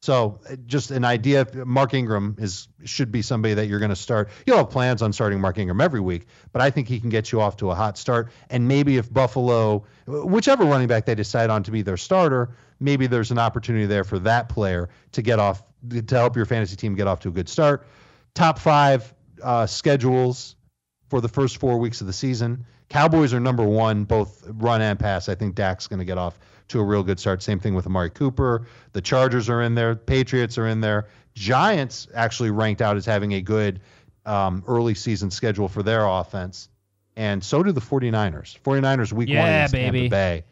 So 0.01 0.39
uh, 0.49 0.55
just 0.65 0.91
an 0.91 1.03
idea. 1.03 1.45
Mark 1.65 1.93
Ingram 1.93 2.35
is 2.39 2.67
should 2.85 3.11
be 3.11 3.21
somebody 3.21 3.53
that 3.55 3.67
you're 3.67 3.79
going 3.79 3.89
to 3.89 3.95
start. 3.95 4.29
You'll 4.45 4.57
have 4.57 4.69
plans 4.69 5.01
on 5.01 5.11
starting 5.11 5.41
Mark 5.41 5.57
Ingram 5.57 5.81
every 5.81 5.99
week, 5.99 6.27
but 6.53 6.61
I 6.61 6.69
think 6.69 6.87
he 6.87 6.99
can 6.99 7.09
get 7.09 7.31
you 7.31 7.41
off 7.41 7.57
to 7.57 7.69
a 7.71 7.75
hot 7.75 7.97
start. 7.97 8.31
And 8.49 8.67
maybe 8.67 8.97
if 8.97 9.11
Buffalo, 9.11 9.85
whichever 10.05 10.63
running 10.63 10.87
back 10.87 11.05
they 11.05 11.15
decide 11.15 11.49
on 11.49 11.63
to 11.63 11.71
be 11.71 11.81
their 11.81 11.97
starter, 11.97 12.55
maybe 12.79 13.07
there's 13.07 13.31
an 13.31 13.39
opportunity 13.39 13.85
there 13.85 14.05
for 14.05 14.19
that 14.19 14.47
player 14.47 14.89
to 15.11 15.21
get 15.21 15.39
off 15.39 15.63
to 15.89 16.15
help 16.15 16.35
your 16.35 16.45
fantasy 16.45 16.75
team 16.75 16.95
get 16.95 17.07
off 17.07 17.19
to 17.21 17.29
a 17.29 17.31
good 17.31 17.49
start. 17.49 17.85
Top 18.33 18.59
five 18.59 19.13
uh, 19.43 19.65
schedules 19.65 20.55
for 21.09 21.19
the 21.19 21.29
first 21.29 21.57
four 21.57 21.77
weeks 21.77 22.01
of 22.01 22.07
the 22.07 22.13
season. 22.13 22.65
Cowboys 22.89 23.33
are 23.33 23.39
number 23.39 23.63
one, 23.63 24.03
both 24.03 24.43
run 24.47 24.81
and 24.81 24.99
pass. 24.99 25.29
I 25.29 25.35
think 25.35 25.55
Dak's 25.55 25.87
going 25.87 25.99
to 25.99 26.05
get 26.05 26.17
off 26.17 26.39
to 26.69 26.79
a 26.79 26.83
real 26.83 27.03
good 27.03 27.19
start. 27.19 27.41
Same 27.43 27.59
thing 27.59 27.75
with 27.75 27.85
Amari 27.85 28.09
Cooper. 28.09 28.65
The 28.93 29.01
Chargers 29.01 29.49
are 29.49 29.61
in 29.61 29.75
there. 29.75 29.95
Patriots 29.95 30.57
are 30.57 30.67
in 30.67 30.81
there. 30.81 31.07
Giants 31.35 32.07
actually 32.13 32.51
ranked 32.51 32.81
out 32.81 32.97
as 32.97 33.05
having 33.05 33.33
a 33.33 33.41
good 33.41 33.81
um, 34.25 34.63
early 34.67 34.95
season 34.95 35.31
schedule 35.31 35.67
for 35.67 35.83
their 35.83 36.05
offense. 36.05 36.69
And 37.15 37.43
so 37.43 37.63
do 37.63 37.71
the 37.71 37.81
49ers. 37.81 38.59
49ers 38.61 39.13
week 39.13 39.29
Yeah, 39.29 39.41
one 39.41 39.49
against 39.49 39.73
baby. 39.73 39.99
Tampa 40.01 40.09
Bay. 40.09 40.43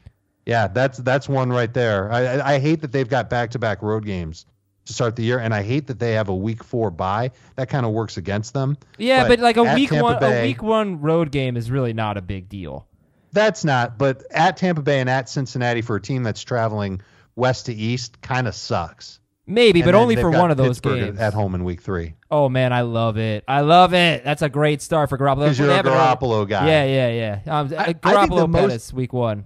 Yeah, 0.46 0.68
that's 0.68 0.98
that's 1.00 1.28
one 1.28 1.50
right 1.50 1.74
there. 1.74 2.12
I, 2.12 2.20
I, 2.22 2.54
I 2.54 2.60
hate 2.60 2.82
that 2.82 2.92
they've 2.92 3.08
got 3.08 3.30
back 3.30 3.52
to 3.52 3.60
back 3.60 3.82
road 3.82 4.06
games 4.06 4.46
to 4.88 4.94
start 4.94 5.16
the 5.16 5.24
year, 5.24 5.40
and 5.40 5.54
I 5.54 5.62
hate 5.64 5.88
that 5.88 6.00
they 6.00 6.14
have 6.14 6.30
a 6.30 6.36
week 6.36 6.64
four 6.64 6.90
bye. 6.92 7.32
That 7.56 7.70
kind 7.70 7.86
of 7.86 7.92
works 7.92 8.18
against 8.18 8.54
them. 8.54 8.78
Yeah, 8.98 9.28
but, 9.28 9.40
like 9.40 9.58
a 9.58 9.76
week 9.76 9.90
Tampa 9.90 10.04
one, 10.04 10.24
a 10.24 10.42
week 10.44 10.62
one 10.64 11.02
road 11.02 11.32
game 11.32 11.56
is 11.58 11.70
really 11.72 11.94
not 11.94 12.18
a 12.18 12.22
big 12.22 12.50
deal. 12.50 12.88
That's 13.34 13.64
not, 13.66 13.98
but 13.98 14.24
at 14.32 14.58
Tampa 14.58 14.82
Bay 14.82 15.00
and 15.00 15.10
at 15.10 15.30
Cincinnati 15.30 15.82
for 15.82 15.96
a 15.98 16.02
team 16.02 16.24
that's 16.24 16.42
traveling 16.42 17.02
west 17.36 17.68
to 17.68 17.74
east 17.74 18.22
kind 18.22 18.48
of 18.48 18.56
sucks. 18.56 19.20
Maybe, 19.46 19.80
And 19.82 19.86
but 19.88 19.96
only 19.96 20.16
for 20.18 20.30
one 20.30 20.52
of 20.52 20.58
those 20.58 20.80
Pittsburgh 20.82 21.00
games. 21.06 21.20
at 21.20 21.34
home 21.34 21.56
in 21.56 21.64
week 21.64 21.82
three 21.82 22.16
Oh 22.30 22.50
man, 22.50 22.74
I 22.74 22.82
love 22.82 23.18
it. 23.18 23.46
I 23.48 23.62
love 23.62 23.94
it. 23.94 24.26
That's 24.26 24.42
a 24.42 24.50
great 24.50 24.82
start 24.82 25.08
for 25.10 25.18
Garoppolo. 25.18 25.42
because 25.46 25.60
you're 25.60 25.72
a 25.72 25.84
Garoppolo 25.84 26.48
guy. 26.48 26.68
Yeah, 26.68 26.84
yeah, 26.86 27.40
yeah. 27.46 27.60
Um, 27.60 27.74
I- 27.78 27.86
I 27.86 27.94
Garoppolo 27.94 28.38
the 28.40 28.48
most- 28.48 28.94
week 28.94 29.14
one. 29.14 29.46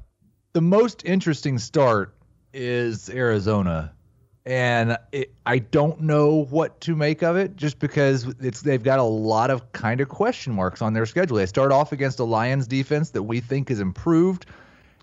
the 0.54 0.62
most 0.62 1.04
interesting 1.06 1.60
start 1.60 2.16
is 2.54 3.10
Arizona, 3.10 3.94
and 4.46 4.98
it, 5.12 5.34
I 5.46 5.60
don't 5.60 6.02
know 6.02 6.46
what 6.46 6.82
to 6.82 6.96
make 6.96 7.22
of 7.22 7.36
it, 7.36 7.56
just 7.56 7.80
because 7.80 8.28
it's 8.40 8.62
they've 8.62 8.82
got 8.82 9.00
a 9.00 9.04
lot 9.04 9.52
of 9.52 9.72
kind 9.72 10.02
of 10.02 10.10
question 10.10 10.54
marks 10.54 10.82
on 10.82 10.94
their 10.94 11.06
schedule. 11.06 11.38
They 11.38 11.46
start 11.46 11.72
off 11.72 11.92
against 11.92 12.20
a 12.20 12.24
Lions 12.24 12.68
defense 12.68 13.12
that 13.12 13.24
we 13.24 13.40
think 13.40 13.70
is 13.70 13.80
improved. 13.80 14.46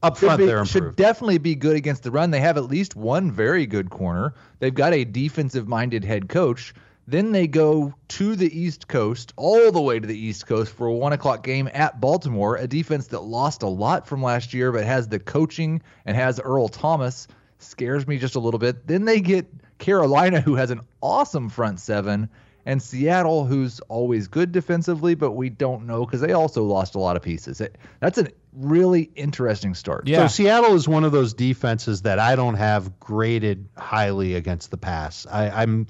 Up 0.03 0.17
front, 0.17 0.39
be- 0.39 0.47
they're 0.47 0.65
should 0.65 0.97
definitely 0.97 1.39
be 1.39 1.55
good 1.55 1.77
against 1.77 2.03
the 2.03 2.11
run. 2.11 2.31
They 2.31 2.41
have 2.41 2.57
at 2.57 2.65
least 2.65 2.97
one 2.97 3.31
very 3.33 3.67
good 3.67 3.91
corner. 3.91 4.35
They've 4.61 4.75
got 4.75 4.93
a 4.93 5.05
defensive-minded 5.05 6.05
head 6.05 6.29
coach. 6.29 6.73
Then 7.09 7.33
they 7.33 7.47
go 7.47 7.95
to 8.09 8.37
the 8.37 8.57
East 8.57 8.87
Coast, 8.87 9.33
all 9.37 9.73
the 9.73 9.81
way 9.81 9.99
to 9.99 10.07
the 10.07 10.19
East 10.19 10.47
Coast 10.47 10.73
for 10.73 10.89
a 10.89 10.93
one 10.93 11.15
o'clock 11.15 11.43
game 11.43 11.71
at 11.73 12.01
Baltimore, 12.01 12.57
a 12.57 12.67
defense 12.67 13.07
that 13.09 13.21
lost 13.21 13.63
a 13.63 13.67
lot 13.67 14.07
from 14.07 14.23
last 14.23 14.53
year, 14.53 14.71
but 14.73 14.85
has 14.85 15.09
the 15.09 15.19
coaching 15.19 15.81
and 16.05 16.17
has 16.17 16.39
Earl 16.39 16.69
Thomas. 16.69 17.27
Scares 17.59 18.07
me 18.07 18.19
just 18.19 18.35
a 18.37 18.41
little 18.41 18.59
bit. 18.61 18.87
Then 18.87 19.05
they 19.05 19.21
get 19.21 19.47
Carolina, 19.79 20.41
who 20.41 20.55
has 20.57 20.71
an 20.71 20.81
awesome 21.03 21.49
front 21.49 21.81
seven, 21.81 22.29
and 22.67 22.83
Seattle, 22.83 23.45
who's 23.47 23.81
always 23.81 24.29
good 24.29 24.53
defensively, 24.53 25.15
but 25.15 25.33
we 25.33 25.49
don't 25.49 25.87
know 25.87 26.05
because 26.05 26.21
they 26.21 26.33
also 26.33 26.65
lost 26.65 26.95
a 26.95 26.99
lot 26.99 27.17
of 27.17 27.23
pieces. 27.23 27.61
It, 27.61 27.77
that's 28.01 28.19
a 28.19 28.29
really 28.53 29.11
interesting 29.15 29.75
start. 29.75 30.07
Yeah. 30.07 30.27
So 30.27 30.29
Seattle 30.29 30.75
is 30.75 30.87
one 30.87 31.05
of 31.05 31.13
those 31.13 31.33
defenses 31.35 32.03
that 32.03 32.19
I 32.19 32.37
don't 32.37 32.55
have 32.57 32.99
graded 33.01 33.69
highly 33.77 34.35
against 34.35 34.71
the 34.71 34.77
pass. 34.77 35.27
I, 35.31 35.49
I'm 35.63 35.87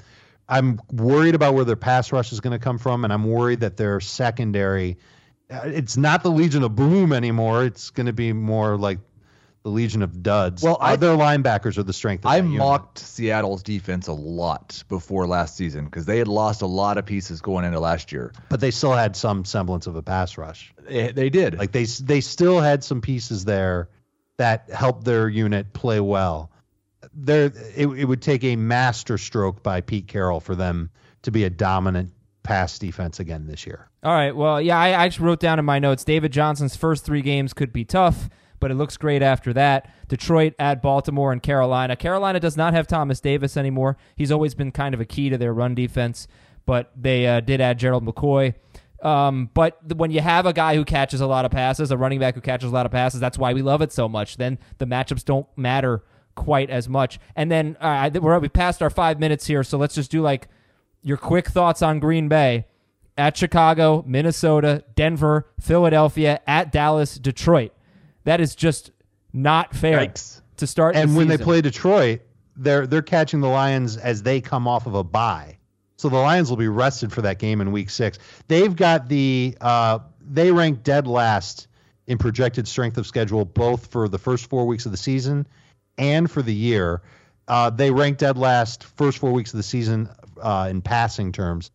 I'm 0.48 0.80
worried 0.92 1.34
about 1.34 1.54
where 1.54 1.64
their 1.64 1.76
pass 1.76 2.10
rush 2.12 2.32
is 2.32 2.40
going 2.40 2.58
to 2.58 2.62
come 2.62 2.78
from, 2.78 3.04
and 3.04 3.12
I'm 3.12 3.24
worried 3.24 3.60
that 3.60 3.76
their 3.76 4.00
secondary. 4.00 4.96
uh, 5.50 5.62
It's 5.64 5.96
not 5.96 6.22
the 6.22 6.30
Legion 6.30 6.62
of 6.62 6.74
Boom 6.76 7.12
anymore. 7.12 7.64
It's 7.64 7.90
going 7.90 8.06
to 8.06 8.12
be 8.14 8.32
more 8.32 8.76
like 8.78 8.98
the 9.68 9.74
Legion 9.74 10.02
of 10.02 10.22
Duds. 10.22 10.62
Well, 10.62 10.78
I- 10.80 10.96
their 10.96 11.16
linebackers 11.16 11.76
are 11.78 11.82
the 11.82 11.92
strength. 11.92 12.24
Of 12.24 12.30
I 12.30 12.40
that 12.40 12.46
unit. 12.46 12.58
mocked 12.58 12.98
Seattle's 12.98 13.62
defense 13.62 14.06
a 14.08 14.12
lot 14.12 14.82
before 14.88 15.26
last 15.26 15.56
season 15.56 15.84
because 15.84 16.06
they 16.06 16.18
had 16.18 16.28
lost 16.28 16.62
a 16.62 16.66
lot 16.66 16.98
of 16.98 17.04
pieces 17.06 17.40
going 17.40 17.64
into 17.64 17.78
last 17.80 18.10
year. 18.12 18.32
but 18.48 18.60
they 18.60 18.70
still 18.70 18.92
had 18.92 19.14
some 19.16 19.44
semblance 19.44 19.86
of 19.86 19.96
a 19.96 20.02
pass 20.02 20.38
rush. 20.38 20.72
They, 20.88 21.12
they 21.12 21.30
did. 21.30 21.58
Like 21.58 21.72
they 21.72 21.84
they 21.84 22.20
still 22.20 22.60
had 22.60 22.82
some 22.82 23.00
pieces 23.00 23.44
there 23.44 23.88
that 24.38 24.70
helped 24.70 25.04
their 25.04 25.28
unit 25.28 25.72
play 25.72 26.00
well. 26.00 26.50
There, 27.14 27.46
it, 27.76 27.86
it 27.86 28.04
would 28.04 28.22
take 28.22 28.44
a 28.44 28.56
master 28.56 29.18
stroke 29.18 29.62
by 29.62 29.80
Pete 29.80 30.06
Carroll 30.08 30.40
for 30.40 30.54
them 30.54 30.90
to 31.22 31.30
be 31.30 31.44
a 31.44 31.50
dominant 31.50 32.12
pass 32.42 32.78
defense 32.78 33.20
again 33.20 33.46
this 33.46 33.66
year. 33.66 33.88
All 34.02 34.12
right. 34.12 34.34
Well, 34.34 34.60
yeah, 34.60 34.78
I 34.78 34.90
actually 34.90 35.26
wrote 35.26 35.40
down 35.40 35.58
in 35.58 35.64
my 35.64 35.78
notes 35.80 36.04
David 36.04 36.32
Johnson's 36.32 36.76
first 36.76 37.04
three 37.04 37.20
games 37.22 37.52
could 37.52 37.72
be 37.72 37.84
tough, 37.84 38.28
but 38.60 38.70
it 38.70 38.74
looks 38.74 38.96
great 38.96 39.22
after 39.22 39.52
that. 39.52 39.90
Detroit 40.08 40.54
at 40.58 40.82
Baltimore 40.82 41.32
and 41.32 41.42
Carolina. 41.42 41.96
Carolina 41.96 42.40
does 42.40 42.56
not 42.56 42.74
have 42.74 42.86
Thomas 42.86 43.20
Davis 43.20 43.56
anymore. 43.56 43.96
He's 44.16 44.32
always 44.32 44.54
been 44.54 44.72
kind 44.72 44.94
of 44.94 45.00
a 45.00 45.04
key 45.04 45.30
to 45.30 45.38
their 45.38 45.52
run 45.52 45.74
defense, 45.74 46.28
but 46.66 46.90
they 46.96 47.26
uh, 47.26 47.40
did 47.40 47.60
add 47.60 47.78
Gerald 47.78 48.04
McCoy. 48.04 48.54
Um, 49.02 49.50
but 49.54 49.94
when 49.94 50.10
you 50.10 50.20
have 50.20 50.46
a 50.46 50.52
guy 50.52 50.74
who 50.74 50.84
catches 50.84 51.20
a 51.20 51.26
lot 51.26 51.44
of 51.44 51.52
passes, 51.52 51.90
a 51.90 51.96
running 51.96 52.18
back 52.18 52.34
who 52.34 52.40
catches 52.40 52.70
a 52.70 52.74
lot 52.74 52.86
of 52.86 52.92
passes, 52.92 53.20
that's 53.20 53.38
why 53.38 53.52
we 53.52 53.62
love 53.62 53.80
it 53.80 53.92
so 53.92 54.08
much. 54.08 54.36
Then 54.36 54.58
the 54.78 54.86
matchups 54.86 55.24
don't 55.24 55.46
matter 55.56 56.02
quite 56.34 56.70
as 56.70 56.88
much. 56.88 57.18
And 57.36 57.50
then 57.50 57.76
uh, 57.80 58.10
we're 58.14 58.38
we 58.38 58.48
passed 58.48 58.82
our 58.82 58.90
five 58.90 59.20
minutes 59.20 59.46
here, 59.46 59.62
so 59.62 59.78
let's 59.78 59.94
just 59.94 60.10
do 60.10 60.20
like 60.20 60.48
your 61.02 61.16
quick 61.16 61.48
thoughts 61.48 61.82
on 61.82 62.00
Green 62.00 62.28
Bay 62.28 62.66
at 63.16 63.36
Chicago, 63.36 64.04
Minnesota, 64.06 64.84
Denver, 64.94 65.48
Philadelphia, 65.60 66.40
at 66.46 66.72
Dallas, 66.72 67.16
Detroit. 67.16 67.72
That 68.28 68.42
is 68.42 68.54
just 68.54 68.90
not 69.32 69.74
fair 69.74 70.00
Yikes. 70.00 70.42
to 70.58 70.66
start. 70.66 70.94
And 70.94 71.12
the 71.12 71.16
when 71.16 71.28
they 71.28 71.38
play 71.38 71.62
Detroit, 71.62 72.20
they're 72.58 72.86
they're 72.86 73.00
catching 73.00 73.40
the 73.40 73.48
Lions 73.48 73.96
as 73.96 74.22
they 74.22 74.42
come 74.42 74.68
off 74.68 74.84
of 74.84 74.94
a 74.94 75.02
bye. 75.02 75.56
So 75.96 76.10
the 76.10 76.18
Lions 76.18 76.50
will 76.50 76.58
be 76.58 76.68
rested 76.68 77.10
for 77.10 77.22
that 77.22 77.38
game 77.38 77.62
in 77.62 77.72
Week 77.72 77.88
Six. 77.88 78.18
They've 78.46 78.76
got 78.76 79.08
the 79.08 79.56
uh, 79.62 80.00
they 80.20 80.52
rank 80.52 80.82
dead 80.82 81.06
last 81.06 81.68
in 82.06 82.18
projected 82.18 82.68
strength 82.68 82.98
of 82.98 83.06
schedule, 83.06 83.46
both 83.46 83.86
for 83.86 84.10
the 84.10 84.18
first 84.18 84.50
four 84.50 84.66
weeks 84.66 84.84
of 84.84 84.92
the 84.92 84.98
season 84.98 85.46
and 85.96 86.30
for 86.30 86.42
the 86.42 86.54
year. 86.54 87.00
Uh, 87.48 87.70
they 87.70 87.90
rank 87.90 88.18
dead 88.18 88.36
last 88.36 88.84
first 88.84 89.16
four 89.16 89.32
weeks 89.32 89.54
of 89.54 89.56
the 89.56 89.62
season 89.62 90.06
uh, 90.42 90.68
in 90.68 90.82
passing 90.82 91.32
terms. 91.32 91.70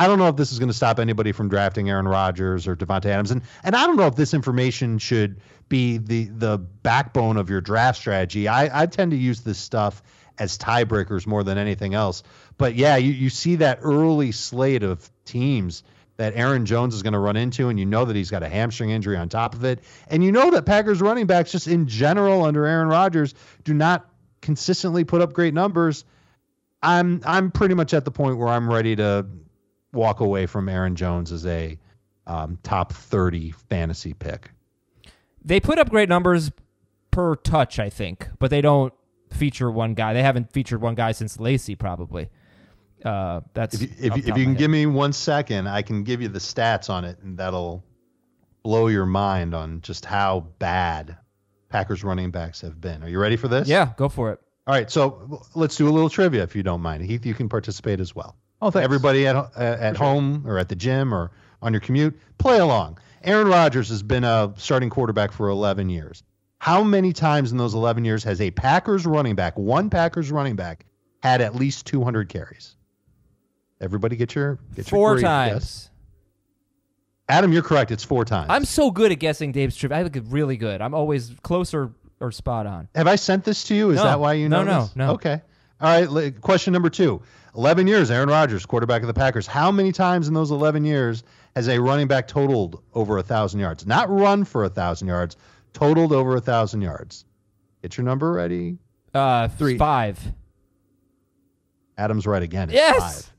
I 0.00 0.06
don't 0.06 0.18
know 0.18 0.28
if 0.28 0.36
this 0.36 0.50
is 0.50 0.58
going 0.58 0.70
to 0.70 0.74
stop 0.74 0.98
anybody 0.98 1.30
from 1.30 1.50
drafting 1.50 1.90
Aaron 1.90 2.08
Rodgers 2.08 2.66
or 2.66 2.74
Davante 2.74 3.04
Adams, 3.04 3.32
and 3.32 3.42
and 3.62 3.76
I 3.76 3.84
don't 3.84 3.96
know 3.96 4.06
if 4.06 4.16
this 4.16 4.32
information 4.32 4.96
should 4.96 5.42
be 5.68 5.98
the 5.98 6.24
the 6.24 6.56
backbone 6.56 7.36
of 7.36 7.50
your 7.50 7.60
draft 7.60 7.98
strategy. 7.98 8.48
I, 8.48 8.82
I 8.82 8.86
tend 8.86 9.10
to 9.10 9.18
use 9.18 9.42
this 9.42 9.58
stuff 9.58 10.02
as 10.38 10.56
tiebreakers 10.56 11.26
more 11.26 11.44
than 11.44 11.58
anything 11.58 11.92
else. 11.92 12.22
But 12.56 12.76
yeah, 12.76 12.96
you, 12.96 13.12
you 13.12 13.28
see 13.28 13.56
that 13.56 13.80
early 13.82 14.32
slate 14.32 14.82
of 14.82 15.10
teams 15.26 15.82
that 16.16 16.34
Aaron 16.34 16.64
Jones 16.64 16.94
is 16.94 17.02
going 17.02 17.12
to 17.12 17.18
run 17.18 17.36
into, 17.36 17.68
and 17.68 17.78
you 17.78 17.84
know 17.84 18.06
that 18.06 18.16
he's 18.16 18.30
got 18.30 18.42
a 18.42 18.48
hamstring 18.48 18.88
injury 18.88 19.18
on 19.18 19.28
top 19.28 19.54
of 19.54 19.64
it, 19.64 19.80
and 20.08 20.24
you 20.24 20.32
know 20.32 20.50
that 20.52 20.64
Packers 20.64 21.02
running 21.02 21.26
backs 21.26 21.52
just 21.52 21.68
in 21.68 21.86
general 21.86 22.42
under 22.42 22.64
Aaron 22.64 22.88
Rodgers 22.88 23.34
do 23.64 23.74
not 23.74 24.08
consistently 24.40 25.04
put 25.04 25.20
up 25.20 25.34
great 25.34 25.52
numbers. 25.52 26.06
I'm 26.82 27.20
I'm 27.26 27.50
pretty 27.50 27.74
much 27.74 27.92
at 27.92 28.06
the 28.06 28.10
point 28.10 28.38
where 28.38 28.48
I'm 28.48 28.72
ready 28.72 28.96
to 28.96 29.26
walk 29.92 30.20
away 30.20 30.46
from 30.46 30.68
Aaron 30.68 30.94
Jones 30.96 31.32
as 31.32 31.46
a 31.46 31.78
um, 32.26 32.58
top 32.62 32.92
30 32.92 33.50
fantasy 33.52 34.12
pick. 34.14 34.50
they 35.44 35.58
put 35.60 35.78
up 35.78 35.90
great 35.90 36.08
numbers 36.08 36.50
per 37.10 37.34
touch, 37.36 37.78
I 37.78 37.90
think, 37.90 38.28
but 38.38 38.50
they 38.50 38.60
don't 38.60 38.92
feature 39.32 39.70
one 39.70 39.94
guy. 39.94 40.12
They 40.14 40.22
haven't 40.22 40.52
featured 40.52 40.80
one 40.80 40.94
guy 40.94 41.12
since 41.12 41.40
Lacy, 41.40 41.74
probably. 41.74 42.28
Uh, 43.04 43.40
that's 43.54 43.74
If 43.76 43.82
you, 43.82 43.88
if, 43.98 44.12
off 44.12 44.16
you- 44.18 44.22
the 44.22 44.28
top 44.28 44.36
if 44.36 44.38
you 44.38 44.44
can 44.44 44.52
my 44.54 44.58
give 44.58 44.70
me 44.70 44.86
one 44.86 45.12
second, 45.12 45.66
I 45.68 45.82
can 45.82 46.04
give 46.04 46.20
you 46.22 46.28
the 46.28 46.38
stats 46.38 46.90
on 46.90 47.04
it, 47.04 47.18
and 47.22 47.36
that'll 47.38 47.82
blow 48.62 48.88
your 48.88 49.06
mind 49.06 49.54
on 49.54 49.80
just 49.80 50.04
how 50.04 50.40
bad 50.58 51.16
Packers 51.70 52.04
running 52.04 52.30
backs 52.30 52.60
have 52.60 52.80
been. 52.80 53.02
Are 53.02 53.08
you 53.08 53.18
ready 53.18 53.36
for 53.36 53.48
this? 53.48 53.66
yeah, 53.68 53.92
go 53.96 54.08
for 54.08 54.32
it. 54.32 54.40
All 54.66 54.74
right, 54.74 54.90
so 54.90 55.42
let's 55.54 55.74
do 55.76 55.88
a 55.88 55.90
little 55.90 56.10
trivia 56.10 56.42
if 56.42 56.54
you 56.54 56.62
don't 56.62 56.82
mind. 56.82 57.02
Heath, 57.04 57.24
you 57.24 57.34
can 57.34 57.48
participate 57.48 57.98
as 58.00 58.14
well. 58.14 58.36
Oh, 58.62 58.70
thanks. 58.70 58.84
Everybody 58.84 59.26
at 59.26 59.36
uh, 59.36 59.48
at 59.56 59.96
home 59.96 60.44
or 60.46 60.58
at 60.58 60.68
the 60.68 60.76
gym 60.76 61.12
or 61.14 61.30
on 61.62 61.72
your 61.72 61.80
commute, 61.80 62.18
play 62.38 62.58
along. 62.58 62.98
Aaron 63.22 63.48
Rodgers 63.48 63.88
has 63.90 64.02
been 64.02 64.24
a 64.24 64.52
starting 64.56 64.88
quarterback 64.90 65.30
for 65.32 65.48
11 65.48 65.90
years. 65.90 66.22
How 66.58 66.82
many 66.82 67.12
times 67.12 67.52
in 67.52 67.58
those 67.58 67.74
11 67.74 68.04
years 68.04 68.24
has 68.24 68.40
a 68.40 68.50
Packers 68.50 69.04
running 69.06 69.34
back, 69.34 69.58
one 69.58 69.90
Packers 69.90 70.30
running 70.30 70.56
back, 70.56 70.84
had 71.22 71.40
at 71.40 71.54
least 71.54 71.86
200 71.86 72.28
carries? 72.28 72.76
Everybody 73.80 74.16
get 74.16 74.34
your 74.34 74.58
get 74.74 74.86
Four 74.86 75.12
your 75.14 75.20
times. 75.22 75.52
yes? 75.52 75.90
Adam, 77.28 77.52
you're 77.52 77.62
correct. 77.62 77.90
It's 77.92 78.02
four 78.04 78.24
times. 78.24 78.48
I'm 78.50 78.64
so 78.64 78.90
good 78.90 79.12
at 79.12 79.20
guessing 79.20 79.52
Dave's 79.52 79.76
trivia. 79.76 79.98
I 79.98 80.02
look 80.02 80.16
really 80.26 80.56
good. 80.56 80.80
I'm 80.82 80.94
always 80.94 81.30
closer 81.42 81.92
or 82.18 82.32
spot 82.32 82.66
on. 82.66 82.88
Have 82.94 83.06
I 83.06 83.16
sent 83.16 83.44
this 83.44 83.64
to 83.64 83.74
you? 83.74 83.90
Is 83.90 83.96
No. 83.96 84.02
that 84.04 84.20
why 84.20 84.32
you 84.34 84.48
No, 84.48 84.64
know 84.64 84.72
no, 84.72 84.80
this? 84.82 84.96
no. 84.96 85.10
Okay. 85.12 85.40
All 85.80 86.08
right. 86.10 86.40
Question 86.40 86.72
number 86.72 86.90
two. 86.90 87.22
11 87.56 87.86
years, 87.86 88.10
Aaron 88.10 88.28
Rodgers, 88.28 88.64
quarterback 88.66 89.02
of 89.02 89.08
the 89.08 89.14
Packers. 89.14 89.46
How 89.46 89.70
many 89.70 89.92
times 89.92 90.28
in 90.28 90.34
those 90.34 90.50
11 90.50 90.84
years 90.84 91.22
has 91.56 91.68
a 91.68 91.80
running 91.80 92.06
back 92.06 92.28
totaled 92.28 92.82
over 92.94 93.14
a 93.14 93.20
1,000 93.20 93.58
yards? 93.60 93.86
Not 93.86 94.08
run 94.10 94.44
for 94.44 94.62
a 94.62 94.66
1,000 94.66 95.08
yards, 95.08 95.36
totaled 95.72 96.12
over 96.12 96.30
a 96.30 96.34
1,000 96.34 96.80
yards. 96.80 97.24
Get 97.82 97.96
your 97.96 98.04
number 98.04 98.32
ready. 98.32 98.78
Uh, 99.12 99.48
Three. 99.48 99.76
five. 99.76 100.20
Adam's 101.98 102.26
right 102.26 102.42
again. 102.42 102.70
It's 102.70 102.74
Yes. 102.74 103.30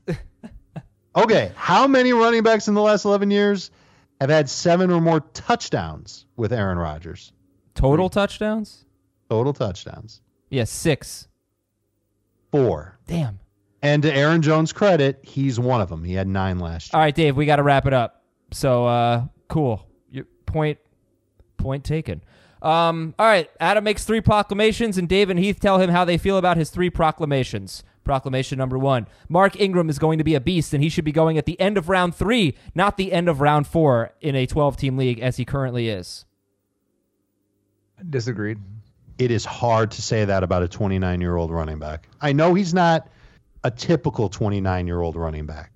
Okay. 1.14 1.52
How 1.54 1.86
many 1.86 2.12
running 2.12 2.42
backs 2.42 2.68
in 2.68 2.74
the 2.74 2.80
last 2.80 3.04
11 3.04 3.30
years 3.30 3.70
have 4.20 4.30
had 4.30 4.48
seven 4.48 4.90
or 4.90 5.00
more 5.00 5.20
touchdowns 5.20 6.26
with 6.36 6.52
Aaron 6.52 6.78
Rodgers? 6.78 7.32
Total 7.74 8.08
touchdowns? 8.08 8.84
Total 9.28 9.52
touchdowns. 9.52 10.20
Yeah, 10.50 10.64
six. 10.64 11.28
Four. 12.50 12.98
Damn. 13.06 13.40
And 13.82 14.02
to 14.04 14.14
Aaron 14.14 14.42
Jones' 14.42 14.72
credit, 14.72 15.18
he's 15.22 15.58
one 15.58 15.80
of 15.80 15.88
them. 15.88 16.04
He 16.04 16.14
had 16.14 16.28
nine 16.28 16.58
last 16.60 16.92
year. 16.92 16.98
All 16.98 17.04
right, 17.04 17.14
Dave, 17.14 17.36
we 17.36 17.46
got 17.46 17.56
to 17.56 17.64
wrap 17.64 17.84
it 17.86 17.92
up. 17.92 18.22
So, 18.52 18.86
uh, 18.86 19.24
cool. 19.48 19.84
Your 20.10 20.24
point, 20.46 20.78
point 21.56 21.82
taken. 21.84 22.22
Um, 22.62 23.12
all 23.18 23.26
right, 23.26 23.50
Adam 23.58 23.82
makes 23.82 24.04
three 24.04 24.20
proclamations, 24.20 24.96
and 24.96 25.08
Dave 25.08 25.30
and 25.30 25.38
Heath 25.38 25.58
tell 25.58 25.80
him 25.80 25.90
how 25.90 26.04
they 26.04 26.16
feel 26.16 26.38
about 26.38 26.56
his 26.56 26.70
three 26.70 26.90
proclamations. 26.90 27.82
Proclamation 28.04 28.56
number 28.58 28.78
one: 28.78 29.08
Mark 29.28 29.60
Ingram 29.60 29.88
is 29.88 29.98
going 29.98 30.18
to 30.18 30.24
be 30.24 30.34
a 30.36 30.40
beast, 30.40 30.72
and 30.72 30.82
he 30.82 30.88
should 30.88 31.04
be 31.04 31.12
going 31.12 31.38
at 31.38 31.46
the 31.46 31.58
end 31.60 31.76
of 31.76 31.88
round 31.88 32.14
three, 32.14 32.56
not 32.74 32.96
the 32.96 33.12
end 33.12 33.28
of 33.28 33.40
round 33.40 33.66
four 33.66 34.12
in 34.20 34.34
a 34.36 34.46
12-team 34.46 34.96
league 34.96 35.18
as 35.20 35.36
he 35.36 35.44
currently 35.44 35.88
is. 35.88 36.24
Disagreed. 38.08 38.58
it 39.18 39.30
is 39.30 39.44
hard 39.44 39.90
to 39.92 40.02
say 40.02 40.24
that 40.24 40.42
about 40.42 40.62
a 40.64 40.68
29 40.68 41.20
year 41.20 41.36
old 41.36 41.50
running 41.52 41.78
back. 41.78 42.08
I 42.20 42.32
know 42.32 42.54
he's 42.54 42.74
not 42.74 43.08
a 43.64 43.70
typical 43.70 44.28
29 44.28 44.86
year 44.86 45.00
old 45.00 45.16
running 45.16 45.46
back. 45.46 45.72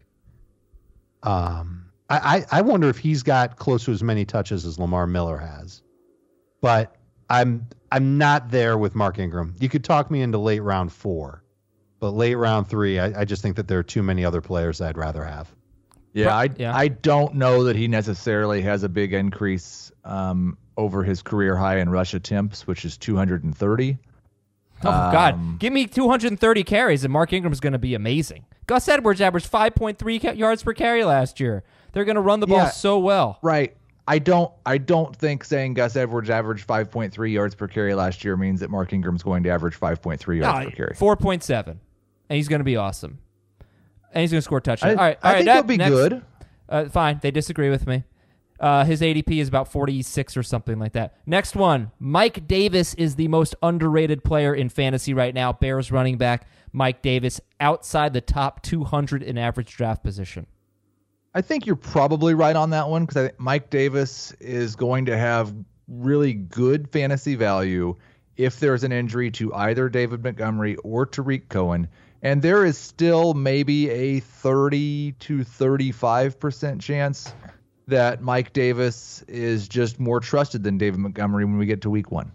Um, 1.23 1.87
I, 2.09 2.37
I 2.51 2.59
I 2.59 2.61
wonder 2.63 2.89
if 2.89 2.99
he's 2.99 3.23
got 3.23 3.57
close 3.57 3.85
to 3.87 3.93
as 3.93 4.03
many 4.03 4.25
touches 4.25 4.65
as 4.65 4.79
Lamar 4.79 5.07
Miller 5.07 5.37
has, 5.39 5.83
but 6.61 6.97
I'm 7.29 7.67
I'm 7.91 8.19
not 8.19 8.51
there 8.51 8.79
with 8.79 8.95
Mark 8.95 9.19
Ingram. 9.19 9.55
You 9.59 9.69
could 9.69 9.85
talk 9.85 10.11
me 10.11 10.23
into 10.23 10.39
late 10.39 10.61
round 10.61 10.93
four, 10.93 11.43
but 11.99 12.11
late 12.11 12.35
round 12.35 12.69
three, 12.69 12.99
I, 12.99 13.23
I 13.23 13.25
just 13.25 13.43
think 13.43 13.57
that 13.57 13.67
there 13.67 13.79
are 13.79 13.85
too 13.85 14.03
many 14.03 14.25
other 14.25 14.41
players 14.41 14.81
I'd 14.81 14.97
rather 14.97 15.25
have. 15.25 15.53
Yeah, 16.13 16.35
I 16.35 16.49
yeah. 16.57 16.75
I 16.75 16.89
don't 16.89 17.35
know 17.35 17.65
that 17.65 17.77
he 17.77 17.89
necessarily 17.89 18.63
has 18.63 18.85
a 18.85 18.89
big 18.89 19.13
increase 19.13 19.91
um, 20.05 20.57
over 20.77 21.03
his 21.03 21.23
career 21.23 21.57
high 21.57 21.79
in 21.79 21.91
rush 21.91 22.15
attempts, 22.15 22.67
which 22.67 22.85
is 22.85 22.97
230. 22.97 23.99
Oh 24.83 25.11
God, 25.13 25.35
Um, 25.35 25.57
give 25.59 25.73
me 25.73 25.87
230 25.87 26.63
carries, 26.65 27.03
and 27.05 27.13
Mark 27.13 27.33
Ingram's 27.33 27.61
going 27.61 27.73
to 27.73 27.79
be 27.79 27.95
amazing. 27.95 28.45
Gus 28.67 28.89
Edwards 28.89 29.21
averaged 29.21 29.51
5.3 29.51 30.21
ca- 30.21 30.33
yards 30.33 30.63
per 30.63 30.73
carry 30.75 31.05
last 31.05 31.41
year. 31.41 31.63
They're 31.93 32.05
going 32.05 32.17
to 32.17 32.21
run 32.21 32.41
the 32.41 32.47
ball 32.47 32.59
Yeah. 32.59 32.69
so 32.71 32.99
well. 32.99 33.39
Right. 33.43 33.77
I 34.09 34.19
don't 34.21 34.53
I 34.65 34.79
don't 34.79 35.17
think 35.17 35.43
saying 35.45 35.75
Gus 35.75 35.97
Edwards 35.97 36.31
averaged 36.31 36.67
5.3 36.67 37.33
yards 37.33 37.55
per 37.55 37.67
carry 37.67 37.95
last 37.95 38.23
year 38.25 38.37
means 38.37 38.61
that 38.61 38.71
Mark 38.71 38.93
Ingram's 38.93 39.23
going 39.23 39.43
to 39.45 39.51
average 39.51 39.79
5.3 39.81 40.39
yards 40.39 40.65
per 40.67 40.71
carry. 40.77 40.95
Four 40.95 41.17
point 41.17 41.43
seven, 41.43 41.81
and 42.29 42.37
he's 42.37 42.47
going 42.49 42.61
to 42.61 42.65
be 42.65 42.77
awesome, 42.77 43.19
and 44.13 44.21
he's 44.21 44.31
going 44.31 44.39
to 44.39 44.43
score 44.45 44.61
touchdowns. 44.61 44.97
I, 44.97 45.01
all 45.01 45.05
right, 45.09 45.19
I 45.23 45.29
all 45.29 45.33
right, 45.33 45.37
think 45.39 45.47
that- 45.47 45.55
he'll 45.55 45.63
be 45.65 45.77
next- 45.79 45.91
good. 45.91 46.23
Uh, 46.69 46.85
fine, 46.89 47.19
they 47.23 47.31
disagree 47.33 47.71
with 47.71 47.87
me. 47.87 48.05
Uh, 48.59 48.85
his 48.85 49.01
ADP 49.01 49.41
is 49.41 49.49
about 49.49 49.71
46 49.71 50.37
or 50.37 50.43
something 50.43 50.79
like 50.79 50.93
that. 50.93 51.17
Next 51.27 51.55
one, 51.55 51.91
Mike 51.99 52.47
Davis 52.47 52.95
is 52.95 53.17
the 53.17 53.29
most 53.29 53.55
underrated 53.63 54.25
player 54.25 54.55
in 54.55 54.69
fantasy 54.69 55.15
right 55.15 55.35
now. 55.35 55.53
Bears 55.53 55.93
running 55.93 56.17
back 56.17 56.49
Mike 56.73 57.03
Davis 57.03 57.41
outside 57.61 58.13
the 58.13 58.21
top 58.21 58.63
200 58.63 59.23
in 59.23 59.39
average 59.39 59.77
draft 59.77 60.03
position. 60.03 60.47
I 61.35 61.43
think 61.43 61.67
you're 61.67 61.77
probably 61.77 62.35
right 62.35 62.57
on 62.57 62.71
that 62.71 62.89
one 62.89 63.05
because 63.05 63.17
I 63.19 63.27
think 63.29 63.41
Mike 63.41 63.69
Davis 63.69 64.33
is 64.41 64.75
going 64.75 65.05
to 65.07 65.19
have 65.19 65.55
really 65.87 66.33
good 66.33 66.91
fantasy 66.91 67.35
value 67.35 67.95
if 68.37 68.61
there's 68.61 68.85
an 68.85 68.93
injury 68.93 69.31
to 69.33 69.53
either 69.55 69.89
David 69.89 70.23
Montgomery 70.23 70.77
or 70.77 71.07
Tarik 71.07 71.49
Cohen. 71.49 71.89
And 72.23 72.43
there 72.43 72.65
is 72.65 72.79
still 72.79 73.35
maybe 73.35 73.91
a 73.91 74.21
30 74.21 75.13
to 75.13 75.39
35% 75.39 76.81
chance 76.81 77.33
that 77.89 78.21
Mike 78.21 78.53
Davis 78.53 79.23
is 79.29 79.69
just 79.69 80.01
more 80.01 80.21
trusted 80.21 80.63
than 80.63 80.79
David 80.79 80.99
Montgomery 80.99 81.45
when 81.45 81.59
we 81.59 81.67
get 81.67 81.83
to 81.83 81.91
week 81.91 82.11
one. 82.11 82.33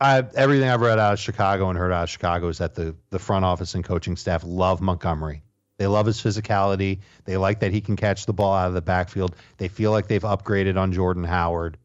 I, 0.00 0.24
everything 0.34 0.68
I've 0.68 0.80
read 0.80 0.98
out 0.98 1.12
of 1.12 1.18
Chicago 1.18 1.68
and 1.68 1.78
heard 1.78 1.92
out 1.92 2.04
of 2.04 2.10
Chicago 2.10 2.48
is 2.48 2.58
that 2.58 2.74
the, 2.74 2.96
the 3.10 3.18
front 3.18 3.44
office 3.44 3.74
and 3.74 3.84
coaching 3.84 4.16
staff 4.16 4.42
love 4.44 4.80
Montgomery. 4.80 5.42
They 5.76 5.86
love 5.86 6.06
his 6.06 6.20
physicality. 6.22 7.00
They 7.24 7.36
like 7.36 7.60
that 7.60 7.72
he 7.72 7.80
can 7.80 7.96
catch 7.96 8.26
the 8.26 8.32
ball 8.32 8.54
out 8.54 8.68
of 8.68 8.74
the 8.74 8.82
backfield. 8.82 9.34
They 9.58 9.68
feel 9.68 9.90
like 9.90 10.08
they've 10.08 10.22
upgraded 10.22 10.78
on 10.78 10.92
Jordan 10.92 11.24
Howard. 11.24 11.76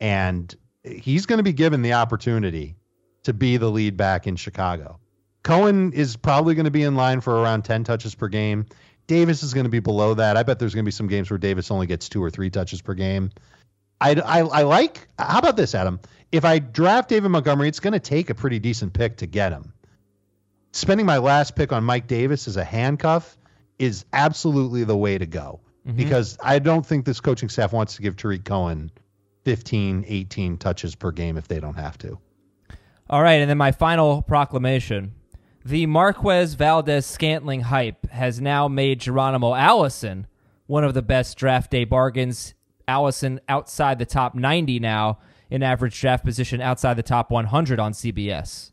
And 0.00 0.54
he's 0.84 1.26
going 1.26 1.38
to 1.38 1.44
be 1.44 1.52
given 1.52 1.82
the 1.82 1.94
opportunity 1.94 2.76
to 3.24 3.32
be 3.32 3.56
the 3.56 3.70
lead 3.70 3.96
back 3.96 4.26
in 4.26 4.36
Chicago. 4.36 4.98
Cohen 5.42 5.92
is 5.92 6.16
probably 6.16 6.54
going 6.54 6.64
to 6.64 6.70
be 6.70 6.82
in 6.82 6.94
line 6.94 7.20
for 7.20 7.40
around 7.40 7.64
10 7.64 7.84
touches 7.84 8.14
per 8.14 8.28
game. 8.28 8.66
Davis 9.06 9.42
is 9.42 9.54
going 9.54 9.64
to 9.64 9.70
be 9.70 9.80
below 9.80 10.14
that. 10.14 10.36
I 10.36 10.42
bet 10.42 10.58
there's 10.58 10.74
going 10.74 10.84
to 10.84 10.88
be 10.88 10.92
some 10.92 11.08
games 11.08 11.30
where 11.30 11.38
Davis 11.38 11.70
only 11.70 11.86
gets 11.86 12.08
two 12.08 12.22
or 12.22 12.30
three 12.30 12.50
touches 12.50 12.80
per 12.80 12.94
game. 12.94 13.30
I, 14.00 14.14
I, 14.14 14.38
I 14.40 14.62
like. 14.62 15.08
How 15.18 15.38
about 15.38 15.56
this, 15.56 15.74
Adam? 15.74 16.00
If 16.32 16.44
I 16.44 16.58
draft 16.58 17.08
David 17.10 17.28
Montgomery, 17.28 17.68
it's 17.68 17.80
going 17.80 17.92
to 17.92 18.00
take 18.00 18.30
a 18.30 18.34
pretty 18.34 18.58
decent 18.58 18.92
pick 18.92 19.18
to 19.18 19.26
get 19.26 19.52
him. 19.52 19.72
Spending 20.72 21.06
my 21.06 21.18
last 21.18 21.54
pick 21.54 21.72
on 21.72 21.84
Mike 21.84 22.06
Davis 22.06 22.48
as 22.48 22.56
a 22.56 22.64
handcuff 22.64 23.36
is 23.78 24.04
absolutely 24.12 24.84
the 24.84 24.96
way 24.96 25.18
to 25.18 25.26
go 25.26 25.60
mm-hmm. 25.86 25.96
because 25.96 26.36
I 26.42 26.58
don't 26.58 26.84
think 26.84 27.04
this 27.04 27.20
coaching 27.20 27.48
staff 27.48 27.72
wants 27.72 27.96
to 27.96 28.02
give 28.02 28.16
Tarik 28.16 28.44
Cohen 28.44 28.90
15, 29.44 30.04
18 30.08 30.58
touches 30.58 30.94
per 30.94 31.12
game 31.12 31.36
if 31.36 31.48
they 31.48 31.60
don't 31.60 31.74
have 31.74 31.98
to. 31.98 32.18
All 33.08 33.22
right, 33.22 33.34
and 33.34 33.50
then 33.50 33.58
my 33.58 33.72
final 33.72 34.22
proclamation. 34.22 35.12
The 35.66 35.86
Marquez 35.86 36.54
Valdes-Scantling 36.54 37.62
hype 37.62 38.10
has 38.10 38.38
now 38.38 38.68
made 38.68 39.00
Geronimo 39.00 39.54
Allison 39.54 40.26
one 40.66 40.84
of 40.84 40.92
the 40.92 41.00
best 41.00 41.38
draft 41.38 41.70
day 41.70 41.84
bargains. 41.84 42.52
Allison 42.86 43.40
outside 43.48 43.98
the 43.98 44.04
top 44.04 44.34
90 44.34 44.78
now 44.78 45.20
in 45.48 45.62
average 45.62 45.98
draft 45.98 46.22
position, 46.22 46.60
outside 46.60 46.98
the 46.98 47.02
top 47.02 47.30
100 47.30 47.80
on 47.80 47.92
CBS. 47.92 48.72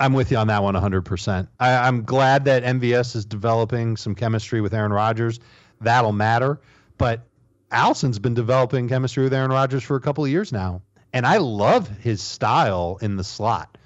I'm 0.00 0.14
with 0.14 0.30
you 0.30 0.38
on 0.38 0.46
that 0.46 0.62
one 0.62 0.74
100%. 0.74 1.48
I, 1.60 1.86
I'm 1.86 2.02
glad 2.02 2.46
that 2.46 2.62
MVS 2.62 3.14
is 3.14 3.26
developing 3.26 3.98
some 3.98 4.14
chemistry 4.14 4.62
with 4.62 4.72
Aaron 4.72 4.94
Rodgers. 4.94 5.38
That'll 5.82 6.12
matter. 6.12 6.62
But 6.96 7.26
Allison's 7.70 8.18
been 8.18 8.32
developing 8.32 8.88
chemistry 8.88 9.24
with 9.24 9.34
Aaron 9.34 9.50
Rodgers 9.50 9.82
for 9.82 9.96
a 9.96 10.00
couple 10.00 10.24
of 10.24 10.30
years 10.30 10.50
now. 10.50 10.80
And 11.12 11.26
I 11.26 11.36
love 11.36 11.88
his 11.88 12.22
style 12.22 12.98
in 13.02 13.16
the 13.16 13.24
slot. 13.24 13.76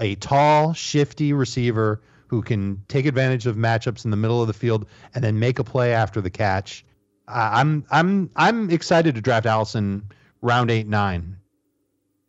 A 0.00 0.14
tall, 0.16 0.72
shifty 0.72 1.32
receiver 1.32 2.00
who 2.28 2.42
can 2.42 2.82
take 2.88 3.06
advantage 3.06 3.46
of 3.46 3.56
matchups 3.56 4.04
in 4.04 4.10
the 4.10 4.16
middle 4.16 4.40
of 4.40 4.46
the 4.46 4.52
field 4.54 4.86
and 5.14 5.22
then 5.22 5.38
make 5.38 5.58
a 5.58 5.64
play 5.64 5.92
after 5.94 6.20
the 6.20 6.30
catch. 6.30 6.84
I- 7.28 7.60
I'm 7.60 7.84
I'm 7.90 8.30
I'm 8.36 8.70
excited 8.70 9.14
to 9.16 9.20
draft 9.20 9.46
Allison 9.46 10.04
round 10.42 10.70
eight 10.70 10.86
nine. 10.88 11.36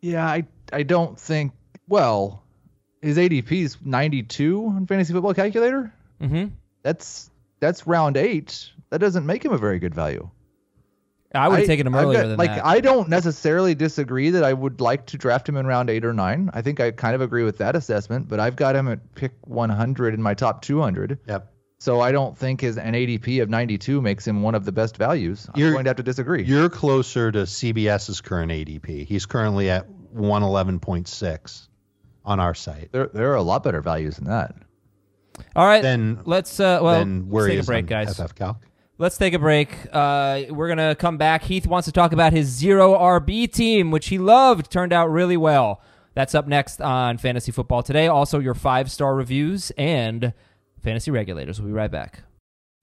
Yeah, 0.00 0.26
I 0.26 0.44
I 0.72 0.82
don't 0.82 1.18
think. 1.18 1.52
Well, 1.88 2.42
his 3.00 3.16
ADP 3.18 3.50
is 3.52 3.76
92 3.84 4.66
on 4.66 4.86
Fantasy 4.86 5.12
Football 5.12 5.34
Calculator. 5.34 5.92
hmm 6.20 6.46
That's 6.82 7.30
that's 7.60 7.86
round 7.86 8.16
eight. 8.16 8.70
That 8.90 8.98
doesn't 8.98 9.24
make 9.26 9.44
him 9.44 9.52
a 9.52 9.58
very 9.58 9.78
good 9.78 9.94
value. 9.94 10.28
I 11.34 11.48
would 11.48 11.58
have 11.60 11.66
taken 11.66 11.86
him 11.86 11.94
I've 11.94 12.04
earlier 12.04 12.22
got- 12.22 12.28
than 12.28 12.38
like 12.38 12.50
that. 12.50 12.64
I 12.66 12.80
don't 12.80 13.08
necessarily 13.08 13.74
disagree 13.74 14.30
that 14.30 14.44
I 14.44 14.52
would 14.52 14.80
like 14.80 15.06
to 15.06 15.18
draft 15.18 15.48
him 15.48 15.56
in 15.56 15.66
round 15.66 15.90
eight 15.90 16.04
or 16.04 16.12
nine. 16.12 16.50
I 16.52 16.62
think 16.62 16.80
I 16.80 16.90
kind 16.90 17.14
of 17.14 17.20
agree 17.20 17.44
with 17.44 17.58
that 17.58 17.74
assessment, 17.76 18.28
but 18.28 18.40
I've 18.40 18.56
got 18.56 18.76
him 18.76 18.88
at 18.88 19.14
pick 19.14 19.32
100 19.46 20.14
in 20.14 20.22
my 20.22 20.34
top 20.34 20.62
200. 20.62 21.18
Yep. 21.26 21.48
So 21.78 22.00
I 22.00 22.12
don't 22.12 22.38
think 22.38 22.60
his 22.60 22.78
an 22.78 22.94
ADP 22.94 23.42
of 23.42 23.50
92 23.50 24.00
makes 24.00 24.24
him 24.26 24.42
one 24.42 24.54
of 24.54 24.64
the 24.64 24.70
best 24.72 24.96
values. 24.96 25.48
I'm 25.52 25.58
You're- 25.58 25.72
going 25.72 25.84
to 25.84 25.90
have 25.90 25.96
to 25.96 26.02
disagree. 26.04 26.44
You're 26.44 26.68
closer 26.68 27.32
to 27.32 27.40
CBS's 27.46 28.20
current 28.20 28.52
ADP. 28.52 29.04
He's 29.04 29.26
currently 29.26 29.68
at 29.68 29.86
111.6 30.14 31.68
on 32.24 32.38
our 32.40 32.54
site. 32.54 32.90
There 32.92 33.08
there 33.12 33.32
are 33.32 33.36
a 33.36 33.42
lot 33.42 33.64
better 33.64 33.80
values 33.80 34.16
than 34.16 34.26
that. 34.26 34.54
All 35.56 35.66
right, 35.66 35.82
Then 35.82 36.20
let's 36.24 36.60
uh, 36.60 36.78
well 36.82 36.98
then 36.98 37.26
let's 37.30 37.48
take 37.48 37.60
a 37.60 37.64
break, 37.64 37.86
guys. 37.86 38.16
FF 38.16 38.34
Calc. 38.34 38.58
Let's 38.98 39.16
take 39.16 39.34
a 39.34 39.38
break. 39.38 39.70
Uh, 39.92 40.42
we're 40.50 40.68
gonna 40.68 40.94
come 40.94 41.16
back. 41.16 41.42
Heath 41.44 41.66
wants 41.66 41.86
to 41.86 41.92
talk 41.92 42.12
about 42.12 42.32
his 42.32 42.48
zero 42.48 42.94
RB 42.94 43.50
team, 43.52 43.90
which 43.90 44.08
he 44.08 44.18
loved, 44.18 44.70
turned 44.70 44.92
out 44.92 45.10
really 45.10 45.36
well. 45.36 45.80
That's 46.14 46.34
up 46.34 46.46
next 46.46 46.80
on 46.80 47.16
Fantasy 47.18 47.52
Football 47.52 47.82
Today. 47.82 48.06
Also, 48.06 48.38
your 48.38 48.54
five 48.54 48.90
star 48.90 49.14
reviews 49.14 49.72
and 49.78 50.34
fantasy 50.82 51.10
regulators. 51.10 51.60
We'll 51.60 51.68
be 51.68 51.74
right 51.74 51.90
back. 51.90 52.22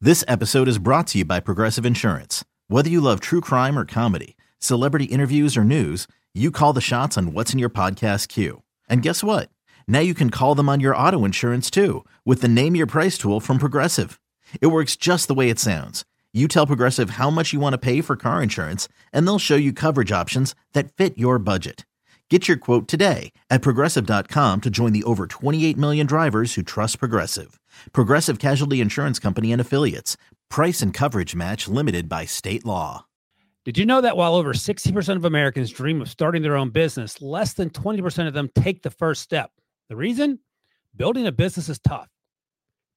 This 0.02 0.24
episode 0.28 0.68
is 0.68 0.78
brought 0.80 1.08
to 1.08 1.20
you 1.20 1.26
by 1.26 1.40
Progressive 1.40 1.86
Insurance. 1.86 2.44
Whether 2.68 2.90
you 2.90 3.02
love 3.02 3.20
true 3.20 3.42
crime 3.42 3.78
or 3.78 3.86
comedy, 3.86 4.36
celebrity 4.60 5.06
interviews 5.06 5.56
or 5.58 5.64
news, 5.64 6.08
you 6.34 6.52
call 6.52 6.74
the 6.74 6.82
shots 6.82 7.18
on 7.18 7.34
what's 7.34 7.54
in 7.54 7.60
your 7.60 7.70
podcast 7.70 8.28
queue. 8.30 8.64
And 8.88 9.02
guess 9.02 9.24
what? 9.24 9.50
Now 9.88 10.00
you 10.00 10.14
can 10.14 10.30
call 10.30 10.56
them 10.56 10.70
on 10.70 10.80
your 10.80 10.96
auto 10.96 11.26
insurance 11.26 11.70
too 11.70 12.06
with 12.26 12.42
the 12.42 12.48
Name 12.48 12.76
Your 12.76 12.88
Price 12.88 13.18
tool 13.18 13.40
from 13.40 13.58
Progressive. 13.60 14.20
It 14.62 14.68
works 14.68 14.96
just 14.96 15.28
the 15.28 15.34
way 15.34 15.50
it 15.50 15.60
sounds. 15.60 16.06
You 16.32 16.48
tell 16.48 16.68
Progressive 16.68 17.12
how 17.12 17.32
much 17.32 17.54
you 17.54 17.60
want 17.60 17.74
to 17.74 17.80
pay 17.80 18.02
for 18.02 18.16
car 18.16 18.44
insurance, 18.44 18.88
and 19.12 19.26
they'll 19.26 19.40
show 19.40 19.56
you 19.56 19.74
coverage 19.74 20.12
options 20.12 20.54
that 20.74 20.94
fit 20.94 21.18
your 21.18 21.40
budget. 21.40 21.88
Get 22.30 22.48
your 22.48 22.58
quote 22.58 22.88
today 22.88 23.34
at 23.50 23.64
progressive.com 23.64 24.62
to 24.62 24.70
join 24.70 24.94
the 24.94 25.04
over 25.04 25.26
28 25.26 25.76
million 25.76 26.06
drivers 26.06 26.54
who 26.54 26.62
trust 26.62 27.00
Progressive. 27.00 27.60
Progressive 27.92 28.38
Casualty 28.38 28.80
Insurance 28.80 29.18
Company 29.18 29.52
and 29.52 29.60
Affiliates. 29.60 30.16
Price 30.48 30.84
and 30.84 30.94
coverage 30.94 31.36
match 31.36 31.68
limited 31.68 32.08
by 32.08 32.26
state 32.26 32.66
law. 32.66 33.06
Did 33.66 33.80
you 33.80 33.86
know 33.86 34.02
that 34.02 34.16
while 34.16 34.36
over 34.36 34.54
60% 34.54 35.16
of 35.16 35.26
Americans 35.26 35.72
dream 35.72 36.02
of 36.02 36.10
starting 36.10 36.44
their 36.44 36.56
own 36.56 36.70
business, 36.70 37.22
less 37.22 37.54
than 37.54 37.72
20% 37.72 38.28
of 38.28 38.34
them 38.34 38.50
take 38.56 38.84
the 38.84 38.92
first 38.92 39.24
step? 39.24 39.52
The 39.90 39.96
reason? 39.96 40.40
Building 40.96 41.26
a 41.26 41.32
business 41.32 41.68
is 41.68 41.80
tough. 41.80 42.10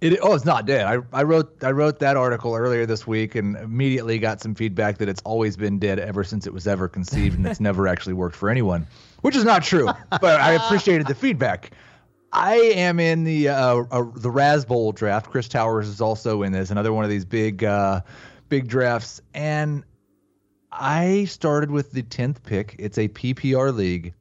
It, 0.00 0.18
oh, 0.22 0.34
it's 0.34 0.44
not 0.44 0.64
dead. 0.64 0.86
I, 0.86 0.98
I 1.12 1.24
wrote 1.24 1.64
I 1.64 1.72
wrote 1.72 1.98
that 1.98 2.16
article 2.16 2.54
earlier 2.54 2.86
this 2.86 3.06
week 3.06 3.34
and 3.34 3.56
immediately 3.56 4.18
got 4.18 4.40
some 4.40 4.54
feedback 4.54 4.98
that 4.98 5.08
it's 5.08 5.20
always 5.24 5.56
been 5.56 5.80
dead 5.80 5.98
ever 5.98 6.22
since 6.22 6.46
it 6.46 6.52
was 6.52 6.68
ever 6.68 6.88
conceived 6.88 7.36
and 7.36 7.46
it's 7.46 7.58
never 7.58 7.88
actually 7.88 8.12
worked 8.12 8.36
for 8.36 8.48
anyone, 8.48 8.86
which 9.22 9.34
is 9.34 9.44
not 9.44 9.64
true. 9.64 9.88
But 10.10 10.40
I 10.40 10.52
appreciated 10.52 11.08
the 11.08 11.16
feedback. 11.16 11.72
I 12.32 12.56
am 12.56 13.00
in 13.00 13.24
the 13.24 13.48
uh, 13.48 13.84
uh, 13.90 14.02
the 14.14 14.30
Razzball 14.30 14.94
draft. 14.94 15.30
Chris 15.30 15.48
Towers 15.48 15.88
is 15.88 16.00
also 16.00 16.42
in 16.42 16.52
this, 16.52 16.70
another 16.70 16.92
one 16.92 17.04
of 17.04 17.10
these 17.10 17.24
big 17.24 17.64
uh, 17.64 18.02
big 18.48 18.68
drafts, 18.68 19.20
and 19.34 19.82
I 20.70 21.24
started 21.24 21.70
with 21.70 21.92
the 21.92 22.02
tenth 22.02 22.42
pick. 22.44 22.76
It's 22.78 22.98
a 22.98 23.08
PPR 23.08 23.74
league, 23.74 24.14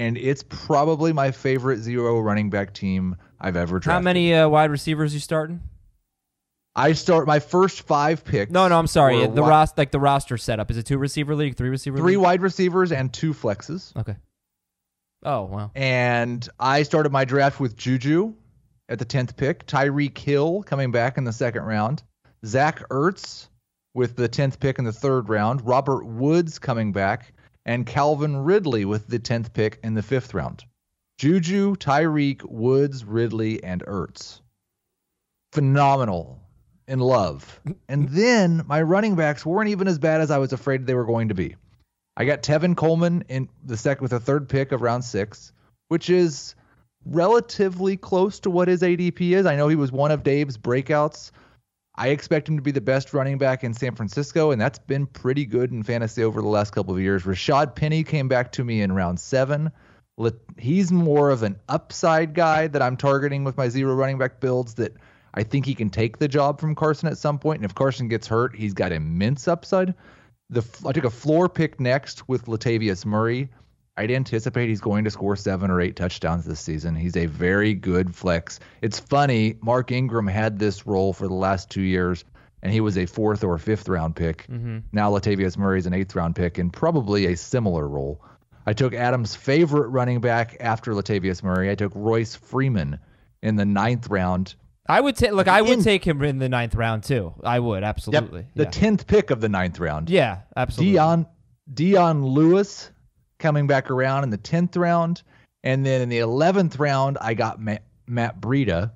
and 0.00 0.16
it's 0.16 0.42
probably 0.42 1.12
my 1.12 1.30
favorite 1.30 1.80
zero 1.80 2.18
running 2.20 2.48
back 2.48 2.72
team 2.72 3.16
I've 3.38 3.54
ever 3.54 3.78
drafted. 3.78 3.92
How 3.92 4.00
many 4.00 4.34
uh, 4.34 4.48
wide 4.48 4.70
receivers 4.70 5.12
you 5.12 5.20
starting? 5.20 5.60
I 6.74 6.94
start 6.94 7.26
my 7.26 7.38
first 7.38 7.82
five 7.82 8.24
picks. 8.24 8.50
No, 8.50 8.66
no, 8.68 8.78
I'm 8.78 8.86
sorry. 8.86 9.26
The 9.26 9.42
roster, 9.42 9.74
like 9.76 9.90
the 9.90 10.00
roster 10.00 10.38
setup, 10.38 10.70
is 10.70 10.78
it 10.78 10.86
two 10.86 10.96
receiver 10.96 11.34
league, 11.34 11.54
three 11.54 11.68
receiver 11.68 11.98
three 11.98 12.16
league? 12.16 12.22
wide 12.22 12.40
receivers 12.40 12.92
and 12.92 13.12
two 13.12 13.34
flexes. 13.34 13.94
Okay. 13.94 14.16
Oh 15.22 15.42
wow. 15.42 15.70
And 15.74 16.48
I 16.58 16.84
started 16.84 17.12
my 17.12 17.26
draft 17.26 17.60
with 17.60 17.76
Juju 17.76 18.32
at 18.88 18.98
the 18.98 19.04
10th 19.04 19.36
pick, 19.36 19.66
Tyreek 19.66 20.16
Hill 20.16 20.62
coming 20.62 20.92
back 20.92 21.18
in 21.18 21.24
the 21.24 21.32
second 21.32 21.64
round, 21.64 22.02
Zach 22.46 22.88
Ertz 22.88 23.48
with 23.92 24.16
the 24.16 24.30
10th 24.30 24.58
pick 24.60 24.78
in 24.78 24.86
the 24.86 24.92
third 24.92 25.28
round, 25.28 25.66
Robert 25.66 26.06
Woods 26.06 26.58
coming 26.58 26.92
back, 26.92 27.34
and 27.64 27.86
Calvin 27.86 28.36
Ridley 28.36 28.84
with 28.84 29.06
the 29.06 29.18
10th 29.18 29.52
pick 29.52 29.78
in 29.82 29.94
the 29.94 30.02
fifth 30.02 30.34
round. 30.34 30.64
Juju, 31.18 31.76
Tyreek, 31.76 32.42
Woods, 32.44 33.04
Ridley, 33.04 33.62
and 33.62 33.84
Ertz. 33.84 34.40
Phenomenal. 35.52 36.40
In 36.88 36.98
love. 36.98 37.60
And 37.88 38.08
then 38.08 38.64
my 38.66 38.82
running 38.82 39.14
backs 39.14 39.46
weren't 39.46 39.68
even 39.68 39.86
as 39.86 39.98
bad 39.98 40.20
as 40.20 40.30
I 40.30 40.38
was 40.38 40.52
afraid 40.52 40.86
they 40.86 40.94
were 40.94 41.04
going 41.04 41.28
to 41.28 41.34
be. 41.34 41.56
I 42.16 42.24
got 42.24 42.42
Tevin 42.42 42.76
Coleman 42.76 43.24
in 43.28 43.48
the 43.64 43.76
second 43.76 44.02
with 44.02 44.10
the 44.10 44.20
third 44.20 44.48
pick 44.48 44.72
of 44.72 44.82
round 44.82 45.04
six, 45.04 45.52
which 45.88 46.10
is 46.10 46.54
relatively 47.04 47.96
close 47.96 48.40
to 48.40 48.50
what 48.50 48.68
his 48.68 48.82
ADP 48.82 49.20
is. 49.20 49.46
I 49.46 49.56
know 49.56 49.68
he 49.68 49.76
was 49.76 49.92
one 49.92 50.10
of 50.10 50.22
Dave's 50.22 50.58
breakouts. 50.58 51.30
I 52.00 52.08
expect 52.08 52.48
him 52.48 52.56
to 52.56 52.62
be 52.62 52.70
the 52.70 52.80
best 52.80 53.12
running 53.12 53.36
back 53.36 53.62
in 53.62 53.74
San 53.74 53.94
Francisco, 53.94 54.52
and 54.52 54.60
that's 54.60 54.78
been 54.78 55.04
pretty 55.04 55.44
good 55.44 55.70
in 55.70 55.82
fantasy 55.82 56.24
over 56.24 56.40
the 56.40 56.48
last 56.48 56.70
couple 56.72 56.94
of 56.94 57.00
years. 57.00 57.24
Rashad 57.24 57.74
Penny 57.74 58.04
came 58.04 58.26
back 58.26 58.52
to 58.52 58.64
me 58.64 58.80
in 58.80 58.90
round 58.90 59.20
seven. 59.20 59.70
He's 60.56 60.90
more 60.90 61.28
of 61.28 61.42
an 61.42 61.58
upside 61.68 62.32
guy 62.32 62.68
that 62.68 62.80
I'm 62.80 62.96
targeting 62.96 63.44
with 63.44 63.58
my 63.58 63.68
zero 63.68 63.94
running 63.94 64.16
back 64.16 64.40
builds 64.40 64.72
that 64.76 64.94
I 65.34 65.42
think 65.42 65.66
he 65.66 65.74
can 65.74 65.90
take 65.90 66.16
the 66.16 66.26
job 66.26 66.58
from 66.58 66.74
Carson 66.74 67.06
at 67.06 67.18
some 67.18 67.38
point. 67.38 67.58
And 67.58 67.66
if 67.66 67.74
Carson 67.74 68.08
gets 68.08 68.26
hurt, 68.26 68.56
he's 68.56 68.72
got 68.72 68.92
immense 68.92 69.46
upside. 69.46 69.92
The 70.48 70.64
I 70.86 70.92
took 70.92 71.04
a 71.04 71.10
floor 71.10 71.50
pick 71.50 71.78
next 71.80 72.26
with 72.26 72.46
Latavius 72.46 73.04
Murray. 73.04 73.50
I'd 74.00 74.10
anticipate 74.10 74.68
he's 74.70 74.80
going 74.80 75.04
to 75.04 75.10
score 75.10 75.36
seven 75.36 75.70
or 75.70 75.78
eight 75.80 75.94
touchdowns 75.94 76.46
this 76.46 76.58
season. 76.58 76.94
He's 76.94 77.18
a 77.18 77.26
very 77.26 77.74
good 77.74 78.14
flex. 78.14 78.58
It's 78.80 78.98
funny, 78.98 79.56
Mark 79.60 79.92
Ingram 79.92 80.26
had 80.26 80.58
this 80.58 80.86
role 80.86 81.12
for 81.12 81.28
the 81.28 81.34
last 81.34 81.68
two 81.68 81.82
years, 81.82 82.24
and 82.62 82.72
he 82.72 82.80
was 82.80 82.96
a 82.96 83.04
fourth 83.04 83.44
or 83.44 83.58
fifth 83.58 83.90
round 83.90 84.16
pick. 84.16 84.46
Mm-hmm. 84.50 84.78
Now 84.92 85.10
Latavius 85.10 85.58
Murray 85.58 85.78
is 85.80 85.86
an 85.86 85.92
eighth 85.92 86.14
round 86.14 86.34
pick 86.34 86.56
and 86.56 86.72
probably 86.72 87.26
a 87.26 87.36
similar 87.36 87.86
role. 87.86 88.22
I 88.64 88.72
took 88.72 88.94
Adam's 88.94 89.34
favorite 89.34 89.88
running 89.88 90.20
back 90.22 90.56
after 90.60 90.92
Latavius 90.92 91.42
Murray. 91.42 91.70
I 91.70 91.74
took 91.74 91.92
Royce 91.94 92.34
Freeman 92.34 92.98
in 93.42 93.56
the 93.56 93.66
ninth 93.66 94.08
round. 94.08 94.54
I 94.88 95.00
would 95.02 95.16
take 95.16 95.32
look. 95.32 95.46
I 95.46 95.60
would 95.60 95.78
In- 95.78 95.84
take 95.84 96.06
him 96.06 96.22
in 96.22 96.38
the 96.38 96.48
ninth 96.48 96.74
round 96.74 97.04
too. 97.04 97.34
I 97.44 97.58
would 97.60 97.82
absolutely. 97.84 98.46
The 98.54 98.64
yeah. 98.64 98.70
tenth 98.70 99.06
pick 99.06 99.30
of 99.30 99.42
the 99.42 99.48
ninth 99.50 99.78
round. 99.78 100.08
yeah, 100.08 100.38
absolutely. 100.56 100.92
Dion 100.94 101.26
Dion 101.72 102.24
Lewis 102.24 102.90
coming 103.40 103.66
back 103.66 103.90
around 103.90 104.24
in 104.24 104.30
the 104.30 104.36
tenth 104.36 104.76
round, 104.76 105.22
and 105.64 105.84
then 105.84 106.00
in 106.00 106.08
the 106.08 106.18
eleventh 106.18 106.78
round, 106.78 107.18
I 107.20 107.34
got 107.34 107.60
Matt, 107.60 107.82
Matt 108.06 108.40
Breida. 108.40 108.92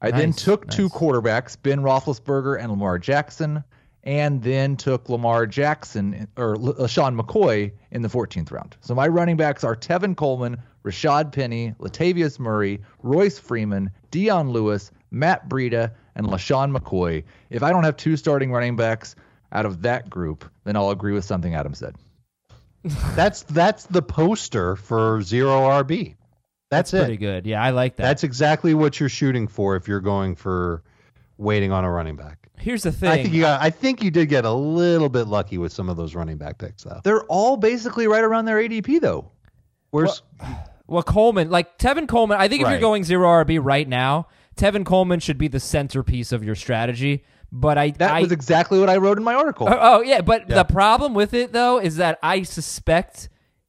I 0.00 0.10
then 0.10 0.30
Nice, 0.30 0.42
took 0.42 0.68
two 0.68 0.88
quarterbacks, 0.88 1.56
Ben 1.60 1.80
Roethlisberger 1.80 2.60
and 2.60 2.70
Lamar 2.70 2.98
Jackson, 2.98 3.64
and 4.02 4.42
then 4.42 4.76
took 4.76 5.08
Lamar 5.08 5.46
Jackson 5.46 6.28
or 6.36 6.56
LeSean 6.56 7.18
McCoy 7.18 7.72
in 7.90 8.02
the 8.02 8.08
14th 8.08 8.52
round. 8.52 8.76
So 8.80 8.94
my 8.94 9.08
running 9.08 9.36
backs 9.36 9.64
are 9.64 9.74
Tevin 9.74 10.16
Coleman, 10.16 10.58
Rashad 10.84 11.32
Penny, 11.32 11.74
Latavius 11.80 12.38
Murray, 12.38 12.80
Royce 13.02 13.38
Freeman, 13.38 13.90
Dion 14.10 14.50
Lewis, 14.50 14.92
Matt 15.10 15.48
Breida, 15.48 15.92
and 16.14 16.26
LeSean 16.26 16.76
McCoy. 16.76 17.24
If 17.50 17.62
I 17.62 17.70
don't 17.70 17.84
have 17.84 17.96
two 17.96 18.16
starting 18.16 18.52
running 18.52 18.76
backs 18.76 19.16
out 19.52 19.66
of 19.66 19.82
that 19.82 20.08
group, 20.08 20.44
then 20.64 20.76
I'll 20.76 20.90
agree 20.90 21.12
with 21.12 21.24
something 21.24 21.54
Adam 21.54 21.74
said. 21.74 21.96
That's 23.14 23.42
that's 23.42 23.84
the 23.84 24.02
poster 24.02 24.76
for 24.76 25.22
zero 25.22 25.62
RB. 25.62 26.16
That's, 26.70 26.90
Pretty 26.90 27.02
it. 27.02 27.06
Pretty 27.06 27.16
good. 27.18 27.46
Yeah, 27.46 27.62
I 27.62 27.70
like 27.70 27.96
that. 27.96 28.02
That's 28.02 28.24
exactly 28.24 28.74
what 28.74 28.98
you're 28.98 29.08
shooting 29.08 29.46
for 29.46 29.76
if 29.76 29.86
you're 29.86 30.00
going 30.00 30.34
for 30.34 30.82
waiting 31.38 31.70
on 31.70 31.84
a 31.84 31.90
running 31.90 32.16
back. 32.16 32.48
Here's 32.58 32.82
the 32.82 32.92
thing. 32.92 33.10
I 33.10 33.22
think 33.22 33.34
you 33.34 33.42
got. 33.42 33.62
I 33.62 33.70
think 33.70 34.02
you 34.02 34.10
did 34.10 34.28
get 34.28 34.44
a 34.44 34.52
little 34.52 35.08
bit 35.08 35.26
lucky 35.28 35.58
with 35.58 35.72
some 35.72 35.88
of 35.88 35.96
those 35.96 36.14
running 36.14 36.38
back 36.38 36.58
picks, 36.58 36.82
though. 36.82 37.00
They're 37.04 37.24
all 37.24 37.56
basically 37.56 38.06
right 38.08 38.24
around 38.24 38.46
their 38.46 38.56
ADP 38.56 39.00
though. 39.00 39.30
Where's 39.90 40.22
Well, 40.86 41.02
Coleman, 41.02 41.50
like 41.50 41.78
Tevin 41.78 42.08
Coleman, 42.08 42.38
I 42.38 42.48
think 42.48 42.62
if 42.62 42.68
you're 42.68 42.80
going 42.80 43.04
zero 43.04 43.28
RB 43.44 43.58
right 43.62 43.88
now, 43.88 44.28
Tevin 44.56 44.84
Coleman 44.84 45.20
should 45.20 45.38
be 45.38 45.48
the 45.48 45.60
centerpiece 45.60 46.32
of 46.32 46.44
your 46.44 46.54
strategy. 46.54 47.24
But 47.52 47.78
I, 47.78 47.90
That 47.90 48.10
I 48.10 48.22
was 48.22 48.32
exactly 48.32 48.78
what 48.80 48.90
I 48.90 48.96
wrote 48.96 49.18
in 49.18 49.24
my 49.24 49.34
article. 49.34 49.68
oh, 49.70 49.78
oh, 49.78 50.02
yeah, 50.02 50.20
but 50.20 50.48
the 50.48 50.64
problem 50.64 51.14
with 51.14 51.32
it 51.34 51.52
though 51.52 51.78
is 51.80 51.96
that 51.96 52.18
I 52.22 52.42
suspect 52.42 53.28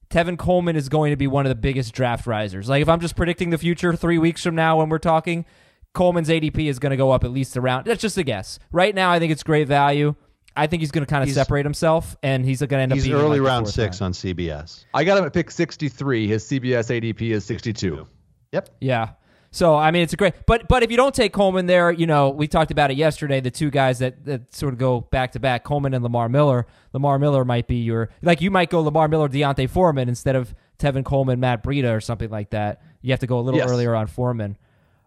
Tevin 0.10 0.38
Coleman 0.38 0.76
is 0.76 0.90
going 0.90 1.12
to 1.12 1.18
be 1.18 1.28
one 1.28 1.46
of 1.46 1.50
the 1.50 1.56
biggest 1.56 1.94
draft 1.94 2.26
risers. 2.28 2.70
Like 2.70 2.82
if 2.82 2.90
I'm 2.90 3.00
just 3.00 3.16
predicting 3.16 3.50
the 3.50 3.58
future 3.58 3.96
three 3.96 4.18
weeks 4.18 4.44
from 4.44 4.56
now 4.56 4.78
when 4.78 4.90
we're 4.90 5.00
talking, 5.00 5.46
Coleman's 5.94 6.30
ADP 6.30 6.68
is 6.68 6.80
going 6.80 6.92
to 6.92 6.98
go 6.98 7.12
up 7.12 7.24
at 7.24 7.32
least 7.32 7.58
around. 7.58 7.86
That's 7.86 8.02
just 8.02 8.18
a 8.18 8.24
guess. 8.24 8.60
Right 8.72 8.94
now, 8.94 9.12
I 9.12 9.20
think 9.20 9.32
it's 9.32 9.44
great 9.44 9.68
value. 9.68 10.16
I 10.56 10.66
think 10.68 10.82
he's 10.82 10.92
going 10.92 11.06
to 11.06 11.10
kind 11.10 11.22
of 11.24 11.28
He's- 11.28 11.36
separate 11.36 11.66
himself, 11.66 12.16
and 12.24 12.44
he's 12.44 12.60
going 12.62 12.70
to 12.70 12.78
end 12.78 12.92
up 12.92 12.96
he's 12.96 13.06
being 13.06 13.16
early 13.16 13.40
like 13.40 13.48
round 13.48 13.68
six 13.68 14.02
round. 14.02 14.10
on 14.10 14.14
CBS. 14.14 14.86
I 14.94 15.04
got 15.04 15.18
him 15.18 15.24
at 15.26 15.34
pick 15.34 15.52
63. 15.52 16.28
His 16.28 16.44
CBS 16.46 16.90
ADP 16.90 17.22
is 17.32 17.46
62. 17.46 18.08
Yep. 18.54 18.70
Yeah. 18.82 19.10
So 19.52 19.76
I 19.76 19.92
mean, 19.92 20.04
it's 20.04 20.14
a 20.14 20.18
great. 20.18 20.34
But 20.46 20.68
but 20.68 20.84
if 20.84 20.92
you 20.92 20.98
don't 20.98 21.16
take 21.16 21.34
Coleman 21.34 21.66
there, 21.66 21.92
you 21.92 22.06
know, 22.06 22.30
we 22.30 22.48
talked 22.48 22.70
about 22.72 22.92
it 22.92 22.98
yesterday. 22.98 23.40
The 23.40 23.50
two 23.52 23.70
guys 23.72 24.00
that 24.00 24.26
that 24.26 24.54
sort 24.54 24.74
of 24.74 24.80
go 24.80 25.02
back 25.02 25.32
to 25.34 25.40
back, 25.40 25.64
Coleman 25.64 25.94
and 25.94 26.04
Lamar 26.04 26.30
Miller. 26.30 26.68
Lamar 26.94 27.18
Miller 27.18 27.46
might 27.46 27.68
be 27.68 27.78
your 27.78 28.10
like 28.22 28.42
you 28.42 28.52
might 28.52 28.70
go 28.70 28.82
Lamar 28.82 29.08
Miller, 29.08 29.28
D'Onta 29.28 29.68
Foreman 29.70 30.10
instead 30.10 30.36
of 30.36 30.54
Tevin 30.80 31.04
Coleman, 31.06 31.40
Matt 31.40 31.64
Breida, 31.64 31.96
or 31.96 32.02
something 32.02 32.30
like 32.30 32.50
that. 32.52 32.82
You 33.02 33.12
have 33.12 33.20
to 33.22 33.28
go 33.28 33.40
a 33.40 33.42
little 33.42 33.60
Yes. 33.60 33.70
earlier 33.70 33.96
on 33.96 34.08
Foreman. 34.08 34.58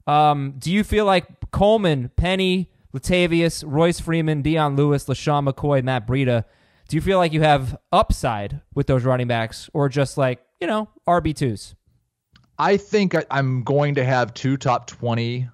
Um, 0.06 0.54
do 0.58 0.72
you 0.72 0.82
feel 0.82 1.04
like 1.04 1.50
Coleman, 1.50 2.10
Penny, 2.16 2.70
Latavius, 2.94 3.62
Royce 3.66 4.00
Freeman, 4.00 4.42
Dion 4.42 4.74
Lewis, 4.74 5.04
LeSean 5.04 5.48
McCoy, 5.48 5.82
Matt 5.84 6.06
Breida? 6.08 6.44
Do 6.88 6.96
you 6.96 7.00
feel 7.00 7.18
like 7.18 7.32
you 7.32 7.42
have 7.42 7.76
upside 7.92 8.62
with 8.74 8.88
those 8.88 9.04
running 9.04 9.28
backs, 9.28 9.70
or 9.72 9.88
just 9.88 10.18
like 10.18 10.40
you 10.60 10.66
know 10.66 10.88
RB 11.06 11.34
twos? 11.36 11.74
I 12.60 12.76
think 12.76 13.14
I, 13.14 13.24
I'm 13.30 13.62
going 13.62 13.94
to 13.94 14.04
have 14.04 14.34
two 14.34 14.58
top 14.58 14.86
20, 14.86 15.48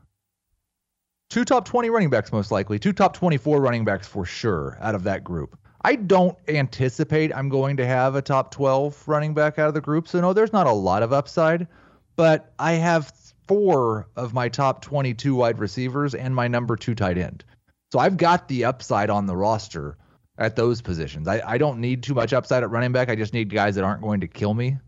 two 1.31 1.45
top 1.45 1.65
20 1.65 1.89
running 1.89 2.11
backs 2.11 2.33
most 2.33 2.51
likely, 2.51 2.81
two 2.81 2.93
top 2.93 3.13
24 3.13 3.61
running 3.61 3.85
backs 3.85 4.09
for 4.09 4.25
sure 4.25 4.77
out 4.81 4.97
of 4.97 5.05
that 5.05 5.23
group. 5.23 5.57
I 5.83 5.95
don't 5.95 6.37
anticipate 6.49 7.33
I'm 7.33 7.49
going 7.49 7.77
to 7.77 7.87
have 7.87 8.17
a 8.17 8.23
top 8.23 8.51
12 8.51 9.07
running 9.07 9.35
back 9.35 9.57
out 9.57 9.69
of 9.69 9.75
the 9.75 9.81
group. 9.81 10.09
So, 10.09 10.21
no, 10.21 10.33
there's 10.33 10.53
not 10.53 10.67
a 10.67 10.73
lot 10.73 11.05
of 11.05 11.13
upside, 11.13 11.69
but 12.17 12.53
I 12.59 12.73
have 12.73 13.13
four 13.47 14.09
of 14.17 14.35
my 14.35 14.49
top 14.49 14.83
22 14.83 15.33
wide 15.37 15.61
receivers 15.61 16.17
and 16.17 16.35
my 16.35 16.49
number 16.49 16.75
two 16.75 16.97
tight 16.97 17.19
end. 17.19 17.45
So, 17.93 18.01
I've 18.01 18.17
got 18.17 18.49
the 18.49 18.65
upside 18.65 19.11
on 19.11 19.27
the 19.27 19.37
roster 19.37 19.97
at 20.39 20.57
those 20.57 20.83
positions. 20.83 21.29
I, 21.29 21.41
I 21.47 21.59
don't 21.59 21.79
need 21.79 22.03
too 22.03 22.15
much 22.15 22.33
upside 22.33 22.65
at 22.65 22.71
running 22.71 22.91
back. 22.91 23.09
I 23.09 23.15
just 23.15 23.33
need 23.33 23.49
guys 23.49 23.77
that 23.77 23.85
aren't 23.85 24.03
going 24.03 24.23
to 24.23 24.27
kill 24.27 24.55
me. 24.55 24.79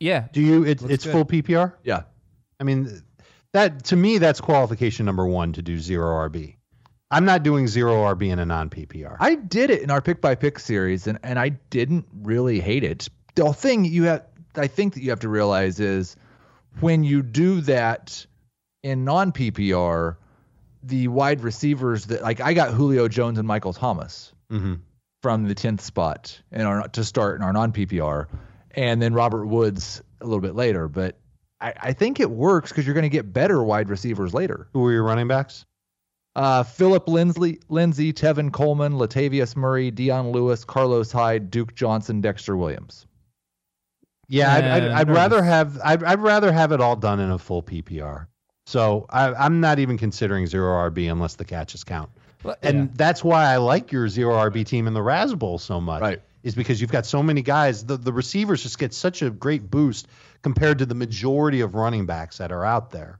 Yeah, 0.00 0.28
Do 0.32 0.40
you? 0.40 0.64
It's 0.64 0.82
it's 0.82 1.04
good. 1.04 1.12
full 1.12 1.24
PPR. 1.24 1.74
Yeah. 1.82 2.02
I 2.60 2.64
mean, 2.64 3.02
that 3.52 3.84
to 3.86 3.96
me 3.96 4.18
that's 4.18 4.40
qualification 4.40 5.06
number 5.06 5.26
one 5.26 5.52
to 5.54 5.62
do 5.62 5.78
zero 5.78 6.28
RB. 6.28 6.56
I'm 7.10 7.24
not 7.24 7.42
doing 7.42 7.66
zero 7.68 8.04
RB 8.14 8.30
in 8.30 8.38
a 8.38 8.44
non 8.46 8.68
PPR. 8.70 9.16
I 9.18 9.34
did 9.34 9.70
it 9.70 9.82
in 9.82 9.90
our 9.90 10.02
pick 10.02 10.20
by 10.20 10.34
pick 10.34 10.58
series, 10.58 11.06
and, 11.06 11.18
and 11.22 11.38
I 11.38 11.50
didn't 11.70 12.06
really 12.22 12.60
hate 12.60 12.84
it. 12.84 13.08
The 13.34 13.52
thing 13.52 13.84
you 13.84 14.04
have, 14.04 14.24
I 14.56 14.66
think 14.66 14.94
that 14.94 15.02
you 15.02 15.10
have 15.10 15.20
to 15.20 15.28
realize 15.28 15.80
is 15.80 16.16
when 16.80 17.04
you 17.04 17.22
do 17.22 17.60
that 17.62 18.26
in 18.82 19.04
non 19.04 19.32
PPR, 19.32 20.16
the 20.82 21.08
wide 21.08 21.40
receivers 21.42 22.06
that 22.06 22.22
like 22.22 22.40
I 22.40 22.52
got 22.52 22.74
Julio 22.74 23.08
Jones 23.08 23.38
and 23.38 23.48
Michael 23.48 23.72
Thomas 23.72 24.32
hmm 24.50 24.74
from 25.20 25.48
the 25.48 25.54
tenth 25.54 25.80
spot 25.80 26.40
in 26.52 26.60
our 26.60 26.86
to 26.88 27.02
start 27.02 27.36
in 27.36 27.42
our 27.42 27.52
non 27.52 27.72
PPR, 27.72 28.26
and 28.78 29.02
then 29.02 29.12
Robert 29.12 29.46
Woods 29.46 30.02
a 30.20 30.24
little 30.24 30.40
bit 30.40 30.54
later. 30.54 30.86
But 30.86 31.18
I, 31.60 31.74
I 31.80 31.92
think 31.92 32.20
it 32.20 32.30
works 32.30 32.70
because 32.70 32.86
you're 32.86 32.94
going 32.94 33.02
to 33.02 33.08
get 33.08 33.32
better 33.32 33.62
wide 33.62 33.88
receivers 33.88 34.32
later. 34.32 34.68
Who 34.72 34.86
are 34.86 34.92
your 34.92 35.02
running 35.02 35.26
backs? 35.26 35.66
Uh, 36.36 36.62
Phillip 36.62 37.08
Lindsay, 37.08 37.58
Lindsay, 37.68 38.12
Tevin 38.12 38.52
Coleman, 38.52 38.92
Latavius 38.92 39.56
Murray, 39.56 39.90
Dion 39.90 40.30
Lewis, 40.30 40.64
Carlos 40.64 41.10
Hyde, 41.10 41.50
Duke 41.50 41.74
Johnson, 41.74 42.20
Dexter 42.20 42.56
Williams. 42.56 43.06
Yeah, 44.28 44.54
I'd, 44.54 44.64
I'd, 44.64 44.84
I'd 44.84 45.10
rather 45.10 45.42
have 45.42 45.80
I'd, 45.82 46.04
I'd 46.04 46.20
rather 46.20 46.52
have 46.52 46.70
it 46.70 46.80
all 46.80 46.94
done 46.94 47.18
in 47.18 47.30
a 47.30 47.38
full 47.38 47.62
PPR. 47.62 48.26
So 48.66 49.06
I, 49.10 49.32
I'm 49.32 49.60
not 49.60 49.80
even 49.80 49.98
considering 49.98 50.46
zero 50.46 50.90
RB 50.90 51.10
unless 51.10 51.34
the 51.34 51.44
catches 51.44 51.82
count. 51.82 52.10
And 52.62 52.94
that's 52.94 53.24
why 53.24 53.46
I 53.46 53.56
like 53.56 53.90
your 53.90 54.06
zero 54.08 54.36
RB 54.36 54.64
team 54.64 54.86
in 54.86 54.94
the 54.94 55.00
Razzball 55.00 55.58
so 55.58 55.80
much. 55.80 56.02
Right. 56.02 56.22
Is 56.42 56.54
because 56.54 56.80
you've 56.80 56.92
got 56.92 57.04
so 57.06 57.22
many 57.22 57.42
guys. 57.42 57.84
The 57.84 57.96
the 57.96 58.12
receivers 58.12 58.62
just 58.62 58.78
get 58.78 58.94
such 58.94 59.22
a 59.22 59.30
great 59.30 59.70
boost 59.70 60.06
compared 60.42 60.78
to 60.78 60.86
the 60.86 60.94
majority 60.94 61.60
of 61.62 61.74
running 61.74 62.06
backs 62.06 62.38
that 62.38 62.52
are 62.52 62.64
out 62.64 62.90
there 62.90 63.18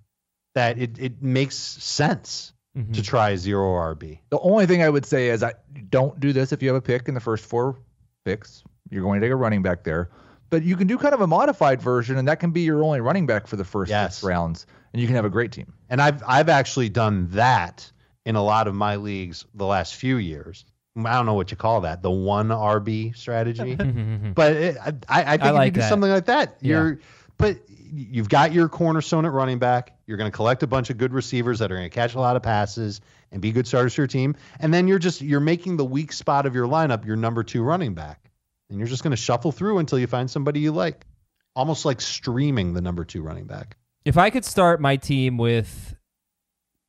that 0.54 0.78
it, 0.78 0.98
it 0.98 1.22
makes 1.22 1.56
sense 1.56 2.52
Mhm. 2.76 2.94
to 2.94 3.02
try 3.02 3.34
zero 3.36 3.72
RB. 3.94 4.20
The 4.30 4.38
only 4.38 4.66
thing 4.66 4.82
I 4.82 4.88
would 4.88 5.04
say 5.06 5.30
is 5.30 5.42
I 5.42 5.54
don't 5.90 6.20
do 6.20 6.32
this 6.32 6.52
if 6.52 6.62
you 6.62 6.68
have 6.68 6.76
a 6.76 6.80
pick 6.82 7.08
in 7.08 7.14
the 7.14 7.20
first 7.20 7.44
four 7.46 7.76
picks. 8.24 8.62
You're 8.90 9.02
going 9.02 9.20
to 9.20 9.26
take 9.26 9.32
a 9.32 9.36
running 9.36 9.62
back 9.62 9.84
there. 9.84 10.10
But 10.50 10.62
you 10.62 10.76
can 10.76 10.86
do 10.86 10.96
kind 10.96 11.12
of 11.14 11.20
a 11.20 11.26
modified 11.26 11.82
version, 11.82 12.16
and 12.18 12.28
that 12.28 12.40
can 12.40 12.50
be 12.52 12.62
your 12.62 12.82
only 12.84 13.00
running 13.00 13.26
back 13.26 13.46
for 13.46 13.56
the 13.56 13.64
first 13.64 13.90
Yes. 13.90 14.16
six 14.16 14.24
rounds, 14.24 14.66
and 14.92 15.00
you 15.00 15.06
can 15.08 15.16
have 15.16 15.24
a 15.24 15.30
great 15.30 15.50
team. 15.52 15.72
And 15.90 16.00
I've 16.00 16.22
I've 16.26 16.48
actually 16.48 16.88
done 16.88 17.28
that 17.32 17.90
in 18.24 18.36
a 18.36 18.42
lot 18.42 18.68
of 18.68 18.74
my 18.74 18.96
leagues 18.96 19.44
the 19.54 19.66
last 19.66 19.94
few 19.94 20.16
years. 20.16 20.64
I 21.06 21.14
don't 21.14 21.26
know 21.26 21.34
what 21.34 21.50
you 21.50 21.56
call 21.56 21.82
that, 21.82 22.02
the 22.02 22.10
one 22.10 22.48
RB 22.48 23.16
strategy. 23.16 23.76
Mm-hmm, 23.78 23.98
mm-hmm. 23.98 24.32
but 24.32 24.52
it, 24.54 24.76
I, 25.08 25.34
I 25.34 25.36
think 25.36 25.44
if 25.48 25.54
like 25.54 25.66
you 25.66 25.70
do 25.72 25.80
that. 25.80 25.88
something 25.88 26.10
like 26.10 26.26
that, 26.26 26.56
you're. 26.60 27.00
But 27.36 27.58
you've 27.92 28.28
got 28.28 28.52
your 28.52 28.68
cornerstone 28.68 29.24
at 29.24 29.32
running 29.32 29.58
back. 29.58 29.96
You're 30.06 30.16
going 30.16 30.30
to 30.30 30.34
collect 30.34 30.62
a 30.62 30.66
bunch 30.66 30.90
of 30.90 30.98
good 30.98 31.12
receivers 31.12 31.58
that 31.60 31.70
are 31.70 31.76
going 31.76 31.88
to 31.88 31.94
catch 31.94 32.14
a 32.14 32.20
lot 32.20 32.36
of 32.36 32.42
passes 32.42 33.00
and 33.30 33.40
be 33.40 33.52
good 33.52 33.66
starters 33.66 33.94
for 33.94 34.02
your 34.02 34.08
team. 34.08 34.36
And 34.60 34.72
then 34.72 34.88
you're 34.88 34.98
just 34.98 35.20
you're 35.20 35.40
making 35.40 35.76
the 35.76 35.84
weak 35.84 36.12
spot 36.12 36.46
of 36.46 36.54
your 36.54 36.66
lineup 36.66 37.04
your 37.04 37.16
number 37.16 37.42
two 37.42 37.62
running 37.62 37.94
back, 37.94 38.30
and 38.70 38.78
you're 38.78 38.88
just 38.88 39.02
going 39.02 39.12
to 39.12 39.16
shuffle 39.16 39.52
through 39.52 39.78
until 39.78 39.98
you 39.98 40.06
find 40.06 40.30
somebody 40.30 40.60
you 40.60 40.72
like, 40.72 41.06
almost 41.54 41.84
like 41.84 42.00
streaming 42.00 42.74
the 42.74 42.80
number 42.80 43.04
two 43.04 43.22
running 43.22 43.44
back. 43.44 43.76
If 44.04 44.16
I 44.16 44.30
could 44.30 44.44
start 44.44 44.80
my 44.80 44.96
team 44.96 45.36
with 45.36 45.94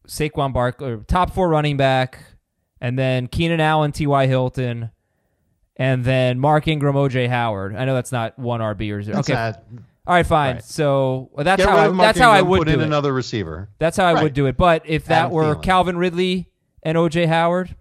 Saquon 0.08 0.54
Barkley, 0.54 0.92
or 0.92 0.98
top 0.98 1.34
four 1.34 1.50
running 1.50 1.78
back, 1.78 2.20
and 2.82 2.98
then 2.98 3.28
Keenan 3.28 3.60
Allen, 3.60 3.92
T.Y. 3.92 4.28
Hilton, 4.28 4.92
and 5.76 6.04
then 6.04 6.40
Mark 6.40 6.68
Ingram, 6.68 6.96
O.J. 6.96 7.28
Howard. 7.28 7.76
I 7.76 7.86
know 7.86 7.94
that's 7.96 8.12
not 8.12 8.38
one 8.38 8.60
RB 8.62 8.92
or 8.94 9.02
zero. 9.02 9.16
That's 9.18 9.30
okay, 9.30 9.34
not- 9.38 9.64
all 10.08 10.16
right, 10.16 10.26
fine. 10.26 10.56
right. 10.56 10.64
So 10.64 11.30
well, 11.34 11.44
that's 11.44 11.64
Get 11.64 11.70
how 11.70 11.78
I, 11.78 11.90
that's 11.96 12.18
how 12.18 12.32
I 12.32 12.42
would 12.42 12.60
put 12.60 12.68
do 12.68 12.74
in 12.74 12.80
it. 12.82 12.86
another 12.86 13.14
receiver. 13.14 13.70
That's 13.78 13.96
how 13.96 14.06
I 14.06 14.14
Right. 14.14 14.24
would 14.24 14.34
do 14.34 14.48
it. 14.48 14.58
But 14.58 14.82
if 14.86 15.06
that 15.06 15.26
Adam 15.26 15.32
were 15.34 15.56
Thielen. 15.56 15.64
Calvin 15.64 15.98
Ridley 15.98 16.50
and 16.82 16.98
OJ 16.98 17.28
Howard, 17.28 17.76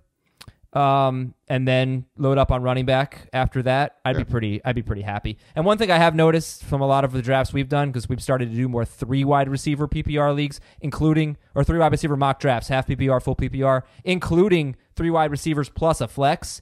um, 0.74 1.32
and 1.48 1.66
then 1.66 2.04
load 2.18 2.36
up 2.36 2.52
on 2.52 2.62
running 2.62 2.84
back 2.84 3.28
after 3.32 3.62
that, 3.62 3.96
I'd 4.04 4.18
be 4.18 4.24
pretty 4.24 4.60
I'd 4.62 4.74
be 4.74 4.82
pretty 4.82 5.00
happy. 5.00 5.38
And 5.56 5.64
one 5.64 5.78
thing 5.78 5.90
I 5.90 5.96
have 5.96 6.14
noticed 6.14 6.64
from 6.64 6.82
a 6.82 6.86
lot 6.86 7.04
of 7.04 7.12
the 7.12 7.22
drafts 7.22 7.54
we've 7.54 7.68
done, 7.68 7.88
because 7.88 8.08
we've 8.10 8.22
started 8.22 8.50
to 8.50 8.54
do 8.56 8.68
more 8.68 8.84
three 8.84 9.24
wide 9.24 9.48
receiver 9.48 9.88
PPR 9.88 10.34
leagues, 10.34 10.60
including 10.82 11.38
or 11.54 11.64
three 11.64 11.78
wide 11.78 11.92
receiver 11.92 12.16
mock 12.16 12.38
drafts, 12.40 12.68
half 12.68 12.86
PPR, 12.86 13.22
full 13.22 13.36
PPR, 13.36 13.82
including 14.04 14.76
three 14.98 15.10
wide 15.10 15.30
receivers 15.30 15.70
plus 15.70 16.02
a 16.02 16.08
flex. 16.08 16.60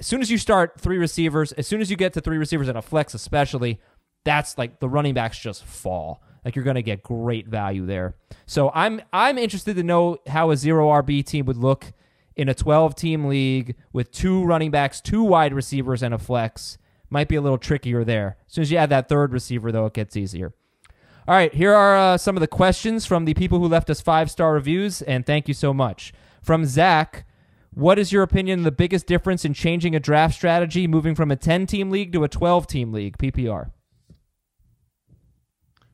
As 0.00 0.06
soon 0.06 0.22
as 0.22 0.30
you 0.30 0.38
start 0.38 0.80
three 0.80 0.96
receivers, 0.96 1.52
as 1.52 1.66
soon 1.66 1.82
as 1.82 1.90
you 1.90 1.96
get 1.96 2.14
to 2.14 2.20
three 2.20 2.38
receivers 2.38 2.68
and 2.68 2.78
a 2.78 2.82
flex, 2.82 3.12
especially, 3.12 3.80
that's 4.24 4.56
like 4.56 4.80
the 4.80 4.88
running 4.88 5.12
backs 5.12 5.38
just 5.38 5.64
fall. 5.64 6.22
Like 6.44 6.54
you're 6.54 6.64
going 6.64 6.76
to 6.76 6.82
get 6.82 7.02
great 7.02 7.48
value 7.48 7.84
there. 7.84 8.14
So 8.46 8.70
I'm 8.74 9.02
I'm 9.12 9.36
interested 9.36 9.76
to 9.76 9.82
know 9.82 10.18
how 10.28 10.50
a 10.50 10.56
zero 10.56 10.88
RB 10.88 11.26
team 11.26 11.44
would 11.46 11.56
look 11.56 11.92
in 12.36 12.48
a 12.48 12.54
12 12.54 12.94
team 12.94 13.24
league 13.26 13.74
with 13.92 14.12
two 14.12 14.44
running 14.44 14.70
backs, 14.70 15.00
two 15.00 15.24
wide 15.24 15.52
receivers, 15.52 16.02
and 16.02 16.14
a 16.14 16.18
flex. 16.18 16.78
Might 17.10 17.28
be 17.28 17.36
a 17.36 17.40
little 17.40 17.58
trickier 17.58 18.04
there. 18.04 18.36
As 18.46 18.54
soon 18.54 18.62
as 18.62 18.70
you 18.70 18.78
add 18.78 18.90
that 18.90 19.08
third 19.08 19.32
receiver, 19.32 19.72
though, 19.72 19.86
it 19.86 19.94
gets 19.94 20.16
easier. 20.16 20.54
All 21.26 21.34
right, 21.34 21.52
here 21.52 21.74
are 21.74 21.96
uh, 21.96 22.18
some 22.18 22.36
of 22.36 22.40
the 22.40 22.46
questions 22.46 23.04
from 23.04 23.24
the 23.24 23.34
people 23.34 23.58
who 23.58 23.66
left 23.66 23.90
us 23.90 24.00
five 24.00 24.30
star 24.30 24.54
reviews, 24.54 25.02
and 25.02 25.26
thank 25.26 25.48
you 25.48 25.54
so 25.54 25.74
much. 25.74 26.12
From 26.40 26.64
Zach, 26.64 27.26
what 27.78 27.98
is 27.98 28.12
your 28.12 28.22
opinion 28.24 28.62
the 28.64 28.72
biggest 28.72 29.06
difference 29.06 29.44
in 29.44 29.54
changing 29.54 29.94
a 29.94 30.00
draft 30.00 30.34
strategy, 30.34 30.86
moving 30.86 31.14
from 31.14 31.30
a 31.30 31.36
10 31.36 31.66
team 31.66 31.90
league 31.90 32.12
to 32.12 32.24
a 32.24 32.28
12 32.28 32.66
team 32.66 32.92
league, 32.92 33.16
PPR? 33.18 33.70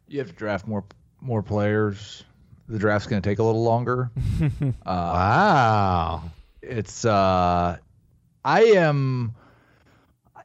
You 0.08 0.18
have 0.18 0.28
to 0.28 0.34
draft 0.34 0.66
more 0.66 0.84
more 1.20 1.42
players. 1.42 2.24
The 2.68 2.78
draft's 2.78 3.06
going 3.08 3.20
to 3.20 3.28
take 3.28 3.38
a 3.38 3.42
little 3.42 3.62
longer. 3.62 4.10
uh, 4.42 4.70
Wow. 4.86 6.22
it's 6.62 7.04
uh 7.04 7.76
i 8.44 8.62
am 8.62 9.34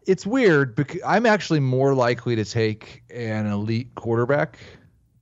it's 0.05 0.25
weird 0.25 0.75
because 0.75 1.01
i'm 1.05 1.25
actually 1.25 1.59
more 1.61 1.93
likely 1.93 2.35
to 2.35 2.43
take 2.45 3.03
an 3.09 3.45
elite 3.45 3.93
quarterback 3.95 4.57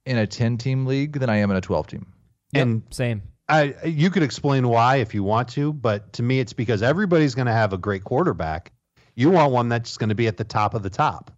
in 0.05 0.17
a 0.17 0.25
10 0.25 0.57
team 0.57 0.85
league 0.87 1.19
than 1.19 1.29
i 1.29 1.35
am 1.37 1.51
in 1.51 1.57
a 1.57 1.61
12 1.61 1.87
team 1.87 2.05
And 2.53 2.81
Same. 2.91 3.21
I 3.49 3.75
you 3.85 4.09
could 4.09 4.23
explain 4.23 4.67
why 4.67 4.97
if 4.97 5.13
you 5.13 5.23
want 5.23 5.49
to, 5.49 5.71
but 5.71 6.13
to 6.13 6.23
me 6.23 6.39
it's 6.39 6.53
because 6.53 6.81
everybody's 6.81 7.35
going 7.35 7.45
to 7.47 7.53
have 7.53 7.73
a 7.73 7.77
great 7.77 8.03
quarterback. 8.03 8.71
You 9.15 9.29
want 9.29 9.51
one 9.51 9.69
that's 9.69 9.97
going 9.97 10.09
to 10.09 10.15
be 10.15 10.27
at 10.27 10.37
the 10.37 10.43
top 10.43 10.73
of 10.73 10.83
the 10.83 10.89
top. 10.89 11.31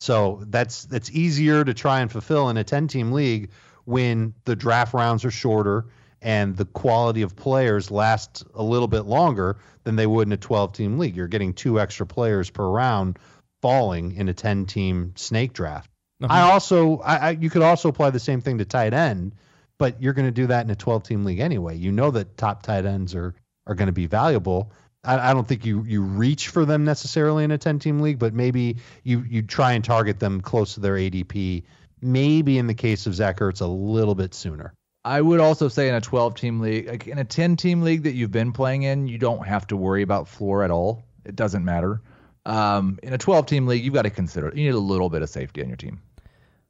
So 0.00 0.42
that's 0.48 0.84
that's 0.84 1.10
easier 1.10 1.64
to 1.64 1.72
try 1.72 2.00
and 2.00 2.10
fulfill 2.10 2.48
in 2.50 2.56
a 2.56 2.64
10 2.64 2.88
team 2.88 3.12
league 3.12 3.50
when 3.84 4.34
the 4.44 4.56
draft 4.56 4.92
rounds 4.92 5.24
are 5.24 5.30
shorter 5.30 5.86
and 6.20 6.56
the 6.56 6.64
quality 6.64 7.22
of 7.22 7.36
players 7.36 7.90
lasts 7.90 8.42
a 8.54 8.62
little 8.62 8.88
bit 8.88 9.02
longer 9.02 9.58
than 9.84 9.96
they 9.96 10.06
would 10.06 10.26
in 10.26 10.32
a 10.32 10.36
12 10.36 10.72
team 10.72 10.98
league. 10.98 11.16
You're 11.16 11.28
getting 11.28 11.54
two 11.54 11.78
extra 11.78 12.06
players 12.06 12.50
per 12.50 12.66
round 12.66 13.18
falling 13.62 14.12
in 14.12 14.28
a 14.28 14.34
10 14.34 14.66
team 14.66 15.12
snake 15.16 15.52
draft. 15.52 15.90
Uh-huh. 16.22 16.32
I 16.32 16.40
also 16.50 16.98
I, 16.98 17.16
I 17.16 17.30
you 17.30 17.50
could 17.50 17.62
also 17.62 17.88
apply 17.88 18.10
the 18.10 18.20
same 18.20 18.40
thing 18.40 18.58
to 18.58 18.64
tight 18.64 18.94
end, 18.94 19.34
but 19.78 20.00
you're 20.00 20.12
going 20.12 20.28
to 20.28 20.32
do 20.32 20.46
that 20.46 20.64
in 20.64 20.70
a 20.70 20.76
12 20.76 21.02
team 21.02 21.24
league 21.24 21.40
anyway. 21.40 21.76
You 21.76 21.92
know 21.92 22.10
that 22.12 22.36
top 22.36 22.62
tight 22.62 22.86
ends 22.86 23.14
are 23.14 23.34
are 23.66 23.74
going 23.74 23.86
to 23.86 23.92
be 23.92 24.06
valuable. 24.06 24.70
I, 25.04 25.30
I 25.30 25.34
don't 25.34 25.46
think 25.46 25.64
you 25.64 25.84
you 25.84 26.02
reach 26.02 26.48
for 26.48 26.64
them 26.64 26.84
necessarily 26.84 27.44
in 27.44 27.50
a 27.50 27.58
10 27.58 27.78
team 27.78 28.00
league, 28.00 28.18
but 28.18 28.34
maybe 28.34 28.76
you 29.02 29.24
you 29.28 29.42
try 29.42 29.72
and 29.72 29.84
target 29.84 30.18
them 30.20 30.40
close 30.40 30.74
to 30.74 30.80
their 30.80 30.94
ADP. 30.94 31.64
Maybe 32.00 32.58
in 32.58 32.66
the 32.66 32.74
case 32.74 33.06
of 33.06 33.14
Zach 33.14 33.38
Ertz, 33.38 33.60
a 33.60 33.66
little 33.66 34.14
bit 34.14 34.34
sooner. 34.34 34.74
I 35.04 35.20
would 35.20 35.40
also 35.40 35.68
say 35.68 35.88
in 35.88 35.94
a 35.94 36.00
12 36.00 36.34
team 36.34 36.60
league, 36.60 36.88
like 36.88 37.06
in 37.06 37.18
a 37.18 37.24
10 37.24 37.56
team 37.56 37.82
league 37.82 38.02
that 38.02 38.14
you've 38.14 38.32
been 38.32 38.52
playing 38.52 38.82
in, 38.82 39.06
you 39.06 39.18
don't 39.18 39.46
have 39.46 39.66
to 39.68 39.76
worry 39.76 40.02
about 40.02 40.26
floor 40.26 40.64
at 40.64 40.70
all. 40.70 41.04
It 41.24 41.36
doesn't 41.36 41.64
matter. 41.64 42.02
Um, 42.44 42.98
in 43.02 43.12
a 43.12 43.18
12 43.18 43.46
team 43.46 43.66
league, 43.66 43.84
you've 43.84 43.94
got 43.94 44.02
to 44.02 44.10
consider 44.10 44.48
you 44.48 44.64
need 44.64 44.74
a 44.74 44.78
little 44.78 45.08
bit 45.08 45.22
of 45.22 45.30
safety 45.30 45.62
on 45.62 45.68
your 45.68 45.76
team. 45.76 46.00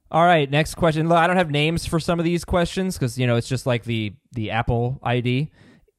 All 0.09 0.23
right, 0.23 0.49
next 0.49 0.75
question. 0.75 1.09
Look, 1.09 1.17
I 1.17 1.27
don't 1.27 1.37
have 1.37 1.51
names 1.51 1.85
for 1.85 1.99
some 1.99 2.19
of 2.19 2.25
these 2.25 2.45
questions 2.45 2.97
because 2.97 3.17
you 3.17 3.27
know 3.27 3.35
it's 3.35 3.47
just 3.47 3.65
like 3.65 3.83
the 3.83 4.13
the 4.31 4.51
Apple 4.51 4.99
ID 5.03 5.51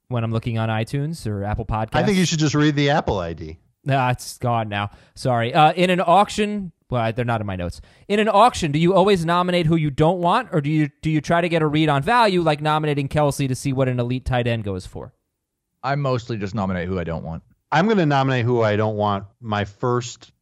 when 0.09 0.25
I'm 0.25 0.33
looking 0.33 0.59
on 0.59 0.69
iTunes 0.69 1.27
or 1.27 1.45
Apple 1.45 1.67
Podcasts. 1.67 1.95
I 1.95 2.03
think 2.05 2.19
you 2.19 2.25
should 2.25 2.39
just 2.39 2.55
read 2.55 2.75
the 2.75 2.91
Apple 2.91 3.19
ID. 3.19 3.59
Nah, 3.85 4.11
it's 4.11 4.39
gone 4.39 4.69
now. 4.69 4.91
Sorry. 5.15 5.55
Uh, 5.55 5.73
in 5.73 5.91
an 5.91 6.01
auction, 6.01 6.73
well, 6.91 7.13
they're 7.13 7.25
not 7.25 7.41
in 7.41 7.47
my 7.47 7.57
notes. 7.57 7.81
In 8.09 8.19
an 8.19 8.29
auction, 8.29 8.73
do 8.73 8.79
you 8.79 8.95
always 8.95 9.25
nominate 9.25 9.67
who 9.67 9.77
you 9.77 9.91
don't 9.91 10.21
want, 10.21 10.49
or 10.53 10.61
do 10.61 10.71
you 10.71 10.89
do 11.03 11.11
you 11.11 11.21
try 11.21 11.41
to 11.41 11.49
get 11.49 11.63
a 11.63 11.67
read 11.67 11.89
on 11.89 12.03
value, 12.03 12.43
like 12.43 12.61
nominating 12.61 13.09
Kelce 13.09 13.47
to 13.47 13.55
see 13.55 13.73
what 13.73 13.89
an 13.89 14.01
elite 14.01 14.25
tight 14.25 14.47
end 14.47 14.65
goes 14.65 14.87
for? 14.87 15.13
I 15.83 15.95
mostly 15.95 16.39
just 16.39 16.55
nominate 16.55 16.89
who 16.89 16.99
I 16.99 17.05
don't 17.05 17.25
want. 17.25 17.43
I'm 17.71 17.85
going 17.85 17.99
to 17.99 18.07
nominate 18.07 18.45
who 18.45 18.63
I 18.63 18.77
don't 18.77 18.97
want 18.97 19.27
my 19.41 19.65
first 19.67 20.33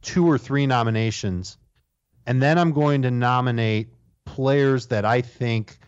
two 0.00 0.28
or 0.28 0.38
three 0.38 0.66
nominations, 0.66 1.58
and 2.26 2.42
then 2.42 2.58
I'm 2.58 2.72
going 2.72 3.02
to 3.02 3.10
nominate 3.10 3.88
players 4.24 4.86
that 4.86 5.04
I 5.04 5.20
think 5.22 5.78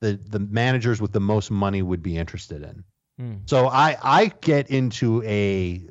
the 0.00 0.18
the 0.28 0.38
managers 0.38 1.00
with 1.00 1.12
the 1.12 1.20
most 1.20 1.50
money 1.50 1.82
would 1.82 2.02
be 2.02 2.16
interested 2.16 2.62
in. 2.62 2.84
Hmm. 3.18 3.34
So 3.46 3.68
I 3.68 3.96
I 4.02 4.26
get 4.40 4.70
into 4.70 5.22
a 5.24 5.82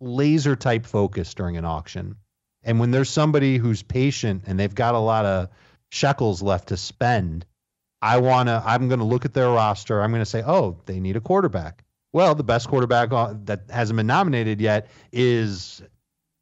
laser 0.00 0.56
type 0.56 0.86
focus 0.86 1.34
during 1.34 1.56
an 1.56 1.64
auction. 1.64 2.16
And 2.62 2.80
when 2.80 2.90
there's 2.90 3.10
somebody 3.10 3.56
who's 3.56 3.82
patient 3.82 4.44
and 4.46 4.58
they've 4.58 4.74
got 4.74 4.94
a 4.94 4.98
lot 4.98 5.24
of 5.24 5.48
shekels 5.90 6.42
left 6.42 6.68
to 6.68 6.76
spend, 6.76 7.46
I 8.02 8.18
want 8.18 8.48
to 8.48 8.62
I'm 8.64 8.88
going 8.88 9.00
to 9.00 9.06
look 9.06 9.24
at 9.24 9.34
their 9.34 9.48
roster. 9.48 10.02
I'm 10.02 10.10
going 10.10 10.22
to 10.22 10.26
say, 10.26 10.42
"Oh, 10.44 10.80
they 10.86 11.00
need 11.00 11.16
a 11.16 11.20
quarterback." 11.20 11.84
Well, 12.12 12.34
the 12.34 12.44
best 12.44 12.68
quarterback 12.68 13.10
that 13.46 13.64
hasn't 13.70 13.96
been 13.96 14.06
nominated 14.06 14.60
yet 14.60 14.88
is 15.12 15.82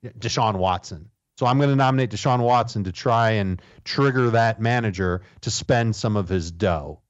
Deshaun 0.04 0.56
Watson. 0.56 1.10
So 1.38 1.44
I'm 1.44 1.58
going 1.58 1.68
to 1.68 1.76
nominate 1.76 2.10
Deshaun 2.10 2.40
Watson 2.40 2.84
to 2.84 2.92
try 2.92 3.32
and 3.32 3.60
trigger 3.84 4.30
that 4.30 4.58
manager 4.58 5.20
to 5.42 5.50
spend 5.50 5.94
some 5.94 6.16
of 6.16 6.30
his 6.30 6.50
dough. 6.50 7.00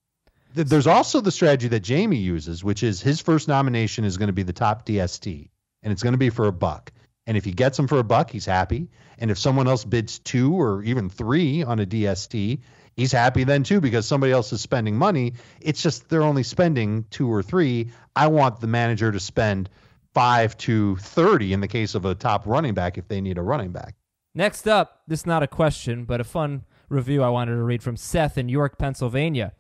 There's 0.53 0.89
also 0.89 1.21
the 1.21 1.31
strategy 1.31 1.69
that 1.69 1.81
Jamie 1.81 2.17
uses, 2.17 2.65
which 2.65 2.83
is 2.83 3.01
his 3.01 3.21
first 3.21 3.47
nomination 3.47 4.05
is 4.05 4.17
going 4.17 4.29
to 4.29 4.33
be 4.33 4.43
the 4.43 4.53
top 4.53 4.85
DST, 4.85 5.51
and 5.83 5.93
it's 5.93 6.03
going 6.03 6.15
to 6.15 6.19
be 6.19 6.31
for 6.31 6.47
a 6.47 6.53
buck. 6.53 6.93
And 7.27 7.37
if 7.37 7.45
he 7.45 7.53
gets 7.53 7.79
him 7.79 7.87
for 7.87 7.99
a 7.99 8.05
buck, 8.05 8.31
he's 8.31 8.47
happy. 8.47 8.89
And 9.19 9.31
if 9.31 9.39
someone 9.39 9.69
else 9.69 9.85
bids 9.85 10.19
two 10.19 10.61
or 10.61 10.83
even 10.83 11.09
three 11.09 11.63
on 11.63 11.79
a 11.79 11.87
DST, 11.87 12.61
he's 12.95 13.13
happy 13.13 13.45
then 13.45 13.63
too 13.63 13.81
because 13.81 14.07
somebody 14.07 14.33
else 14.33 14.53
is 14.53 14.61
spending 14.61 14.97
money. 14.97 15.35
It's 15.61 15.83
just 15.83 16.09
they're 16.09 16.23
only 16.23 16.43
spending 16.43 17.05
two 17.11 17.33
or 17.33 17.43
three. 17.43 17.91
I 18.15 18.29
want 18.29 18.61
the 18.61 18.67
manager 18.67 19.13
to 19.13 19.21
spend 19.21 19.69
five 20.15 20.57
to 20.59 20.97
30 20.97 21.53
in 21.53 21.61
the 21.61 21.69
case 21.69 21.95
of 21.95 22.05
a 22.07 22.15
top 22.15 22.47
running 22.47 22.75
back 22.75 22.99
if 22.99 23.07
they 23.07 23.21
need 23.21 23.39
a 23.39 23.43
running 23.43 23.71
back. 23.71 23.95
Next 24.37 24.69
up, 24.69 25.01
this 25.09 25.21
is 25.21 25.27
not 25.27 25.43
a 25.43 25.47
question, 25.47 26.05
but 26.05 26.21
a 26.21 26.25
fun 26.25 26.67
review 26.91 27.23
I 27.23 27.31
wanted 27.31 27.53
to 27.53 27.63
read 27.63 27.83
from 27.83 27.97
Seth 27.97 28.37
in 28.37 28.51
York, 28.51 28.77
Pennsylvania. 28.77 29.55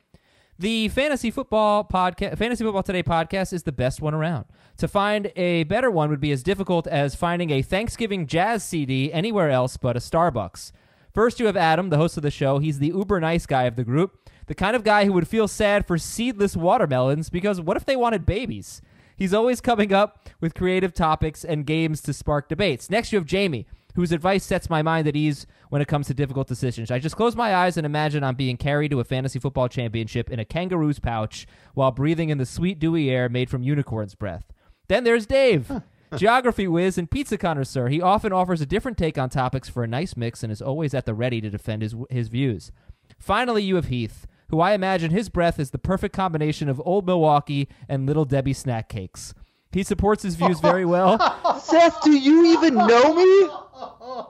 The 0.59 0.91
Fantasy 0.91 1.31
Football 1.31 1.89
podcast, 1.91 2.37
Fantasy 2.37 2.63
Football 2.63 2.83
Today 2.83 3.03
podcast 3.03 3.55
is 3.55 3.63
the 3.63 3.73
best 3.73 4.03
one 4.03 4.13
around. 4.13 4.45
To 4.77 4.87
find 4.87 5.33
a 5.35 5.65
better 5.65 5.91
one 5.91 6.11
would 6.11 6.21
be 6.21 6.31
as 6.31 6.43
difficult 6.43 6.87
as 6.87 7.15
finding 7.15 7.49
a 7.53 7.63
Thanksgiving 7.63 8.27
jazz 8.27 8.65
CD 8.65 9.11
anywhere 9.15 9.49
else 9.49 9.79
but 9.79 9.97
a 9.97 9.99
Starbucks. 9.99 10.73
First, 11.15 11.41
you 11.41 11.47
have 11.47 11.57
Adam, 11.57 11.89
the 11.89 11.97
host 11.97 12.19
of 12.19 12.23
the 12.23 12.31
show. 12.31 12.59
He's 12.59 12.79
the 12.79 12.89
uber 12.89 13.19
nice 13.19 13.47
guy 13.47 13.63
of 13.63 13.77
the 13.77 13.85
group, 13.85 14.29
the 14.45 14.55
kind 14.55 14.77
of 14.77 14.85
guy 14.85 15.07
who 15.07 15.15
would 15.15 15.27
feel 15.27 15.49
sad 15.49 15.87
for 15.87 15.97
seedless 15.97 16.55
watermelons 16.55 17.31
because 17.31 17.63
what 17.63 17.79
if 17.79 17.87
they 17.87 17.97
wanted 17.97 18.27
babies? 18.27 18.83
He's 19.17 19.33
always 19.33 19.63
coming 19.63 19.95
up 19.95 20.29
with 20.43 20.55
creative 20.55 20.93
topics 20.93 21.47
and 21.47 21.65
games 21.65 22.03
to 22.03 22.13
spark 22.13 22.51
debates. 22.51 22.91
Next, 22.91 23.11
you 23.11 23.19
have 23.19 23.25
Jamie, 23.25 23.67
whose 23.97 24.13
advice 24.13 24.45
sets 24.45 24.71
my 24.71 24.83
mind 24.83 25.09
at 25.09 25.17
ease 25.17 25.47
when 25.71 25.83
it 25.83 25.89
comes 25.89 26.07
to 26.07 26.15
difficult 26.15 26.47
decisions. 26.47 26.91
I 26.91 26.99
just 26.99 27.17
close 27.17 27.35
my 27.35 27.55
eyes 27.55 27.77
and 27.77 27.85
imagine 27.85 28.23
I'm 28.23 28.37
being 28.37 28.57
carried 28.57 28.91
to 28.93 29.01
a 29.01 29.05
fantasy 29.05 29.39
football 29.39 29.69
championship 29.69 30.31
in 30.31 30.39
a 30.39 30.45
kangaroo's 30.45 30.99
pouch 30.99 31.47
while 31.75 31.91
breathing 31.91 32.29
in 32.29 32.39
the 32.39 32.47
sweet, 32.47 32.79
dewy 32.79 33.11
air 33.11 33.29
made 33.29 33.51
from 33.51 33.63
unicorn's 33.63 34.15
breath. 34.15 34.53
Then 34.89 35.05
there's 35.05 35.27
Dave. 35.27 35.83
Geography 36.17 36.69
whiz 36.69 36.99
and 36.99 37.11
pizza 37.11 37.37
connoisseur. 37.37 37.89
He 37.89 38.01
often 38.01 38.33
offers 38.33 38.61
a 38.61 38.67
different 38.67 38.97
take 38.97 39.19
on 39.19 39.29
topics 39.29 39.69
for 39.69 39.83
a 39.83 39.89
nice 39.89 40.17
mix 40.17 40.43
and 40.43 40.53
is 40.53 40.63
always 40.63 40.95
at 40.95 41.05
the 41.05 41.15
ready 41.15 41.41
to 41.41 41.51
defend 41.51 41.83
his, 41.83 41.95
his 42.11 42.29
views. 42.29 42.71
Finally, 43.19 43.65
you 43.65 43.77
have 43.77 43.87
Heath, 43.87 44.27
who 44.51 44.61
I 44.61 44.73
imagine 44.73 45.11
his 45.11 45.29
breath 45.29 45.59
is 45.59 45.71
the 45.71 45.79
perfect 45.79 46.15
combination 46.15 46.69
of 46.69 46.81
Old 46.85 47.07
Milwaukee 47.07 47.69
and 47.89 48.07
Little 48.07 48.25
Debbie 48.25 48.53
snack 48.53 48.89
cakes. 48.89 49.35
He 49.77 49.83
supports 49.83 50.23
his 50.23 50.37
views 50.37 50.59
very 50.59 50.87
well. 50.87 51.19
Seth, 51.63 52.01
do 52.01 52.11
you 52.11 52.47
even 52.47 52.75
know 52.77 53.15
me? 53.15 53.51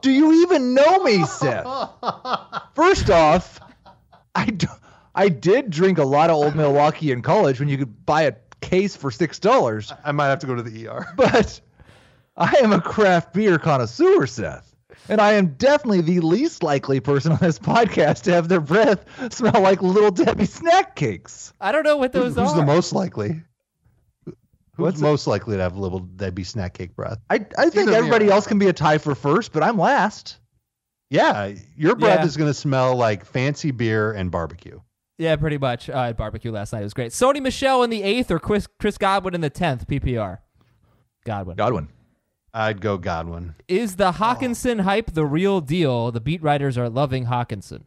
Do 0.02 0.10
you 0.10 0.42
even 0.42 0.74
know 0.74 1.04
me, 1.04 1.24
Seth? 1.24 1.64
First 2.74 3.10
off, 3.10 3.60
I, 4.34 4.46
d- 4.46 4.66
I 5.14 5.28
did 5.28 5.70
drink 5.70 5.98
a 5.98 6.04
lot 6.04 6.30
of 6.30 6.36
Old 6.36 6.56
Milwaukee 6.56 7.12
in 7.12 7.22
college 7.22 7.60
when 7.60 7.68
you 7.68 7.78
could 7.78 8.04
buy 8.04 8.22
a 8.22 8.32
case 8.60 8.96
for 8.96 9.12
six 9.12 9.38
dollars, 9.38 9.92
I 10.04 10.10
might 10.10 10.26
have 10.30 10.40
to 10.40 10.48
go 10.48 10.56
to 10.56 10.64
the 10.64 10.88
ER. 10.88 11.06
but 11.16 11.60
I 12.36 12.56
am 12.60 12.72
a 12.72 12.80
craft 12.80 13.32
beer 13.32 13.60
connoisseur, 13.60 14.26
Seth. 14.26 14.74
And 15.08 15.20
I 15.20 15.34
am 15.34 15.54
definitely 15.54 16.00
the 16.00 16.26
least 16.26 16.64
likely 16.64 16.98
person 16.98 17.30
on 17.30 17.38
this 17.40 17.60
podcast 17.60 18.22
to 18.22 18.32
have 18.32 18.48
their 18.48 18.60
breath 18.60 19.32
smell 19.32 19.62
like 19.62 19.80
Little 19.80 20.10
Debbie 20.10 20.46
snack 20.46 20.96
cakes. 20.96 21.52
I 21.60 21.70
don't 21.70 21.84
know 21.84 21.98
what 21.98 22.10
those 22.10 22.34
Who's 22.34 22.38
are. 22.38 22.44
Who's 22.46 22.54
the 22.54 22.66
most 22.66 22.92
likely? 22.92 23.42
Who's 24.76 24.82
What's 24.84 24.98
it- 25.00 25.02
most 25.02 25.26
likely 25.26 25.56
to 25.56 25.62
have 25.62 25.74
a 25.76 25.80
little 25.80 26.08
that 26.16 26.34
be 26.34 26.44
snack 26.44 26.74
cake 26.74 26.94
breath? 26.94 27.18
I, 27.30 27.46
I 27.58 27.70
think 27.70 27.90
everybody 27.90 28.28
else 28.30 28.46
can 28.46 28.58
be 28.58 28.68
a 28.68 28.72
tie 28.72 28.98
for 28.98 29.14
first, 29.14 29.52
but 29.52 29.62
I'm 29.62 29.78
last. 29.78 30.38
Yeah, 31.08 31.54
your 31.76 31.94
breath 31.94 32.20
Yeah. 32.20 32.26
is 32.26 32.36
going 32.36 32.50
to 32.50 32.54
smell 32.54 32.96
like 32.96 33.24
fancy 33.24 33.70
beer 33.70 34.12
and 34.12 34.30
barbecue. 34.30 34.80
Yeah, 35.18 35.36
pretty 35.36 35.56
much. 35.56 35.88
Uh, 35.88 35.96
I 35.96 36.06
had 36.08 36.16
barbecue 36.16 36.50
last 36.52 36.72
night. 36.74 36.80
It 36.80 36.84
was 36.84 36.92
great. 36.94 37.12
Sony 37.12 37.40
Michel 37.40 37.82
in 37.84 37.90
the 37.90 38.02
eighth 38.02 38.30
or 38.30 38.38
Chris, 38.38 38.66
Chris 38.78 38.98
Godwin 38.98 39.34
in 39.34 39.40
the 39.40 39.48
tenth 39.48 39.86
PPR. 39.86 40.38
Godwin. 41.24 41.56
Godwin. 41.56 41.88
I'd 42.52 42.80
go 42.80 42.98
Godwin. 42.98 43.54
Is 43.68 43.96
the 43.96 44.12
Hockenson 44.12 44.80
hype 44.80 45.12
the 45.12 45.24
real 45.24 45.60
deal? 45.60 46.10
The 46.10 46.20
beat 46.20 46.42
writers 46.42 46.76
are 46.76 46.88
loving 46.90 47.26
Hockenson. 47.26 47.82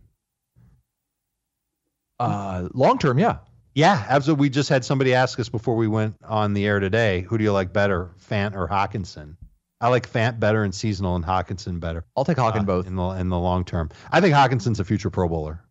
Uh, 2.19 2.67
long 2.73 2.97
term, 2.99 3.17
yeah. 3.19 3.37
Yeah, 3.75 4.03
absolutely. 4.09 4.41
We 4.41 4.49
just 4.49 4.69
had 4.69 4.83
somebody 4.83 5.13
ask 5.13 5.39
us 5.39 5.49
before 5.49 5.75
we 5.75 5.87
went 5.87 6.15
on 6.23 6.53
the 6.53 6.65
air 6.65 6.79
today, 6.79 7.21
who 7.21 7.37
do 7.37 7.43
you 7.43 7.51
like 7.53 7.71
better, 7.71 8.11
Fant 8.29 8.55
or 8.55 8.67
Hockenson? 8.67 9.35
I 9.81 9.87
like 9.89 10.11
Fant 10.11 10.39
better 10.39 10.63
in 10.65 10.71
seasonal 10.73 11.15
and 11.15 11.23
Hockenson 11.23 11.79
better. 11.79 12.03
I'll 12.17 12.25
take 12.25 12.37
Hawkin 12.37 12.61
uh, 12.61 12.63
both. 12.63 12.87
in 12.87 12.95
the 12.95 13.07
in 13.11 13.29
the 13.29 13.39
long 13.39 13.63
term. 13.63 13.89
I 14.11 14.19
think 14.19 14.33
Hockenson's 14.35 14.79
a 14.79 14.83
future 14.83 15.09
Pro 15.09 15.29
Bowler. 15.29 15.61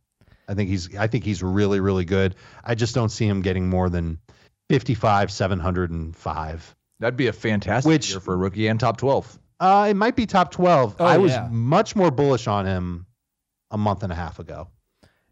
I 0.48 0.54
think 0.54 0.70
he's 0.70 0.96
I 0.96 1.08
think 1.08 1.24
he's 1.24 1.42
really 1.42 1.80
really 1.80 2.06
good. 2.06 2.36
I 2.64 2.74
just 2.74 2.94
don't 2.94 3.10
see 3.10 3.26
him 3.26 3.42
getting 3.42 3.68
more 3.68 3.90
than 3.90 4.18
55 4.70 5.30
705. 5.30 6.74
That'd 7.00 7.16
be 7.16 7.26
a 7.26 7.32
fantastic 7.32 7.88
Which- 7.88 8.10
year 8.10 8.20
for 8.20 8.34
a 8.34 8.36
rookie 8.36 8.66
and 8.68 8.80
top 8.80 8.96
12. 8.96 9.38
Uh 9.60 9.88
it 9.90 9.94
might 9.94 10.16
be 10.16 10.24
top 10.26 10.52
12. 10.52 10.96
Oh, 11.00 11.04
I 11.04 11.18
was 11.18 11.32
yeah. 11.32 11.48
much 11.50 11.94
more 11.94 12.10
bullish 12.10 12.46
on 12.46 12.64
him 12.64 13.06
a 13.70 13.76
month 13.76 14.02
and 14.04 14.12
a 14.12 14.16
half 14.16 14.38
ago. 14.38 14.68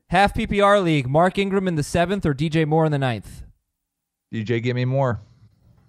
Half 0.08 0.34
PPR 0.34 0.82
league. 0.82 1.08
Mark 1.08 1.36
Ingram 1.38 1.66
in 1.66 1.74
the 1.74 1.82
seventh 1.82 2.24
or 2.24 2.32
DJ 2.32 2.66
Moore 2.66 2.86
in 2.86 2.92
the 2.92 2.98
ninth. 2.98 3.42
DJ, 4.32 4.62
give 4.62 4.76
me 4.76 4.84
more. 4.84 5.20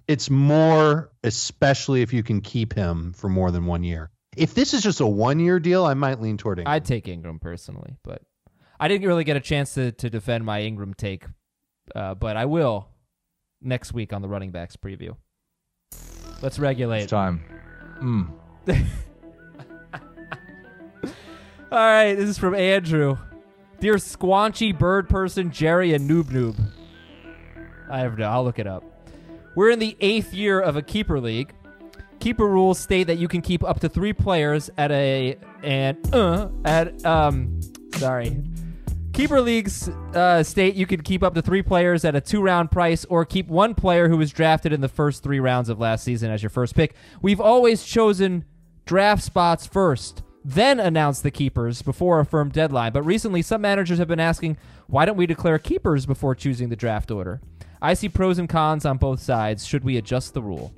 It's 0.07 0.29
more 0.29 1.11
especially 1.23 2.01
if 2.01 2.13
you 2.13 2.23
can 2.23 2.41
keep 2.41 2.73
him 2.73 3.13
for 3.13 3.29
more 3.29 3.51
than 3.51 3.65
one 3.65 3.83
year. 3.83 4.09
If 4.35 4.53
this 4.53 4.73
is 4.73 4.81
just 4.81 5.01
a 5.01 5.07
one 5.07 5.39
year 5.39 5.59
deal, 5.59 5.85
I 5.85 5.93
might 5.93 6.21
lean 6.21 6.37
toward 6.37 6.59
Ingram. 6.59 6.73
I'd 6.73 6.85
take 6.85 7.07
Ingram 7.07 7.39
personally, 7.39 7.97
but 8.03 8.21
I 8.79 8.87
didn't 8.87 9.07
really 9.07 9.23
get 9.23 9.35
a 9.35 9.41
chance 9.41 9.73
to, 9.73 9.91
to 9.91 10.09
defend 10.09 10.45
my 10.45 10.61
Ingram 10.61 10.93
take, 10.93 11.25
uh, 11.95 12.13
but 12.15 12.37
I 12.37 12.45
will 12.45 12.87
next 13.61 13.93
week 13.93 14.13
on 14.13 14.21
the 14.21 14.27
running 14.27 14.51
backs 14.51 14.77
preview. 14.77 15.15
Let's 16.41 16.59
regulate. 16.59 17.03
It's 17.03 17.09
time. 17.09 17.43
Mm. 18.01 18.31
All 21.71 21.77
right, 21.79 22.13
this 22.13 22.29
is 22.29 22.37
from 22.37 22.55
Andrew. 22.55 23.17
Dear 23.79 23.95
squanchy 23.95 24.77
bird 24.77 25.07
person, 25.07 25.51
Jerry 25.51 25.93
and 25.93 26.09
Noob 26.09 26.25
Noob. 26.25 26.71
I 27.89 27.99
have 27.99 28.17
no, 28.17 28.25
I'll 28.27 28.43
look 28.43 28.57
it 28.59 28.67
up. 28.67 28.83
We're 29.55 29.69
in 29.69 29.79
the 29.79 29.95
eighth 29.99 30.33
year 30.33 30.59
of 30.59 30.75
a 30.75 30.81
keeper 30.81 31.19
league. 31.19 31.53
Keeper 32.19 32.47
rules 32.47 32.79
state 32.79 33.05
that 33.05 33.17
you 33.17 33.27
can 33.27 33.41
keep 33.41 33.63
up 33.63 33.79
to 33.81 33.89
three 33.89 34.13
players 34.13 34.71
at 34.77 34.91
a 34.91 35.37
and 35.61 36.13
uh 36.13 36.49
at 36.65 37.05
um 37.05 37.59
sorry. 37.95 38.43
Keeper 39.13 39.41
leagues 39.41 39.89
uh, 40.13 40.43
state 40.43 40.75
you 40.75 40.85
can 40.85 41.01
keep 41.01 41.23
up 41.23 41.33
to 41.35 41.41
three 41.41 41.63
players 41.63 42.05
at 42.05 42.15
a 42.15 42.21
two 42.21 42.41
round 42.41 42.69
price 42.71 43.05
or 43.05 43.25
keep 43.25 43.47
one 43.47 43.73
player 43.73 44.09
who 44.09 44.17
was 44.17 44.31
drafted 44.31 44.73
in 44.73 44.81
the 44.81 44.87
first 44.87 45.23
three 45.23 45.39
rounds 45.39 45.69
of 45.69 45.79
last 45.79 46.03
season 46.03 46.29
as 46.29 46.43
your 46.43 46.51
first 46.51 46.75
pick. 46.75 46.95
We've 47.21 47.41
always 47.41 47.83
chosen 47.83 48.45
draft 48.85 49.23
spots 49.23 49.65
first. 49.65 50.21
Then 50.47 50.79
announce 50.79 51.19
the 51.19 51.29
keepers 51.29 51.81
before 51.81 52.21
a 52.21 52.25
firm 52.25 52.47
deadline. 52.47 52.93
But 52.93 53.03
recently, 53.03 53.41
some 53.41 53.59
managers 53.59 53.97
have 53.97 54.07
been 54.07 54.21
asking, 54.21 54.57
why 54.87 55.03
don't 55.03 55.17
we 55.17 55.25
declare 55.25 55.59
keepers 55.59 56.05
before 56.05 56.35
choosing 56.35 56.69
the 56.69 56.75
draft 56.77 57.11
order? 57.11 57.41
I 57.81 57.95
see 57.95 58.07
pros 58.07 58.39
and 58.39 58.47
cons 58.47 58.85
on 58.85 58.97
both 58.97 59.19
sides. 59.19 59.67
Should 59.67 59.83
we 59.83 59.97
adjust 59.97 60.33
the 60.33 60.41
rule? 60.41 60.73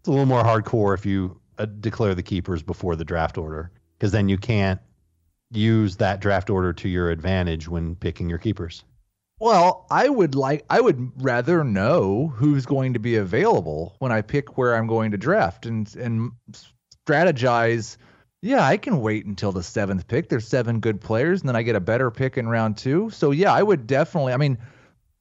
It's 0.00 0.08
a 0.08 0.10
little 0.10 0.26
more 0.26 0.44
hardcore 0.44 0.92
if 0.92 1.06
you 1.06 1.40
uh, 1.56 1.64
declare 1.64 2.14
the 2.14 2.22
keepers 2.22 2.62
before 2.62 2.96
the 2.96 3.04
draft 3.04 3.38
order, 3.38 3.72
because 3.98 4.12
then 4.12 4.28
you 4.28 4.36
can't 4.36 4.78
use 5.50 5.96
that 5.96 6.20
draft 6.20 6.50
order 6.50 6.74
to 6.74 6.90
your 6.90 7.10
advantage 7.10 7.66
when 7.66 7.94
picking 7.96 8.28
your 8.28 8.38
keepers. 8.38 8.84
Well, 9.40 9.86
I 9.90 10.10
would 10.10 10.34
like 10.34 10.66
I 10.68 10.82
would 10.82 11.12
rather 11.22 11.64
know 11.64 12.28
who's 12.36 12.66
going 12.66 12.92
to 12.92 12.98
be 12.98 13.16
available 13.16 13.96
when 14.00 14.12
I 14.12 14.20
pick 14.20 14.58
where 14.58 14.74
I'm 14.74 14.86
going 14.86 15.12
to 15.12 15.16
draft 15.16 15.64
and 15.64 15.94
and 15.96 16.32
strategize. 17.06 17.96
Yeah, 18.42 18.62
I 18.62 18.76
can 18.76 19.00
wait 19.00 19.26
until 19.26 19.52
the 19.52 19.62
seventh 19.62 20.06
pick. 20.06 20.28
There's 20.28 20.46
seven 20.46 20.80
good 20.80 21.00
players, 21.00 21.40
and 21.40 21.48
then 21.48 21.56
I 21.56 21.62
get 21.62 21.76
a 21.76 21.80
better 21.80 22.10
pick 22.10 22.36
in 22.36 22.48
round 22.48 22.76
two. 22.76 23.10
So 23.10 23.30
yeah, 23.30 23.52
I 23.52 23.62
would 23.62 23.86
definitely. 23.86 24.32
I 24.32 24.36
mean, 24.36 24.58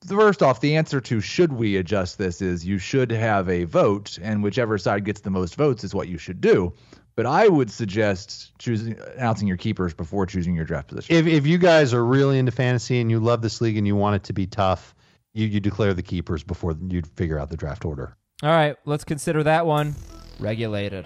first 0.08 0.44
off, 0.44 0.62
the 0.62 0.76
answer 0.76 1.00
to 1.02 1.22
should 1.22 1.54
we 1.54 1.78
adjust 1.78 2.18
this 2.18 2.42
is 2.42 2.66
you 2.66 2.78
should 2.78 3.12
have 3.12 3.50
a 3.50 3.64
vote, 3.64 4.20
and 4.22 4.44
whichever 4.44 4.78
side 4.78 5.06
gets 5.06 5.22
the 5.22 5.30
most 5.30 5.56
votes 5.56 5.84
is 5.84 5.96
what 5.96 6.08
you 6.08 6.18
should 6.18 6.42
do. 6.42 6.74
But 7.16 7.26
I 7.26 7.48
would 7.48 7.72
suggest 7.72 8.52
choosing 8.60 9.00
announcing 9.16 9.48
your 9.48 9.58
keepers 9.58 9.94
before 9.94 10.26
choosing 10.26 10.54
your 10.54 10.66
draft 10.66 10.90
position. 10.90 11.16
If 11.16 11.26
if 11.26 11.48
you 11.48 11.58
guys 11.58 11.94
are 11.94 12.04
really 12.04 12.38
into 12.38 12.52
fantasy 12.52 13.00
and 13.00 13.10
you 13.10 13.20
love 13.20 13.42
this 13.42 13.62
league 13.62 13.78
and 13.78 13.88
you 13.88 13.96
want 13.96 14.18
it 14.18 14.24
to 14.26 14.34
be 14.34 14.46
tough, 14.46 14.94
you 15.34 15.48
you 15.48 15.62
declare 15.62 15.94
the 15.94 16.04
keepers 16.04 16.44
before 16.44 16.76
you 16.90 17.02
figure 17.16 17.40
out 17.40 17.50
the 17.50 17.58
draft 17.58 17.86
order. 17.86 18.18
All 18.44 18.50
right, 18.50 18.76
let's 18.84 19.06
consider 19.06 19.44
that 19.44 19.66
one 19.66 19.96
regulated. 20.40 21.06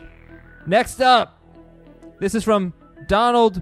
Next 0.66 1.02
up, 1.02 1.40
this 2.20 2.36
is 2.36 2.44
from 2.44 2.74
Donald 3.08 3.62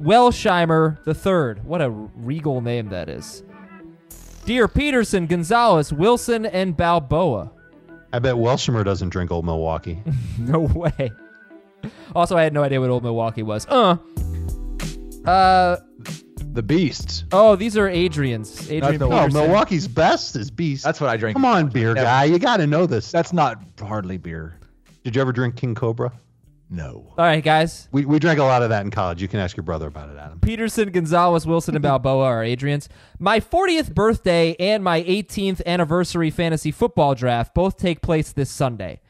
Welsheimer 0.00 0.98
III. 1.06 1.62
What 1.62 1.80
a 1.80 1.90
regal 1.90 2.60
name 2.60 2.88
that 2.88 3.08
is. 3.08 3.42
Dear 4.44 4.66
Peterson, 4.66 5.26
Gonzalez, 5.26 5.92
Wilson, 5.92 6.46
and 6.46 6.76
Balboa. 6.76 7.52
I 8.12 8.18
bet 8.18 8.34
Welshamer 8.34 8.84
doesn't 8.84 9.10
drink 9.10 9.30
Old 9.30 9.44
Milwaukee. 9.44 10.02
no 10.38 10.60
way. 10.60 11.12
Also, 12.14 12.36
I 12.36 12.42
had 12.42 12.52
no 12.52 12.62
idea 12.62 12.80
what 12.80 12.90
Old 12.90 13.04
Milwaukee 13.04 13.42
was. 13.42 13.66
Uh. 13.68 13.96
Uh. 15.24 15.76
The 16.52 16.62
Beast. 16.62 17.24
Oh, 17.32 17.56
these 17.56 17.78
are 17.78 17.88
Adrian's. 17.88 18.70
Adrian 18.70 18.98
That's 18.98 19.02
oh, 19.02 19.08
Peterson. 19.08 19.32
Milwaukee's 19.32 19.88
best 19.88 20.36
is 20.36 20.50
Beast. 20.50 20.84
That's 20.84 21.00
what 21.00 21.08
I 21.08 21.16
drink. 21.16 21.36
Come 21.36 21.46
on, 21.46 21.68
beer 21.68 21.94
guy, 21.94 22.24
you 22.24 22.38
got 22.38 22.58
to 22.58 22.66
know 22.66 22.84
this. 22.84 23.10
That's 23.10 23.32
not 23.32 23.56
hardly 23.80 24.18
beer. 24.18 24.58
Did 25.04 25.16
you 25.16 25.22
ever 25.22 25.32
drink 25.32 25.56
King 25.56 25.74
Cobra? 25.74 26.12
No. 26.70 27.12
All 27.18 27.24
right, 27.24 27.44
guys. 27.44 27.88
We 27.92 28.06
we 28.06 28.18
drank 28.18 28.38
a 28.38 28.44
lot 28.44 28.62
of 28.62 28.70
that 28.70 28.82
in 28.82 28.90
college. 28.90 29.20
You 29.20 29.28
can 29.28 29.40
ask 29.40 29.56
your 29.56 29.64
brother 29.64 29.88
about 29.88 30.08
it, 30.08 30.16
Adam. 30.16 30.40
Peterson, 30.40 30.90
Gonzalez, 30.90 31.46
Wilson, 31.46 31.74
and 31.74 31.82
Balboa 31.82 32.24
are 32.24 32.42
Adrian's. 32.42 32.88
My 33.18 33.40
40th 33.40 33.94
birthday 33.94 34.56
and 34.58 34.82
my 34.82 35.02
18th 35.02 35.60
anniversary 35.66 36.30
fantasy 36.30 36.70
football 36.70 37.14
draft 37.14 37.54
both 37.54 37.76
take 37.76 38.00
place 38.00 38.32
this 38.32 38.50
Sunday. 38.50 39.00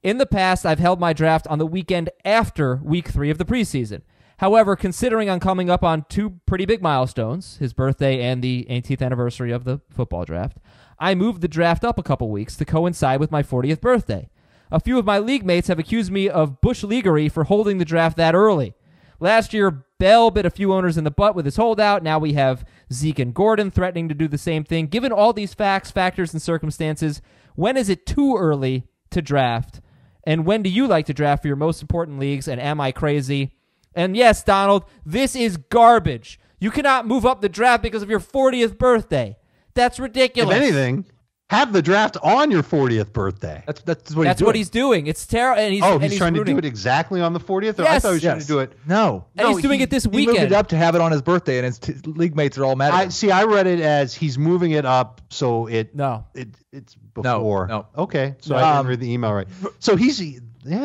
In 0.00 0.18
the 0.18 0.26
past, 0.26 0.64
I've 0.64 0.78
held 0.78 1.00
my 1.00 1.12
draft 1.12 1.48
on 1.48 1.58
the 1.58 1.66
weekend 1.66 2.10
after 2.24 2.76
week 2.84 3.08
three 3.08 3.30
of 3.30 3.38
the 3.38 3.44
preseason. 3.44 4.02
However, 4.36 4.76
considering 4.76 5.28
I'm 5.28 5.40
coming 5.40 5.68
up 5.68 5.82
on 5.82 6.04
two 6.08 6.38
pretty 6.46 6.66
big 6.66 6.80
milestones, 6.80 7.56
his 7.56 7.72
birthday 7.72 8.22
and 8.22 8.40
the 8.40 8.64
18th 8.70 9.02
anniversary 9.02 9.50
of 9.50 9.64
the 9.64 9.80
football 9.90 10.24
draft, 10.24 10.58
I 11.00 11.16
moved 11.16 11.40
the 11.40 11.48
draft 11.48 11.82
up 11.82 11.98
a 11.98 12.04
couple 12.04 12.30
weeks 12.30 12.54
to 12.56 12.64
coincide 12.64 13.18
with 13.18 13.32
my 13.32 13.42
40th 13.42 13.80
birthday. 13.80 14.28
A 14.70 14.80
few 14.80 14.98
of 14.98 15.04
my 15.04 15.18
league 15.18 15.44
mates 15.44 15.68
have 15.68 15.78
accused 15.78 16.12
me 16.12 16.28
of 16.28 16.60
bush 16.60 16.82
leaguery 16.82 17.28
for 17.28 17.44
holding 17.44 17.78
the 17.78 17.84
draft 17.84 18.16
that 18.16 18.34
early. 18.34 18.74
Last 19.20 19.52
year, 19.52 19.84
Bell 19.98 20.30
bit 20.30 20.46
a 20.46 20.50
few 20.50 20.72
owners 20.72 20.96
in 20.96 21.02
the 21.02 21.10
butt 21.10 21.34
with 21.34 21.44
his 21.44 21.56
holdout. 21.56 22.04
Now 22.04 22.20
we 22.20 22.34
have 22.34 22.64
Zeke 22.92 23.18
and 23.18 23.34
Gordon 23.34 23.70
threatening 23.70 24.08
to 24.08 24.14
do 24.14 24.28
the 24.28 24.38
same 24.38 24.62
thing. 24.62 24.86
Given 24.86 25.10
all 25.10 25.32
these 25.32 25.54
facts, 25.54 25.90
factors, 25.90 26.32
and 26.32 26.40
circumstances, 26.40 27.20
when 27.56 27.76
is 27.76 27.88
it 27.88 28.06
too 28.06 28.36
early 28.36 28.84
to 29.10 29.20
draft? 29.20 29.80
And 30.22 30.46
when 30.46 30.62
do 30.62 30.70
you 30.70 30.86
like 30.86 31.06
to 31.06 31.14
draft 31.14 31.42
for 31.42 31.48
your 31.48 31.56
most 31.56 31.82
important 31.82 32.20
leagues? 32.20 32.46
And 32.46 32.60
am 32.60 32.80
I 32.80 32.92
crazy? 32.92 33.54
And 33.92 34.16
yes, 34.16 34.44
Donald, 34.44 34.84
this 35.04 35.34
is 35.34 35.56
garbage. 35.56 36.38
You 36.60 36.70
cannot 36.70 37.06
move 37.06 37.26
up 37.26 37.40
the 37.40 37.48
draft 37.48 37.82
because 37.82 38.02
of 38.02 38.10
your 38.10 38.20
40th 38.20 38.78
birthday. 38.78 39.36
That's 39.74 39.98
ridiculous. 39.98 40.56
If 40.56 40.62
anything, 40.62 41.06
have 41.50 41.72
the 41.72 41.80
draft 41.80 42.16
on 42.22 42.50
your 42.50 42.62
40th 42.62 43.12
birthday. 43.12 43.62
That's 43.66 43.80
that's 43.82 44.14
what 44.14 44.24
that's 44.24 44.38
he's 44.38 44.38
doing. 44.40 44.46
what 44.46 44.54
he's 44.56 44.70
doing. 44.70 45.06
It's 45.06 45.26
terrible. 45.26 45.62
And 45.62 45.72
he's 45.72 45.82
oh, 45.82 45.94
and 45.94 46.02
he's, 46.04 46.18
trying 46.18 46.34
rooting. 46.34 46.56
to 46.56 46.60
do 46.62 46.66
it 46.66 46.68
exactly 46.68 47.20
on 47.22 47.32
the 47.32 47.40
40th? 47.40 47.80
I 47.80 47.84
Yes. 47.84 48.02
thought 48.02 48.08
he 48.08 48.12
was 48.14 48.22
trying 48.22 48.36
Yes. 48.36 48.46
to 48.46 48.52
do 48.52 48.58
it. 48.58 48.72
No. 48.86 49.24
And 49.36 49.48
no, 49.48 49.54
he's 49.54 49.62
doing 49.62 49.78
he- 49.78 49.84
it 49.84 49.90
this 49.90 50.04
He 50.04 50.10
moved 50.10 50.26
weekend. 50.28 50.52
it 50.52 50.52
up 50.52 50.68
to 50.68 50.76
have 50.76 50.94
it 50.94 51.00
on 51.00 51.10
his 51.10 51.22
birthday, 51.22 51.56
and 51.58 51.64
his 51.64 51.78
t- 51.78 51.94
league 52.04 52.36
mates 52.36 52.58
are 52.58 52.64
all 52.64 52.76
mad 52.76 52.88
at 52.88 52.94
I 52.94 53.02
him. 53.04 53.10
see. 53.10 53.30
I 53.30 53.44
read 53.44 53.66
it 53.66 53.80
as 53.80 54.14
he's 54.14 54.36
moving 54.38 54.72
it 54.72 54.84
up, 54.84 55.22
so 55.30 55.66
it 55.66 55.94
No. 55.94 56.24
it 56.34 56.48
it's 56.72 56.94
before. 57.14 57.66
no. 57.66 57.86
Okay, 57.96 58.34
so 58.40 58.54
No. 58.54 58.58
I 58.58 58.62
didn't 58.72 58.78
Um, 58.80 58.86
read 58.88 59.00
the 59.00 59.10
email 59.12 59.32
right. 59.32 59.48
So 59.78 59.96
he's 59.96 60.20
yeah, 60.20 60.40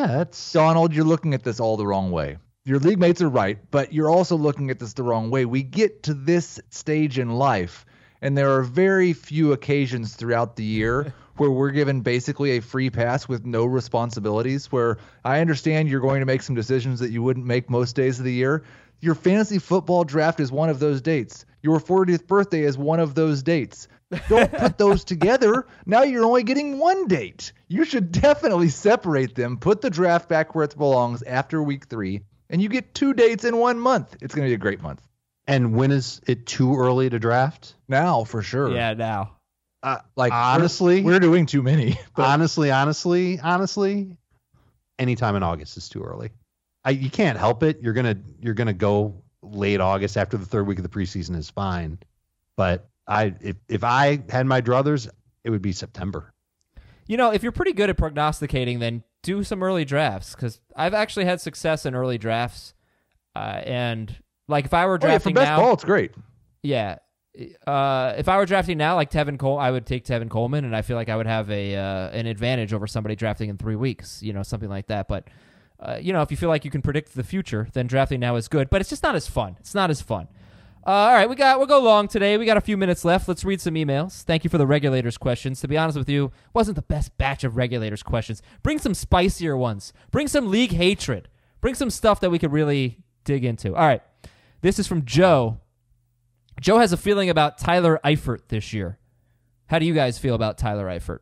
that's 0.06 0.52
Donald, 0.52 0.94
you're 0.94 1.04
looking 1.04 1.34
at 1.34 1.42
this 1.44 1.60
all 1.60 1.76
the 1.76 1.86
wrong 1.86 2.10
way. 2.10 2.38
Your 2.64 2.78
league 2.78 2.98
mates 2.98 3.20
are 3.20 3.28
right, 3.28 3.58
but 3.70 3.92
you're 3.92 4.08
also 4.08 4.36
looking 4.38 4.70
at 4.70 4.78
this 4.78 4.94
the 4.94 5.02
wrong 5.02 5.28
way. 5.30 5.44
We 5.44 5.62
get 5.62 6.04
to 6.04 6.14
this 6.14 6.58
stage 6.70 7.18
in 7.18 7.28
life, 7.28 7.84
and 8.24 8.38
there 8.38 8.56
are 8.56 8.62
very 8.62 9.12
few 9.12 9.52
occasions 9.52 10.16
throughout 10.16 10.56
the 10.56 10.64
year 10.64 11.12
where 11.36 11.50
we're 11.50 11.70
given 11.70 12.00
basically 12.00 12.52
a 12.52 12.60
free 12.60 12.88
pass 12.88 13.28
with 13.28 13.44
no 13.44 13.66
responsibilities. 13.66 14.72
Where 14.72 14.96
I 15.22 15.40
understand 15.40 15.90
you're 15.90 16.00
going 16.00 16.20
to 16.20 16.26
make 16.26 16.40
some 16.40 16.54
decisions 16.54 17.00
that 17.00 17.10
you 17.10 17.22
wouldn't 17.22 17.44
make 17.44 17.68
most 17.68 17.94
days 17.94 18.18
of 18.18 18.24
the 18.24 18.32
year. 18.32 18.64
Your 19.00 19.14
fantasy 19.14 19.58
football 19.58 20.04
draft 20.04 20.40
is 20.40 20.50
one 20.50 20.70
of 20.70 20.78
those 20.78 21.02
dates. 21.02 21.44
Your 21.60 21.78
40th 21.78 22.26
birthday 22.26 22.62
is 22.62 22.78
one 22.78 22.98
of 22.98 23.14
those 23.14 23.42
dates. 23.42 23.88
Don't 24.30 24.50
put 24.50 24.78
those 24.78 25.04
together. 25.04 25.66
Now 25.84 26.04
you're 26.04 26.24
only 26.24 26.44
getting 26.44 26.78
one 26.78 27.06
date. 27.06 27.52
You 27.68 27.84
should 27.84 28.10
definitely 28.10 28.70
separate 28.70 29.34
them. 29.34 29.58
Put 29.58 29.82
the 29.82 29.90
draft 29.90 30.30
back 30.30 30.54
where 30.54 30.64
it 30.64 30.74
belongs 30.78 31.22
after 31.22 31.62
week 31.62 31.88
three, 31.88 32.22
and 32.48 32.62
you 32.62 32.70
get 32.70 32.94
two 32.94 33.12
dates 33.12 33.44
in 33.44 33.58
one 33.58 33.78
month. 33.78 34.16
It's 34.22 34.34
going 34.34 34.46
to 34.46 34.50
be 34.50 34.54
a 34.54 34.58
great 34.58 34.80
month. 34.80 35.06
And 35.46 35.74
when 35.74 35.90
is 35.90 36.20
it 36.26 36.46
too 36.46 36.76
early 36.76 37.10
to 37.10 37.18
draft? 37.18 37.74
Now, 37.88 38.24
for 38.24 38.42
sure. 38.42 38.70
Yeah, 38.70 38.94
now. 38.94 39.36
Uh, 39.82 39.98
Like 40.16 40.32
we're- 40.32 40.42
honestly, 40.42 41.02
we're, 41.02 41.20
doing 41.20 41.46
too 41.46 41.62
many. 41.62 41.98
But 42.16 42.26
honestly, 42.26 42.70
honestly, 42.70 43.38
honestly, 43.40 44.16
anytime 44.98 45.36
in 45.36 45.42
August 45.42 45.76
is 45.76 45.88
too 45.88 46.02
early. 46.02 46.30
I, 46.84 46.90
you 46.90 47.10
can't 47.10 47.38
help 47.38 47.62
it. 47.62 47.80
You're 47.82 47.92
gonna 47.94 48.16
you're 48.40 48.54
gonna 48.54 48.72
go 48.72 49.22
late 49.42 49.80
August 49.80 50.16
after 50.16 50.36
the 50.36 50.46
third 50.46 50.66
week 50.66 50.78
of 50.78 50.82
the 50.82 50.88
preseason 50.88 51.36
is 51.36 51.50
fine. 51.50 51.98
But 52.56 52.88
I 53.06 53.34
if 53.40 53.56
if 53.68 53.84
I 53.84 54.22
had 54.28 54.46
my 54.46 54.60
druthers, 54.60 55.08
it 55.44 55.50
would 55.50 55.62
be 55.62 55.72
September. 55.72 56.32
You 57.06 57.16
know, 57.18 57.32
if 57.32 57.42
you're 57.42 57.52
pretty 57.52 57.72
good 57.72 57.90
at 57.90 57.96
prognosticating, 57.98 58.78
then 58.78 59.02
do 59.22 59.42
some 59.44 59.62
early 59.62 59.84
drafts 59.84 60.34
because 60.34 60.60
I've 60.76 60.94
actually 60.94 61.24
had 61.26 61.40
success 61.40 61.84
in 61.84 61.94
early 61.94 62.18
drafts. 62.18 62.74
Uh, 63.36 63.60
and 63.64 64.16
like 64.48 64.64
if 64.66 64.74
I 64.74 64.86
were 64.86 64.92
Oh, 64.92 64.94
yeah, 64.94 64.98
for 64.98 65.06
drafting 65.30 65.34
best 65.34 65.44
now, 65.46 65.56
ball, 65.58 65.72
it's 65.74 65.84
great. 65.84 66.12
yeah. 66.62 66.96
Uh, 67.66 68.14
if 68.16 68.28
I 68.28 68.36
were 68.36 68.46
drafting 68.46 68.78
now, 68.78 68.94
like 68.94 69.10
Tevin 69.10 69.38
Cole, 69.38 69.58
I 69.58 69.70
would 69.70 69.86
take 69.86 70.04
Tevin 70.04 70.30
Coleman, 70.30 70.64
and 70.64 70.74
I 70.76 70.82
feel 70.82 70.96
like 70.96 71.08
I 71.08 71.16
would 71.16 71.26
have 71.26 71.50
a 71.50 71.74
uh, 71.74 72.10
an 72.10 72.26
advantage 72.26 72.72
over 72.72 72.86
somebody 72.86 73.16
drafting 73.16 73.50
in 73.50 73.58
three 73.58 73.74
weeks. 73.74 74.22
You 74.22 74.32
know, 74.32 74.44
something 74.44 74.68
like 74.68 74.86
that. 74.86 75.08
But 75.08 75.28
uh, 75.80 75.98
you 76.00 76.12
know, 76.12 76.22
if 76.22 76.30
you 76.30 76.36
feel 76.36 76.48
like 76.48 76.64
you 76.64 76.70
can 76.70 76.80
predict 76.80 77.14
the 77.14 77.24
future, 77.24 77.66
then 77.72 77.88
drafting 77.88 78.20
now 78.20 78.36
is 78.36 78.46
good. 78.46 78.70
But 78.70 78.80
it's 78.80 78.90
just 78.90 79.02
not 79.02 79.16
as 79.16 79.26
fun. 79.26 79.56
It's 79.58 79.74
not 79.74 79.90
as 79.90 80.00
fun. 80.00 80.28
Uh, 80.86 80.90
all 80.90 81.12
right, 81.14 81.28
we 81.28 81.34
got 81.34 81.58
we'll 81.58 81.66
go 81.66 81.80
long 81.80 82.06
today. 82.06 82.36
We 82.38 82.44
got 82.46 82.56
a 82.56 82.60
few 82.60 82.76
minutes 82.76 83.04
left. 83.04 83.26
Let's 83.26 83.42
read 83.44 83.60
some 83.60 83.74
emails. 83.74 84.22
Thank 84.22 84.44
you 84.44 84.50
for 84.50 84.58
the 84.58 84.66
regulators 84.66 85.18
questions. 85.18 85.60
To 85.62 85.66
be 85.66 85.76
honest 85.76 85.98
with 85.98 86.08
you, 86.08 86.30
wasn't 86.52 86.76
the 86.76 86.82
best 86.82 87.16
batch 87.18 87.42
of 87.42 87.56
regulators 87.56 88.04
questions. 88.04 88.42
Bring 88.62 88.78
some 88.78 88.94
spicier 88.94 89.56
ones. 89.56 89.92
Bring 90.12 90.28
some 90.28 90.50
league 90.52 90.72
hatred. 90.72 91.28
Bring 91.60 91.74
some 91.74 91.90
stuff 91.90 92.20
that 92.20 92.30
we 92.30 92.38
could 92.38 92.52
really 92.52 92.98
dig 93.24 93.44
into. 93.44 93.74
All 93.74 93.86
right, 93.86 94.02
this 94.64 94.78
is 94.78 94.86
from 94.86 95.04
Joe. 95.04 95.60
Joe 96.58 96.78
has 96.78 96.94
a 96.94 96.96
feeling 96.96 97.28
about 97.28 97.58
Tyler 97.58 98.00
Eifert 98.02 98.48
this 98.48 98.72
year. 98.72 98.98
How 99.66 99.78
do 99.78 99.84
you 99.84 99.92
guys 99.92 100.18
feel 100.18 100.34
about 100.34 100.56
Tyler 100.56 100.86
Eifert? 100.86 101.18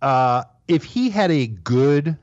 Uh, 0.00 0.44
if 0.68 0.84
he 0.84 1.10
had 1.10 1.32
a 1.32 1.48
good 1.48 2.16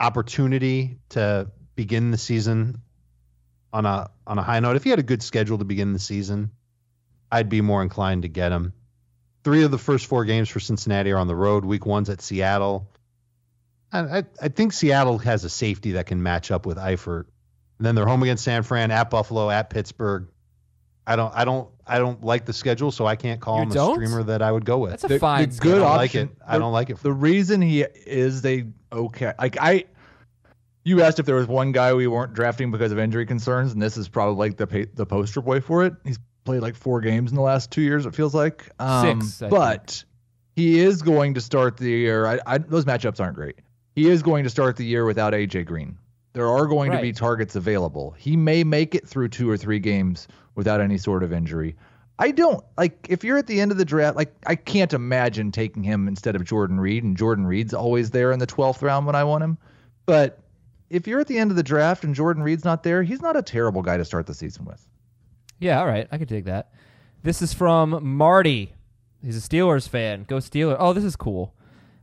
opportunity 0.00 0.98
to 1.10 1.50
begin 1.74 2.12
the 2.12 2.18
season 2.18 2.80
on 3.74 3.84
a 3.84 4.08
on 4.26 4.38
a 4.38 4.42
high 4.42 4.60
note, 4.60 4.76
if 4.76 4.84
he 4.84 4.88
had 4.88 4.98
a 4.98 5.04
good 5.04 5.22
schedule 5.22 5.58
to 5.58 5.66
begin 5.66 5.92
the 5.92 5.98
season, 5.98 6.50
I'd 7.30 7.50
be 7.50 7.60
more 7.60 7.82
inclined 7.82 8.22
to 8.22 8.28
get 8.28 8.52
him. 8.52 8.72
Three 9.44 9.64
of 9.64 9.70
the 9.70 9.78
first 9.78 10.06
four 10.06 10.24
games 10.24 10.48
for 10.48 10.60
Cincinnati 10.60 11.12
are 11.12 11.18
on 11.18 11.26
the 11.26 11.36
road. 11.36 11.66
Week 11.66 11.84
one's 11.84 12.08
at 12.08 12.22
Seattle. 12.22 12.88
I, 13.96 14.18
I, 14.18 14.22
I 14.42 14.48
think 14.48 14.72
Seattle 14.72 15.18
has 15.18 15.44
a 15.44 15.50
safety 15.50 15.92
that 15.92 16.06
can 16.06 16.22
match 16.22 16.50
up 16.50 16.66
with 16.66 16.76
Eifert. 16.78 17.24
And 17.78 17.86
then 17.86 17.94
they're 17.94 18.06
home 18.06 18.22
against 18.22 18.44
San 18.44 18.62
Fran, 18.62 18.90
at 18.90 19.10
Buffalo, 19.10 19.50
at 19.50 19.70
Pittsburgh. 19.70 20.28
I 21.06 21.14
don't 21.14 21.32
I 21.34 21.44
don't 21.44 21.68
I 21.86 21.98
don't 21.98 22.24
like 22.24 22.46
the 22.46 22.52
schedule, 22.52 22.90
so 22.90 23.06
I 23.06 23.14
can't 23.16 23.40
call 23.40 23.58
You 23.58 23.62
him 23.64 23.68
don't? 23.70 24.02
a 24.02 24.06
streamer 24.06 24.22
that 24.24 24.42
I 24.42 24.50
would 24.50 24.64
go 24.64 24.78
with. 24.78 24.90
That's 24.92 25.04
a 25.04 25.08
The- 25.08 25.18
fine. 25.20 25.48
the 25.50 25.54
schedule. 25.54 25.78
good 25.78 25.82
I 25.82 25.84
don't 25.86 26.04
option. 26.04 26.20
like 26.28 26.30
it. 26.30 26.36
I 26.46 26.58
don't 26.58 26.72
like 26.72 26.90
it. 26.90 27.02
The 27.02 27.12
reason 27.12 27.60
he 27.62 27.82
is 27.82 28.42
they 28.42 28.64
okay. 28.92 29.32
Like 29.38 29.56
I, 29.60 29.84
you 30.84 31.02
asked 31.02 31.18
if 31.20 31.26
there 31.26 31.36
was 31.36 31.46
one 31.46 31.70
guy 31.72 31.92
we 31.94 32.06
weren't 32.06 32.32
drafting 32.34 32.70
because 32.72 32.90
of 32.92 32.98
injury 32.98 33.26
concerns, 33.26 33.72
and 33.72 33.80
this 33.80 33.96
is 33.96 34.08
probably 34.08 34.36
like 34.48 34.56
the 34.56 34.66
pa- 34.66 34.90
the 34.94 35.06
poster 35.06 35.40
boy 35.40 35.60
for 35.60 35.84
it. 35.84 35.94
He's 36.04 36.18
played 36.44 36.62
like 36.62 36.74
four 36.74 37.00
games 37.00 37.30
in 37.30 37.36
the 37.36 37.42
last 37.42 37.70
two 37.70 37.82
years. 37.82 38.06
It 38.06 38.14
feels 38.14 38.34
like 38.34 38.68
um, 38.80 39.20
Six, 39.20 39.42
I 39.42 39.48
but 39.48 40.04
he 40.56 40.80
is 40.80 41.02
going 41.02 41.34
to 41.34 41.40
start 41.40 41.76
the 41.76 41.88
year. 41.90 42.26
I, 42.26 42.38
I, 42.46 42.58
those 42.58 42.84
matchups 42.84 43.20
aren't 43.20 43.34
great. 43.36 43.56
He 43.96 44.10
is 44.10 44.22
going 44.22 44.44
to 44.44 44.50
start 44.50 44.76
the 44.76 44.84
year 44.84 45.06
without 45.06 45.32
AJ 45.32 45.64
Green. 45.64 45.96
There 46.34 46.46
are 46.46 46.66
going 46.66 46.92
to 46.92 47.00
be 47.00 47.12
targets 47.12 47.56
available. 47.56 48.10
He 48.18 48.36
may 48.36 48.62
make 48.62 48.94
it 48.94 49.08
through 49.08 49.28
two 49.28 49.48
or 49.48 49.56
three 49.56 49.78
games 49.78 50.28
without 50.54 50.82
any 50.82 50.98
sort 50.98 51.22
of 51.22 51.32
injury. 51.32 51.74
I 52.18 52.30
don't 52.30 52.62
like 52.76 53.06
if 53.08 53.24
you're 53.24 53.38
at 53.38 53.46
the 53.46 53.58
end 53.58 53.72
of 53.72 53.78
the 53.78 53.86
draft. 53.86 54.16
Like 54.16 54.34
I 54.46 54.54
can't 54.54 54.92
imagine 54.92 55.50
taking 55.50 55.82
him 55.82 56.08
instead 56.08 56.36
of 56.36 56.44
Jordan 56.44 56.78
Reed, 56.78 57.04
and 57.04 57.16
Jordan 57.16 57.46
Reed's 57.46 57.72
always 57.72 58.10
there 58.10 58.32
in 58.32 58.38
the 58.38 58.46
12th 58.46 58.82
round 58.82 59.06
when 59.06 59.14
I 59.14 59.24
want 59.24 59.44
him. 59.44 59.56
But 60.04 60.40
if 60.90 61.06
you're 61.06 61.20
at 61.20 61.26
the 61.26 61.38
end 61.38 61.50
of 61.50 61.56
the 61.56 61.62
draft 61.62 62.04
and 62.04 62.14
Jordan 62.14 62.42
Reed's 62.42 62.64
not 62.64 62.82
there, 62.82 63.02
he's 63.02 63.22
not 63.22 63.36
a 63.36 63.42
terrible 63.42 63.80
guy 63.80 63.96
to 63.96 64.04
start 64.04 64.26
the 64.26 64.34
season 64.34 64.66
with. 64.66 64.86
Yeah, 65.58 65.80
all 65.80 65.86
right. 65.86 66.06
I 66.12 66.18
could 66.18 66.28
take 66.28 66.44
that. 66.44 66.70
This 67.22 67.40
is 67.40 67.54
from 67.54 68.16
Marty. 68.16 68.74
He's 69.22 69.38
a 69.38 69.48
Steelers 69.48 69.88
fan. 69.88 70.24
Go 70.28 70.36
Steelers. 70.36 70.76
Oh, 70.78 70.92
this 70.92 71.04
is 71.04 71.16
cool. 71.16 71.54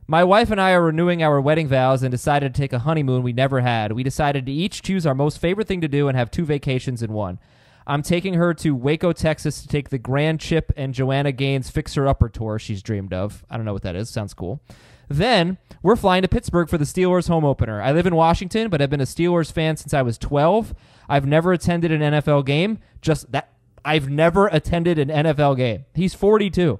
My 0.06 0.22
wife 0.22 0.50
and 0.50 0.60
I 0.60 0.72
are 0.72 0.82
renewing 0.82 1.22
our 1.22 1.40
wedding 1.40 1.66
vows 1.66 2.02
and 2.02 2.10
decided 2.10 2.54
to 2.54 2.60
take 2.60 2.74
a 2.74 2.80
honeymoon 2.80 3.22
we 3.22 3.32
never 3.32 3.60
had. 3.60 3.92
We 3.92 4.02
decided 4.02 4.44
to 4.44 4.52
each 4.52 4.82
choose 4.82 5.06
our 5.06 5.14
most 5.14 5.38
favorite 5.38 5.66
thing 5.66 5.80
to 5.80 5.88
do 5.88 6.08
and 6.08 6.16
have 6.16 6.30
two 6.30 6.44
vacations 6.44 7.02
in 7.02 7.12
one. 7.12 7.38
I'm 7.86 8.02
taking 8.02 8.34
her 8.34 8.52
to 8.54 8.74
Waco, 8.74 9.12
Texas 9.12 9.62
to 9.62 9.68
take 9.68 9.88
the 9.88 9.98
Grand 9.98 10.40
Chip 10.40 10.72
and 10.76 10.92
Joanna 10.92 11.32
Gaines 11.32 11.70
Fixer 11.70 12.06
Upper 12.06 12.28
tour 12.28 12.58
she's 12.58 12.82
dreamed 12.82 13.14
of. 13.14 13.44
I 13.48 13.56
don't 13.56 13.64
know 13.64 13.72
what 13.72 13.82
that 13.82 13.96
is. 13.96 14.10
Sounds 14.10 14.34
cool. 14.34 14.60
Then 15.08 15.56
we're 15.82 15.96
flying 15.96 16.22
to 16.22 16.28
Pittsburgh 16.28 16.68
for 16.68 16.78
the 16.78 16.84
Steelers 16.84 17.28
home 17.28 17.44
opener. 17.44 17.80
I 17.80 17.92
live 17.92 18.06
in 18.06 18.14
Washington, 18.14 18.68
but 18.68 18.82
I've 18.82 18.90
been 18.90 19.00
a 19.02 19.04
Steelers 19.04 19.52
fan 19.52 19.76
since 19.76 19.94
I 19.94 20.02
was 20.02 20.18
12. 20.18 20.74
I've 21.08 21.26
never 21.26 21.52
attended 21.52 21.92
an 21.92 22.00
NFL 22.00 22.44
game. 22.44 22.78
Just 23.00 23.32
that 23.32 23.52
I've 23.84 24.08
never 24.08 24.48
attended 24.48 24.98
an 24.98 25.08
NFL 25.08 25.56
game. 25.56 25.84
He's 25.94 26.14
42. 26.14 26.78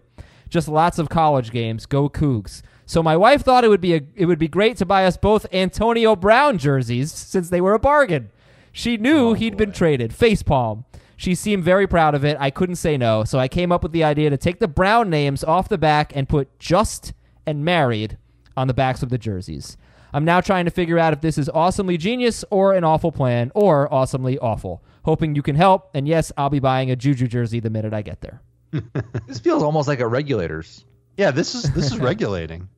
Just 0.49 0.68
lots 0.68 0.99
of 0.99 1.09
college 1.09 1.51
games. 1.51 1.85
Go 1.87 2.09
Cougs. 2.09 2.62
So 2.87 3.03
my 3.03 3.16
wife 3.16 3.43
thought 3.43 3.64
it 3.64 3.68
would 3.68 3.80
be 3.80 3.95
a 3.95 4.03
it 4.14 4.26
would 4.26 4.39
be 4.39 4.49
great 4.49 4.76
to 4.78 4.87
buy 4.87 5.07
us 5.07 5.16
both 5.16 5.47
Antonio 5.53 6.14
Brown 6.16 6.59
jerseys 6.59 7.12
since 7.12 7.49
they 7.51 7.61
were 7.61 7.74
a 7.74 7.78
bargain. 7.78 8.30
She 8.72 8.97
knew 8.97 9.30
oh, 9.30 9.35
he'd 9.35 9.57
been 9.57 9.72
traded. 9.72 10.11
Facepalm. 10.12 10.85
She 11.16 11.35
seemed 11.35 11.62
very 11.62 11.87
proud 11.87 12.14
of 12.14 12.24
it. 12.24 12.37
I 12.41 12.51
couldn't 12.51 12.76
say 12.76 12.97
no, 12.97 13.24
so 13.24 13.39
I 13.39 13.49
came 13.49 13.70
up 13.70 13.82
with 13.82 13.93
the 13.93 14.05
idea 14.05 14.30
to 14.30 14.37
take 14.37 14.59
the 14.59 14.68
Brown 14.68 15.09
names 15.09 15.45
off 15.45 15.68
the 15.68 15.78
back 15.78 16.12
and 16.14 16.28
put 16.28 16.59
just 16.59 17.12
and 17.47 17.64
married 17.64 18.18
on 18.57 18.66
the 18.66 18.74
backs 18.74 19.03
of 19.03 19.11
the 19.11 19.18
jerseys. 19.18 19.76
I'm 20.12 20.24
now 20.24 20.41
trying 20.41 20.64
to 20.64 20.70
figure 20.70 20.99
out 20.99 21.12
if 21.12 21.20
this 21.20 21.39
is 21.39 21.49
awesomely 21.49 21.97
genius 21.97 22.45
or 22.51 22.72
an 22.72 22.85
awful 22.85 23.11
plan 23.11 23.51
or 23.55 23.93
awesomely 23.93 24.39
awful. 24.39 24.82
Hoping 25.05 25.35
you 25.35 25.43
can 25.43 25.57
help. 25.57 25.91
And 25.95 26.07
yes, 26.07 26.32
I'll 26.37 26.51
be 26.51 26.61
buying 26.61 26.91
a 26.91 26.97
Juju 26.97 27.26
jersey 27.26 27.61
the 27.61 27.70
minute 27.70 27.93
I 27.93 28.03
get 28.03 28.20
there. 28.20 28.43
This 29.26 29.41
feels 29.41 29.62
almost 29.62 29.89
like 29.89 30.01
a 30.01 30.07
regulators. 30.07 30.85
Yeah, 31.16 31.30
this 31.30 31.55
is 31.55 31.72
this 31.72 31.87
is 31.87 31.99
regulating. 32.11 32.68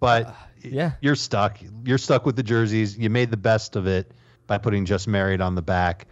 But 0.00 0.34
yeah. 0.62 0.92
you're 1.00 1.14
stuck. 1.14 1.58
You're 1.84 1.98
stuck 1.98 2.26
with 2.26 2.36
the 2.36 2.42
jerseys. 2.42 2.98
You 2.98 3.10
made 3.10 3.30
the 3.30 3.36
best 3.36 3.76
of 3.76 3.86
it 3.86 4.12
by 4.46 4.58
putting 4.58 4.84
just 4.84 5.06
married 5.06 5.40
on 5.40 5.54
the 5.54 5.62
back. 5.62 6.06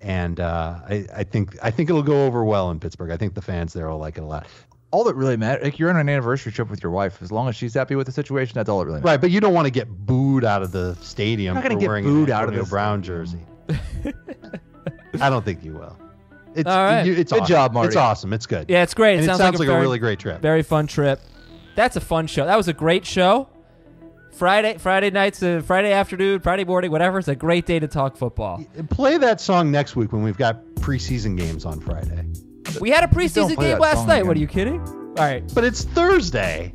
And 0.00 0.38
uh, 0.38 0.80
I, 0.88 1.06
I 1.14 1.24
think 1.24 1.56
I 1.62 1.70
think 1.70 1.88
it'll 1.88 2.02
go 2.02 2.26
over 2.26 2.44
well 2.44 2.70
in 2.70 2.78
Pittsburgh. 2.78 3.10
I 3.10 3.16
think 3.16 3.34
the 3.34 3.42
fans 3.42 3.72
there 3.72 3.88
will 3.88 3.98
like 3.98 4.18
it 4.18 4.22
a 4.22 4.26
lot. 4.26 4.46
All 4.90 5.04
that 5.04 5.14
really 5.16 5.36
matters, 5.36 5.64
like 5.64 5.78
you're 5.78 5.90
on 5.90 5.96
an 5.96 6.08
anniversary 6.08 6.52
trip 6.52 6.70
with 6.70 6.82
your 6.82 6.92
wife. 6.92 7.20
As 7.20 7.30
long 7.30 7.48
as 7.48 7.56
she's 7.56 7.74
happy 7.74 7.94
with 7.94 8.06
the 8.06 8.12
situation, 8.12 8.54
that's 8.54 8.68
all 8.68 8.78
that 8.78 8.86
really 8.86 9.00
matters. 9.00 9.10
Right, 9.10 9.20
but 9.20 9.30
you 9.30 9.40
don't 9.40 9.52
want 9.52 9.66
to 9.66 9.70
get 9.70 9.88
booed 9.88 10.44
out 10.44 10.62
of 10.62 10.72
the 10.72 10.94
stadium 10.96 11.54
You're 11.56 11.62
not 11.62 11.62
gonna 11.62 11.74
for 11.74 11.80
get 11.80 11.88
wearing 11.88 12.04
booed 12.04 12.30
an 12.30 12.36
out 12.36 12.48
of 12.48 12.54
the 12.54 12.64
Brown 12.64 13.02
jersey. 13.02 13.40
I 15.20 15.30
don't 15.30 15.44
think 15.44 15.64
you 15.64 15.72
will. 15.74 15.96
It's, 16.54 16.68
All 16.68 16.84
right. 16.84 17.04
you- 17.04 17.14
it's 17.14 17.32
Good 17.32 17.42
awesome. 17.42 17.54
job, 17.54 17.72
Marty. 17.72 17.88
It's 17.88 17.96
awesome. 17.96 18.32
It's 18.32 18.46
good. 18.46 18.66
Yeah, 18.68 18.82
it's 18.82 18.94
great. 18.94 19.14
And 19.14 19.24
it 19.24 19.26
sounds, 19.26 19.38
sounds 19.38 19.58
like, 19.58 19.60
like, 19.60 19.68
a, 19.68 19.72
a, 19.72 19.74
very, 19.74 19.82
really 19.82 19.98
great 19.98 20.18
trip. 20.18 20.40
very 20.40 20.62
fun 20.62 20.86
trip. 20.86 21.20
That's 21.78 21.94
a 21.94 22.00
fun 22.00 22.26
show. 22.26 22.44
That 22.44 22.56
was 22.56 22.66
a 22.66 22.72
great 22.72 23.06
show. 23.06 23.48
Friday, 24.32 24.78
Friday 24.78 25.10
nights, 25.10 25.40
uh, 25.44 25.62
Friday 25.64 25.92
afternoon, 25.92 26.40
Friday 26.40 26.64
morning, 26.64 26.90
whatever. 26.90 27.20
It's 27.20 27.28
a 27.28 27.36
great 27.36 27.66
day 27.66 27.78
to 27.78 27.86
talk 27.86 28.16
football. 28.16 28.64
Play 28.90 29.16
that 29.18 29.40
song 29.40 29.70
next 29.70 29.94
week 29.94 30.12
when 30.12 30.24
we've 30.24 30.36
got 30.36 30.60
preseason 30.74 31.38
games 31.38 31.64
on 31.64 31.78
Friday. 31.78 32.26
We 32.80 32.90
had 32.90 33.04
a 33.04 33.06
preseason 33.06 33.56
game 33.56 33.78
last 33.78 34.08
night. 34.08 34.16
again. 34.16 34.26
What 34.26 34.36
are 34.36 34.40
you 34.40 34.48
kidding? 34.48 34.80
All 34.80 35.14
right. 35.18 35.44
But 35.54 35.62
it's 35.62 35.84
Thursday. 35.84 36.72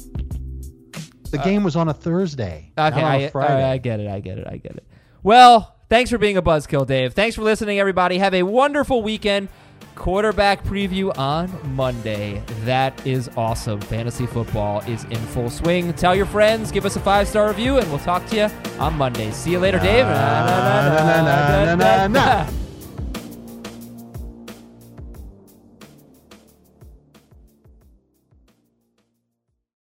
The 1.31 1.37
game 1.39 1.65
was 1.65 1.75
on 1.75 1.89
a 1.89 1.93
Thursday. 1.93 2.71
Okay, 2.77 3.01
I. 3.01 3.29
I, 3.35 3.71
I 3.71 3.77
get 3.79 3.99
it. 3.99 4.07
I 4.07 4.21
get 4.21 4.37
it. 4.37 4.47
I 4.47 4.55
get 4.55 4.77
it. 4.77 4.87
Well, 5.21 5.75
thanks 5.89 6.11
for 6.11 6.17
being 6.17 6.37
a 6.37 6.41
buzzkill, 6.41 6.87
Dave. 6.87 7.13
Thanks 7.13 7.35
for 7.35 7.41
listening, 7.41 7.77
everybody. 7.77 8.19
Have 8.19 8.33
a 8.33 8.43
wonderful 8.43 9.03
weekend. 9.03 9.49
Quarterback 9.95 10.63
preview 10.63 11.15
on 11.17 11.49
Monday. 11.75 12.41
That 12.61 13.05
is 13.05 13.29
awesome. 13.37 13.79
Fantasy 13.81 14.25
football 14.25 14.81
is 14.81 15.03
in 15.05 15.17
full 15.17 15.49
swing. 15.49 15.93
Tell 15.93 16.15
your 16.15 16.25
friends, 16.25 16.71
give 16.71 16.85
us 16.85 16.95
a 16.95 16.99
five 16.99 17.27
star 17.27 17.47
review, 17.47 17.77
and 17.77 17.87
we'll 17.89 17.99
talk 17.99 18.25
to 18.27 18.35
you 18.35 18.47
on 18.79 18.95
Monday. 18.97 19.31
See 19.31 19.51
you 19.51 19.59
later, 19.59 19.79
Dave. 19.79 20.05